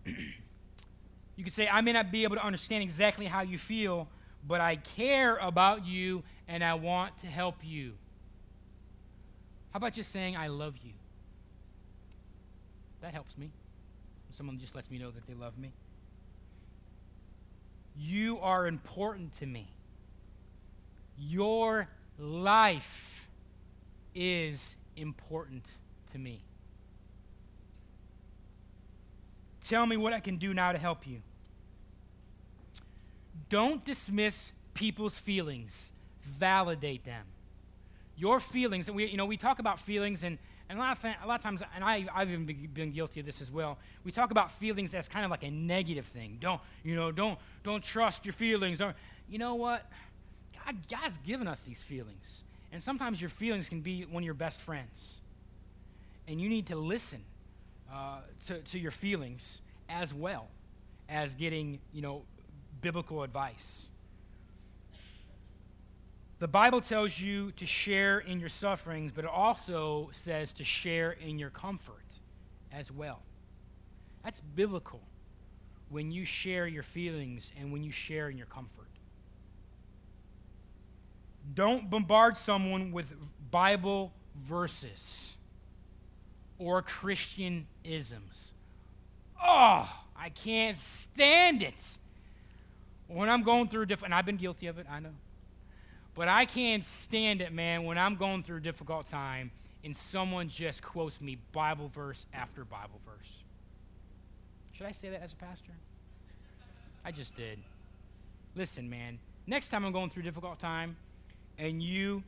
you 0.07 1.45
could 1.45 1.53
say, 1.53 1.69
I 1.69 1.81
may 1.81 1.93
not 1.93 2.11
be 2.11 2.25
able 2.25 2.37
to 2.37 2.45
understand 2.45 2.83
exactly 2.83 3.27
how 3.27 3.43
you 3.43 3.59
feel, 3.59 4.09
but 4.47 4.61
I 4.61 4.77
care 4.77 5.37
about 5.37 5.87
you 5.87 6.23
and 6.49 6.63
I 6.63 6.75
want 6.75 7.19
to 7.19 7.27
help 7.27 7.57
you. 7.63 7.93
How 9.73 9.79
about 9.79 9.95
just 9.95 10.11
saying, 10.11 10.37
I 10.37 10.49
love 10.49 10.75
you? 10.83 10.93
That 13.01 13.13
helps 13.15 13.37
me. 13.39 13.51
Someone 14.31 14.59
just 14.59 14.75
lets 14.75 14.91
me 14.91 14.99
know 14.99 15.11
that 15.11 15.27
they 15.27 15.35
love 15.35 15.59
me. 15.59 15.73
You 17.99 18.39
are 18.41 18.67
important 18.67 19.35
to 19.35 19.47
me. 19.47 19.69
Your 21.19 21.89
life 22.19 23.29
is 24.15 24.77
important 24.97 25.71
to 26.13 26.19
me. 26.19 26.43
Tell 29.61 29.87
me 29.87 29.97
what 29.97 30.13
I 30.13 30.21
can 30.21 30.37
do 30.37 30.55
now 30.55 30.73
to 30.73 30.79
help 30.79 31.07
you. 31.07 31.23
Don't 33.49 33.85
dismiss 33.85 34.53
people's 34.75 35.19
feelings, 35.19 35.92
validate 36.25 37.05
them. 37.05 37.25
Your 38.17 38.41
feelings, 38.41 38.89
and 38.89 38.97
we, 38.97 39.07
you 39.07 39.17
know, 39.17 39.27
we 39.27 39.37
talk 39.37 39.59
about 39.59 39.79
feelings, 39.79 40.23
and, 40.23 40.39
and 40.69 40.79
a, 40.79 40.83
lot 40.83 40.97
of, 40.97 41.05
a 41.05 41.27
lot 41.27 41.37
of 41.37 41.43
times, 41.43 41.63
and 41.75 41.83
I, 41.83 42.07
I've 42.15 42.31
even 42.31 42.45
been 42.73 42.93
guilty 42.93 43.21
of 43.21 43.27
this 43.27 43.41
as 43.41 43.51
well. 43.51 43.79
We 44.05 44.13
talk 44.13 44.31
about 44.31 44.51
feelings 44.51 44.95
as 44.95 45.09
kind 45.09 45.25
of 45.25 45.31
like 45.31 45.45
a 45.45 45.51
negative 45.51 46.07
thing. 46.07 46.39
Don't, 46.41 46.61
you 46.85 46.95
know, 46.95 47.11
don't, 47.11 47.39
don't 47.63 47.83
trust 47.83 48.25
your 48.25 48.33
feelings. 48.33 48.79
Don't, 48.79 48.97
you 49.29 49.39
know 49.39 49.55
what? 49.55 49.91
God, 50.65 50.77
God's 50.89 51.19
given 51.19 51.49
us 51.49 51.65
these 51.65 51.83
feelings. 51.83 52.45
And 52.73 52.83
sometimes 52.83 53.21
your 53.21 53.31
feelings 53.31 53.69
can 53.69 53.81
be 53.81 54.03
one 54.03 54.23
of 54.23 54.25
your 54.25 54.35
best 54.35 54.61
friends. 54.61 55.21
And 56.27 56.41
you 56.41 56.49
need 56.49 56.67
to 56.69 56.77
listen 56.77 57.23
uh, 57.93 58.21
to, 58.47 58.59
to 58.59 58.79
your 58.79 58.91
feelings 58.91 59.61
as 59.89 60.15
well 60.15 60.49
as 61.09 61.35
getting, 61.35 61.81
you 61.93 62.01
know, 62.01 62.23
biblical 62.81 63.23
advice. 63.23 63.91
The 66.43 66.49
Bible 66.49 66.81
tells 66.81 67.21
you 67.21 67.53
to 67.53 67.65
share 67.65 68.19
in 68.19 68.41
your 68.41 68.49
sufferings, 68.49 69.13
but 69.13 69.25
it 69.25 69.31
also 69.31 70.09
says 70.11 70.53
to 70.55 70.65
share 70.65 71.13
in 71.13 71.39
your 71.39 71.51
comfort 71.51 72.03
as 72.73 72.91
well. 72.91 73.23
That's 74.25 74.41
biblical 74.41 74.99
when 75.89 76.11
you 76.11 76.25
share 76.25 76.67
your 76.67 76.83
feelings 76.83 77.53
and 77.61 77.73
when 77.73 77.85
you 77.85 77.93
share 77.93 78.29
in 78.29 78.37
your 78.37 78.49
comfort. 78.49 78.89
Don't 81.55 81.89
bombard 81.89 82.37
someone 82.37 82.91
with 82.91 83.15
Bible 83.53 84.13
verses 84.35 85.37
or 86.59 86.83
Christian 86.83 87.69
isms. 87.85 88.53
Oh, 89.41 89.89
I 90.17 90.31
can't 90.31 90.77
stand 90.77 91.63
it. 91.63 91.99
When 93.07 93.29
I'm 93.29 93.45
going 93.45 93.69
through 93.69 93.87
different, 93.87 94.13
and 94.13 94.19
I've 94.19 94.27
been 94.27 94.39
guilty 94.39 94.67
of 94.67 94.81
it, 94.81 94.89
I 94.91 94.99
know. 94.99 95.11
But 96.15 96.29
I 96.29 96.45
can't 96.45 96.85
stand 96.85 97.41
it, 97.41 97.53
man, 97.53 97.85
when 97.85 97.97
I'm 97.97 98.17
going 98.17 98.43
through 98.43 98.59
a 98.59 98.63
difficult 98.63 99.07
time 99.07 99.51
and 99.85 99.97
someone 99.97 100.49
just 100.49 100.83
quotes 100.83 101.21
me 101.21 101.39
Bible 101.53 101.89
verse 101.89 102.27
after 102.35 102.65
Bible 102.65 103.01
verse. 103.05 103.43
Should 104.73 104.87
I 104.87 104.93
say 104.93 105.11
that 105.11 105.23
as 105.23 105.33
a 105.33 105.37
pastor? 105.37 105.73
I 107.05 107.13
just 107.13 107.35
did. 107.35 107.59
Listen, 108.55 108.89
man, 108.89 109.19
next 109.47 109.71
time 109.71 109.85
I'm 109.85 109.93
going 109.93 110.11
through 110.11 110.23
a 110.23 110.25
difficult 110.25 110.59
time 110.59 110.97
and 111.59 111.83
you 111.83 112.23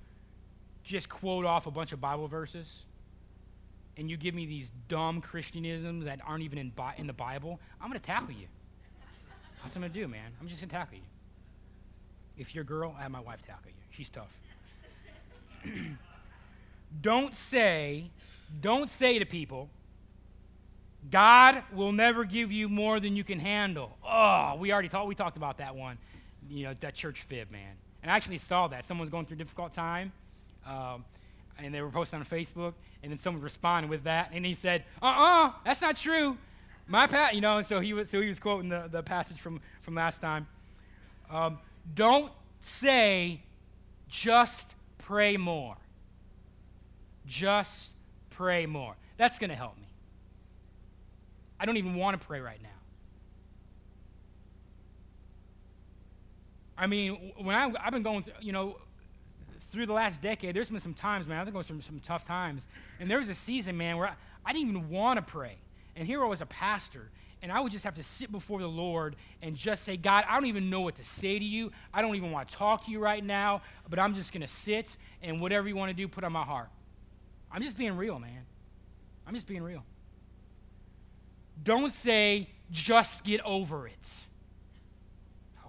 just 0.82 1.08
quote 1.08 1.44
off 1.44 1.66
a 1.66 1.70
bunch 1.70 1.92
of 1.92 2.00
Bible 2.00 2.28
verses, 2.28 2.84
and 3.96 4.10
you 4.10 4.16
give 4.16 4.34
me 4.34 4.44
these 4.44 4.70
dumb 4.88 5.20
Christianisms 5.20 6.04
that 6.04 6.20
aren't 6.26 6.42
even 6.42 6.58
in, 6.58 6.70
Bi- 6.70 6.94
in 6.98 7.06
the 7.06 7.12
Bible, 7.12 7.60
I'm 7.80 7.88
going 7.88 7.98
to 7.98 8.04
tackle 8.04 8.32
you. 8.32 8.46
That's 9.62 9.74
what 9.74 9.76
I'm 9.76 9.82
going 9.82 9.92
to 9.92 10.00
do, 10.00 10.08
man. 10.08 10.30
I'm 10.40 10.48
just 10.48 10.60
going 10.60 10.68
to 10.68 10.76
tackle 10.76 10.98
you. 10.98 11.04
If 12.36 12.54
you're 12.54 12.62
a 12.62 12.66
girl, 12.66 12.94
I 12.98 13.02
have 13.02 13.10
my 13.10 13.20
wife 13.20 13.42
tackle 13.46 13.70
you. 13.70 13.82
She's 13.90 14.08
tough. 14.08 14.28
don't 17.00 17.36
say, 17.36 18.10
don't 18.60 18.90
say 18.90 19.18
to 19.18 19.24
people, 19.24 19.68
God 21.10 21.62
will 21.72 21.92
never 21.92 22.24
give 22.24 22.50
you 22.50 22.68
more 22.68 22.98
than 22.98 23.14
you 23.14 23.24
can 23.24 23.38
handle. 23.38 23.96
Oh, 24.04 24.56
we 24.58 24.72
already 24.72 24.88
talked, 24.88 25.06
we 25.06 25.14
talked 25.14 25.36
about 25.36 25.58
that 25.58 25.76
one, 25.76 25.98
you 26.48 26.64
know, 26.64 26.74
that 26.80 26.94
church 26.94 27.22
fib, 27.22 27.50
man. 27.50 27.76
And 28.02 28.10
I 28.10 28.16
actually 28.16 28.38
saw 28.38 28.68
that. 28.68 28.84
Someone's 28.84 29.10
going 29.10 29.26
through 29.26 29.36
a 29.36 29.38
difficult 29.38 29.72
time. 29.72 30.12
Um, 30.66 31.04
and 31.58 31.74
they 31.74 31.80
were 31.80 31.90
posting 31.90 32.18
on 32.18 32.24
Facebook, 32.24 32.74
and 33.02 33.12
then 33.12 33.18
someone 33.18 33.42
responded 33.42 33.88
with 33.88 34.04
that, 34.04 34.30
and 34.32 34.44
he 34.44 34.54
said, 34.54 34.84
"Uh-uh, 35.00 35.52
that's 35.64 35.80
not 35.80 35.96
true." 35.96 36.36
My 36.86 37.06
pat, 37.06 37.34
you 37.34 37.40
know, 37.40 37.62
so 37.62 37.80
he 37.80 37.92
was 37.92 38.10
so 38.10 38.20
he 38.20 38.28
was 38.28 38.38
quoting 38.38 38.68
the, 38.68 38.88
the 38.90 39.02
passage 39.02 39.38
from 39.38 39.60
from 39.82 39.94
last 39.94 40.20
time. 40.20 40.46
Um, 41.30 41.58
don't 41.92 42.32
say, 42.60 43.42
"Just 44.08 44.74
pray 44.98 45.36
more." 45.36 45.76
Just 47.26 47.92
pray 48.30 48.66
more. 48.66 48.96
That's 49.16 49.38
going 49.38 49.50
to 49.50 49.56
help 49.56 49.76
me. 49.78 49.88
I 51.58 51.66
don't 51.66 51.76
even 51.76 51.94
want 51.94 52.20
to 52.20 52.26
pray 52.26 52.40
right 52.40 52.62
now. 52.62 52.68
I 56.76 56.86
mean, 56.86 57.32
when 57.38 57.54
I, 57.54 57.72
I've 57.82 57.92
been 57.92 58.02
going 58.02 58.22
through, 58.22 58.34
you 58.40 58.52
know, 58.52 58.76
through 59.70 59.86
the 59.86 59.92
last 59.92 60.20
decade, 60.20 60.54
there's 60.54 60.70
been 60.70 60.80
some 60.80 60.94
times, 60.94 61.26
man, 61.26 61.38
I've 61.38 61.46
been 61.46 61.54
going 61.54 61.64
through 61.64 61.80
some 61.80 62.00
tough 62.00 62.26
times. 62.26 62.66
And 62.98 63.10
there 63.10 63.18
was 63.18 63.28
a 63.28 63.34
season, 63.34 63.76
man, 63.76 63.96
where 63.96 64.08
I, 64.08 64.14
I 64.44 64.52
didn't 64.52 64.70
even 64.70 64.90
want 64.90 65.16
to 65.16 65.22
pray. 65.22 65.56
And 65.96 66.06
here 66.06 66.22
I 66.22 66.26
was 66.26 66.40
a 66.40 66.46
pastor, 66.46 67.10
and 67.44 67.52
I 67.52 67.60
would 67.60 67.70
just 67.70 67.84
have 67.84 67.96
to 67.96 68.02
sit 68.02 68.32
before 68.32 68.58
the 68.58 68.66
Lord 68.66 69.16
and 69.42 69.54
just 69.54 69.84
say, 69.84 69.98
God, 69.98 70.24
I 70.26 70.32
don't 70.32 70.46
even 70.46 70.70
know 70.70 70.80
what 70.80 70.94
to 70.94 71.04
say 71.04 71.38
to 71.38 71.44
you. 71.44 71.72
I 71.92 72.00
don't 72.00 72.14
even 72.14 72.32
want 72.32 72.48
to 72.48 72.54
talk 72.54 72.86
to 72.86 72.90
you 72.90 72.98
right 72.98 73.22
now, 73.22 73.60
but 73.90 73.98
I'm 73.98 74.14
just 74.14 74.32
going 74.32 74.40
to 74.40 74.48
sit 74.48 74.96
and 75.22 75.38
whatever 75.38 75.68
you 75.68 75.76
want 75.76 75.90
to 75.90 75.94
do, 75.94 76.08
put 76.08 76.24
on 76.24 76.32
my 76.32 76.42
heart. 76.42 76.70
I'm 77.52 77.62
just 77.62 77.76
being 77.76 77.98
real, 77.98 78.18
man. 78.18 78.46
I'm 79.26 79.34
just 79.34 79.46
being 79.46 79.62
real. 79.62 79.84
Don't 81.62 81.92
say, 81.92 82.48
just 82.70 83.24
get 83.24 83.42
over 83.42 83.86
it. 83.88 84.26
Oh. 85.62 85.68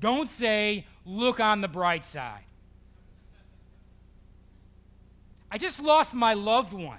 Don't 0.00 0.28
say, 0.28 0.84
look 1.06 1.38
on 1.38 1.60
the 1.60 1.68
bright 1.68 2.04
side. 2.04 2.42
I 5.48 5.58
just 5.58 5.80
lost 5.80 6.12
my 6.12 6.34
loved 6.34 6.72
one. 6.72 6.98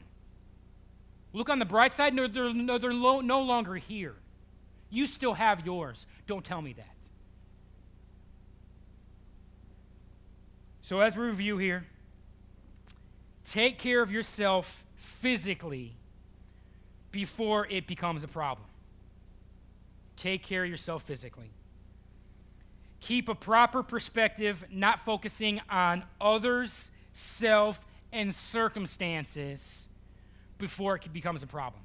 Look 1.34 1.49
on 1.49 1.59
the 1.59 1.65
bright 1.65 1.91
side. 1.91 2.13
No, 2.13 2.27
they're, 2.27 2.53
no, 2.53 2.77
they're 2.77 2.93
lo- 2.93 3.21
no 3.21 3.41
longer 3.41 3.75
here. 3.75 4.15
You 4.89 5.05
still 5.05 5.34
have 5.34 5.65
yours. 5.65 6.05
Don't 6.27 6.43
tell 6.43 6.61
me 6.61 6.73
that. 6.73 6.86
So, 10.82 10.99
as 10.99 11.15
we 11.15 11.25
review 11.25 11.57
here, 11.57 11.86
take 13.45 13.77
care 13.77 14.01
of 14.01 14.11
yourself 14.11 14.84
physically 14.95 15.93
before 17.11 17.65
it 17.69 17.88
becomes 17.88 18.23
a 18.23 18.27
problem. 18.27 18.67
Take 20.17 20.43
care 20.43 20.65
of 20.65 20.69
yourself 20.69 21.03
physically. 21.03 21.51
Keep 22.99 23.29
a 23.29 23.36
proper 23.36 23.84
perspective, 23.84 24.65
not 24.69 24.99
focusing 24.99 25.61
on 25.69 26.03
others, 26.19 26.91
self, 27.13 27.86
and 28.11 28.36
circumstances 28.36 29.88
before 30.62 30.95
it 30.95 31.12
becomes 31.12 31.43
a 31.43 31.47
problem. 31.47 31.84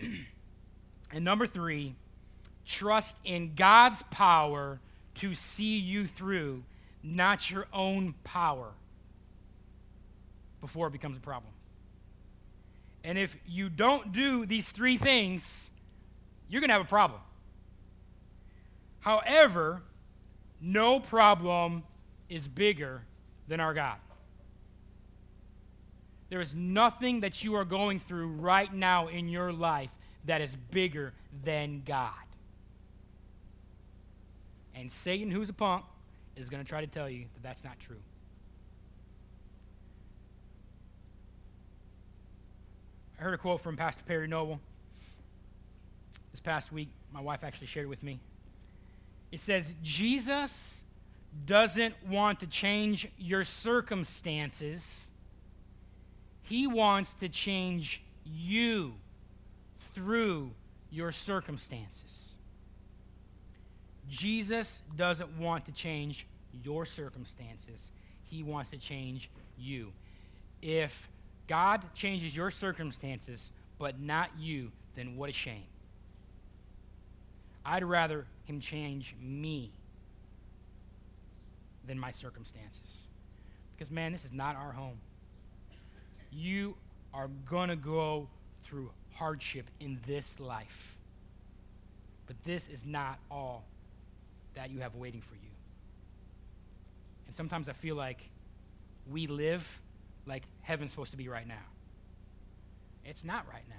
and 0.00 1.24
number 1.24 1.46
three, 1.46 1.94
trust 2.64 3.18
in 3.24 3.54
God's 3.54 4.02
power 4.04 4.80
to 5.16 5.34
see 5.34 5.76
you 5.76 6.06
through, 6.06 6.62
not 7.02 7.50
your 7.50 7.66
own 7.72 8.14
power, 8.24 8.70
before 10.60 10.86
it 10.86 10.92
becomes 10.92 11.18
a 11.18 11.20
problem. 11.20 11.52
And 13.04 13.18
if 13.18 13.36
you 13.46 13.68
don't 13.68 14.12
do 14.12 14.46
these 14.46 14.70
three 14.70 14.96
things, 14.96 15.70
you're 16.48 16.60
going 16.60 16.68
to 16.68 16.74
have 16.74 16.82
a 16.82 16.88
problem. 16.88 17.20
However, 19.00 19.82
no 20.60 21.00
problem 21.00 21.82
is 22.28 22.46
bigger 22.46 23.02
than 23.48 23.60
our 23.60 23.74
God. 23.74 23.96
There 26.30 26.40
is 26.40 26.54
nothing 26.54 27.20
that 27.20 27.42
you 27.42 27.54
are 27.54 27.64
going 27.64 28.00
through 28.00 28.28
right 28.28 28.72
now 28.72 29.08
in 29.08 29.28
your 29.28 29.52
life 29.52 29.90
that 30.26 30.40
is 30.40 30.54
bigger 30.70 31.12
than 31.42 31.82
God. 31.84 32.12
And 34.74 34.90
Satan, 34.92 35.30
who's 35.30 35.48
a 35.48 35.54
punk, 35.54 35.84
is 36.36 36.48
going 36.48 36.62
to 36.62 36.68
try 36.68 36.80
to 36.80 36.86
tell 36.86 37.08
you 37.08 37.24
that 37.34 37.42
that's 37.42 37.64
not 37.64 37.78
true. 37.80 37.96
I 43.18 43.22
heard 43.22 43.34
a 43.34 43.38
quote 43.38 43.60
from 43.60 43.76
Pastor 43.76 44.04
Perry 44.06 44.28
Noble 44.28 44.60
this 46.30 46.40
past 46.40 46.70
week. 46.70 46.88
My 47.12 47.20
wife 47.20 47.42
actually 47.42 47.66
shared 47.66 47.86
it 47.86 47.88
with 47.88 48.04
me. 48.04 48.20
It 49.32 49.40
says, 49.40 49.74
Jesus 49.82 50.84
doesn't 51.44 51.94
want 52.06 52.40
to 52.40 52.46
change 52.46 53.08
your 53.18 53.42
circumstances, 53.42 55.07
He 56.48 56.66
wants 56.66 57.14
to 57.14 57.28
change 57.28 58.02
you 58.24 58.94
through 59.94 60.50
your 60.90 61.12
circumstances. 61.12 62.34
Jesus 64.08 64.80
doesn't 64.96 65.38
want 65.38 65.66
to 65.66 65.72
change 65.72 66.26
your 66.64 66.86
circumstances, 66.86 67.92
He 68.24 68.42
wants 68.42 68.70
to 68.70 68.78
change 68.78 69.30
you. 69.58 69.92
If 70.62 71.08
God 71.46 71.84
changes 71.94 72.34
your 72.34 72.50
circumstances, 72.50 73.50
but 73.78 74.00
not 74.00 74.30
you, 74.38 74.72
then 74.96 75.16
what 75.16 75.28
a 75.28 75.32
shame. 75.32 75.66
I'd 77.64 77.84
rather 77.84 78.24
Him 78.46 78.60
change 78.60 79.14
me 79.20 79.70
than 81.86 81.98
my 81.98 82.10
circumstances. 82.10 83.02
Because, 83.76 83.90
man, 83.90 84.12
this 84.12 84.24
is 84.24 84.32
not 84.32 84.56
our 84.56 84.72
home. 84.72 84.98
You 86.30 86.76
are 87.14 87.28
going 87.48 87.68
to 87.68 87.76
go 87.76 88.28
through 88.62 88.90
hardship 89.14 89.66
in 89.80 89.98
this 90.06 90.38
life. 90.38 90.96
But 92.26 92.36
this 92.44 92.68
is 92.68 92.84
not 92.84 93.18
all 93.30 93.64
that 94.54 94.70
you 94.70 94.80
have 94.80 94.94
waiting 94.94 95.20
for 95.20 95.34
you. 95.34 95.50
And 97.26 97.34
sometimes 97.34 97.68
I 97.68 97.72
feel 97.72 97.96
like 97.96 98.28
we 99.10 99.26
live 99.26 99.80
like 100.26 100.42
heaven's 100.62 100.90
supposed 100.90 101.12
to 101.12 101.16
be 101.16 101.28
right 101.28 101.46
now. 101.46 101.54
It's 103.04 103.24
not 103.24 103.46
right 103.50 103.64
now, 103.68 103.76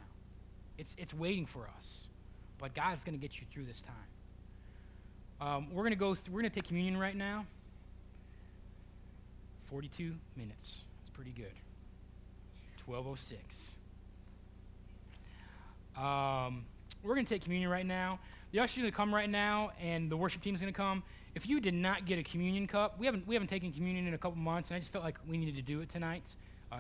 it's, 0.78 0.95
it's 0.97 1.14
waiting 1.14 1.45
for 1.45 1.70
us. 1.78 2.08
But 2.58 2.74
God's 2.74 3.06
going 3.06 3.18
to 3.18 3.22
get 3.22 3.39
you 3.39 3.47
through 3.52 3.66
this 3.66 3.82
time. 3.82 3.95
Um, 5.39 5.68
we're 5.74 5.84
going 5.84 5.93
to 5.93 6.00
go, 6.00 6.14
th- 6.14 6.28
we're 6.28 6.41
going 6.41 6.52
to 6.52 6.56
take 6.56 6.68
communion 6.68 6.97
right 6.97 7.16
now. 7.16 7.45
42 9.66 10.14
minutes. 10.36 10.84
That's 11.00 11.10
pretty 11.12 11.32
good. 11.32 11.54
1206. 12.89 13.77
Um, 15.95 16.65
we're 17.03 17.13
going 17.13 17.25
to 17.25 17.33
take 17.33 17.43
communion 17.43 17.69
right 17.69 17.85
now. 17.85 18.19
The 18.51 18.59
usher's 18.59 18.79
going 18.79 18.91
to 18.91 18.95
come 18.95 19.13
right 19.13 19.29
now, 19.29 19.71
and 19.79 20.09
the 20.09 20.17
worship 20.17 20.41
team 20.41 20.55
is 20.55 20.61
going 20.61 20.73
to 20.73 20.77
come. 20.77 21.03
If 21.35 21.47
you 21.47 21.59
did 21.59 21.75
not 21.75 22.05
get 22.05 22.17
a 22.17 22.23
communion 22.23 22.65
cup, 22.65 22.99
we 22.99 23.05
haven't, 23.05 23.27
we 23.27 23.35
haven't 23.35 23.49
taken 23.49 23.71
communion 23.71 24.07
in 24.07 24.13
a 24.13 24.17
couple 24.17 24.39
months, 24.39 24.71
and 24.71 24.75
I 24.75 24.79
just 24.79 24.91
felt 24.91 25.03
like 25.03 25.17
we 25.27 25.37
needed 25.37 25.55
to 25.55 25.61
do 25.61 25.81
it 25.81 25.89
tonight. 25.89 26.23
Uh, 26.71 26.79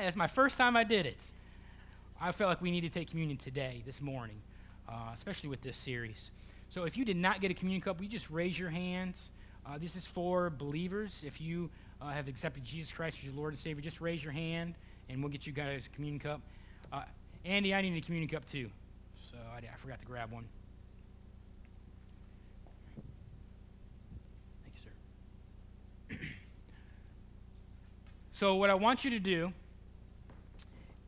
that's 0.00 0.16
my 0.16 0.26
first 0.26 0.56
time 0.56 0.76
I 0.76 0.84
did 0.84 1.04
it. 1.04 1.18
I 2.20 2.32
felt 2.32 2.48
like 2.48 2.62
we 2.62 2.70
needed 2.70 2.92
to 2.92 2.98
take 2.98 3.10
communion 3.10 3.36
today, 3.36 3.82
this 3.84 4.00
morning, 4.00 4.40
uh, 4.88 5.10
especially 5.12 5.50
with 5.50 5.60
this 5.60 5.76
series. 5.76 6.30
So 6.68 6.84
if 6.84 6.96
you 6.96 7.04
did 7.04 7.16
not 7.16 7.40
get 7.40 7.50
a 7.50 7.54
communion 7.54 7.82
cup, 7.82 8.00
you 8.00 8.08
just 8.08 8.30
raise 8.30 8.58
your 8.58 8.70
hands. 8.70 9.30
Uh, 9.66 9.78
this 9.78 9.96
is 9.96 10.06
for 10.06 10.48
believers. 10.50 11.22
If 11.26 11.40
you 11.40 11.70
uh, 12.00 12.08
have 12.10 12.28
accepted 12.28 12.64
Jesus 12.64 12.92
Christ 12.92 13.18
as 13.18 13.26
your 13.26 13.34
Lord 13.34 13.52
and 13.52 13.58
Savior, 13.58 13.82
just 13.82 14.00
raise 14.00 14.22
your 14.22 14.32
hand, 14.32 14.74
and 15.08 15.22
we'll 15.22 15.30
get 15.30 15.46
you 15.46 15.52
guys 15.52 15.86
a 15.86 15.90
communion 15.90 16.20
cup. 16.20 16.40
Uh, 16.92 17.02
Andy, 17.44 17.74
I 17.74 17.82
need 17.82 17.96
a 17.96 18.00
communion 18.00 18.30
cup 18.30 18.46
too, 18.46 18.70
so 19.30 19.38
I, 19.52 19.58
I 19.58 19.76
forgot 19.76 20.00
to 20.00 20.06
grab 20.06 20.30
one. 20.32 20.44
Thank 24.64 24.74
you, 26.10 26.16
sir. 26.16 26.24
so 28.32 28.54
what 28.56 28.70
I 28.70 28.74
want 28.74 29.04
you 29.04 29.10
to 29.10 29.18
do 29.18 29.52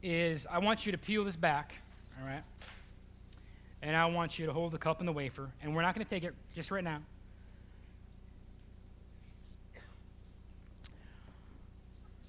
is 0.03 0.47
I 0.51 0.59
want 0.59 0.85
you 0.85 0.93
to 0.93 0.99
peel 0.99 1.25
this 1.25 1.37
back, 1.37 1.75
all 2.21 2.27
right? 2.27 2.43
And 3.83 3.97
I 3.97 4.07
want 4.07 4.39
you 4.39 4.47
to 4.47 4.53
hold 4.53 4.73
the 4.73 4.79
cup 4.79 5.01
and 5.01 5.09
the 5.09 5.13
wafer, 5.13 5.51
and 5.63 5.75
we're 5.75 5.83
not 5.83 5.95
going 5.95 6.05
to 6.05 6.11
take 6.11 6.25
it 6.25 6.35
just 6.55 6.71
right 6.71 6.85
now. 6.85 7.01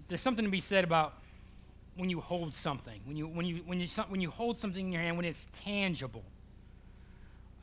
There's 0.08 0.22
something 0.22 0.45
to 0.45 0.51
be 0.51 0.60
said 0.60 0.84
about 0.84 1.16
when 1.95 2.10
you 2.10 2.20
hold 2.20 2.54
something, 2.54 2.99
when 3.06 3.16
you, 3.16 3.28
when 3.28 3.45
you, 3.45 3.58
when 3.66 3.80
you, 3.80 3.88
when 4.08 4.22
you 4.22 4.30
hold 4.30 4.58
something 4.58 4.88
in 4.88 4.91
your 4.91 5.01
hand, 5.01 5.18
when 5.18 5.26
it's 5.26 5.47
tangible. 5.64 6.24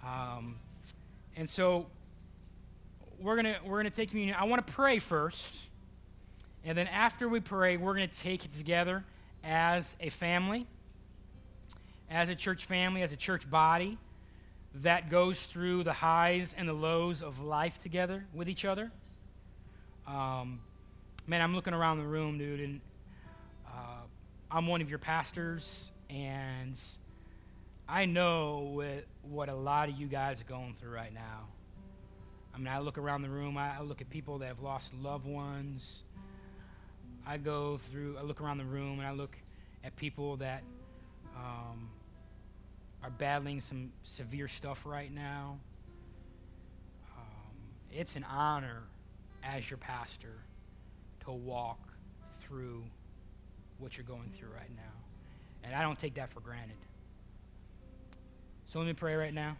Um, 0.05 0.57
and 1.36 1.49
so 1.49 1.86
we're 3.20 3.41
going 3.41 3.55
we're 3.64 3.78
gonna 3.78 3.91
take 3.91 4.11
communion. 4.11 4.36
I 4.38 4.45
want 4.45 4.66
to 4.66 4.72
pray 4.72 4.99
first. 4.99 5.66
And 6.64 6.76
then 6.76 6.88
after 6.88 7.28
we 7.28 7.41
pray, 7.41 7.76
we're 7.76 7.95
going 7.95 8.09
to 8.09 8.18
take 8.18 8.45
it 8.45 8.53
together 8.53 9.05
as 9.43 9.97
a 10.01 10.11
family, 10.11 10.66
as 12.11 12.28
a 12.28 12.34
church 12.34 12.66
family, 12.66 13.03
as 13.03 13.12
a 13.12 13.16
church 13.16 13.49
body 13.49 13.97
that 14.76 15.11
goes 15.11 15.47
through 15.47 15.84
the 15.84 15.93
highs 15.93 16.55
and 16.57 16.68
the 16.68 16.74
lows 16.74 17.22
of 17.22 17.41
life 17.41 17.78
together 17.78 18.26
with 18.34 18.49
each 18.49 18.64
other. 18.64 18.93
Um, 20.07 20.61
man, 21.30 21.40
I'm 21.42 21.54
looking 21.54 21.74
around 21.74 21.98
the 21.98 22.08
room, 22.08 22.38
dude, 22.38 22.58
and 22.58 22.80
uh, 23.64 24.02
I'm 24.50 24.66
one 24.66 24.82
of 24.82 24.90
your 24.90 24.98
pastors, 24.98 25.92
and 26.10 26.76
I 27.88 28.04
know 28.06 28.72
what, 28.74 29.04
what 29.22 29.48
a 29.48 29.54
lot 29.54 29.88
of 29.88 29.94
you 29.94 30.08
guys 30.08 30.40
are 30.40 30.44
going 30.44 30.74
through 30.74 30.90
right 30.90 31.14
now. 31.14 31.46
I 32.52 32.58
mean, 32.58 32.66
I 32.66 32.80
look 32.80 32.98
around 32.98 33.22
the 33.22 33.28
room, 33.28 33.56
I, 33.56 33.80
look 33.80 34.00
at 34.00 34.10
people 34.10 34.38
that 34.38 34.46
have 34.46 34.58
lost 34.58 34.92
loved 34.92 35.24
ones. 35.24 36.02
I 37.24 37.36
go 37.36 37.76
through, 37.76 38.16
I 38.18 38.22
look 38.22 38.40
around 38.40 38.58
the 38.58 38.64
room 38.64 38.98
and 38.98 39.06
I 39.06 39.12
look 39.12 39.38
at 39.84 39.94
people 39.94 40.38
that 40.38 40.64
um, 41.36 41.90
are 43.04 43.10
battling 43.10 43.60
some 43.60 43.92
severe 44.02 44.48
stuff 44.48 44.84
right 44.84 45.14
now. 45.14 45.60
Um, 47.16 47.54
it's 47.92 48.16
an 48.16 48.24
honor 48.24 48.82
as 49.44 49.70
your 49.70 49.78
pastor 49.78 50.34
to 51.30 51.36
walk 51.36 51.78
through 52.40 52.84
what 53.78 53.96
you're 53.96 54.04
going 54.04 54.30
through 54.36 54.50
right 54.50 54.70
now. 54.76 54.92
And 55.62 55.74
I 55.74 55.82
don't 55.82 55.98
take 55.98 56.14
that 56.14 56.30
for 56.30 56.40
granted. 56.40 56.76
So 58.66 58.78
let 58.78 58.88
me 58.88 58.94
pray 58.94 59.14
right 59.14 59.34
now. 59.34 59.56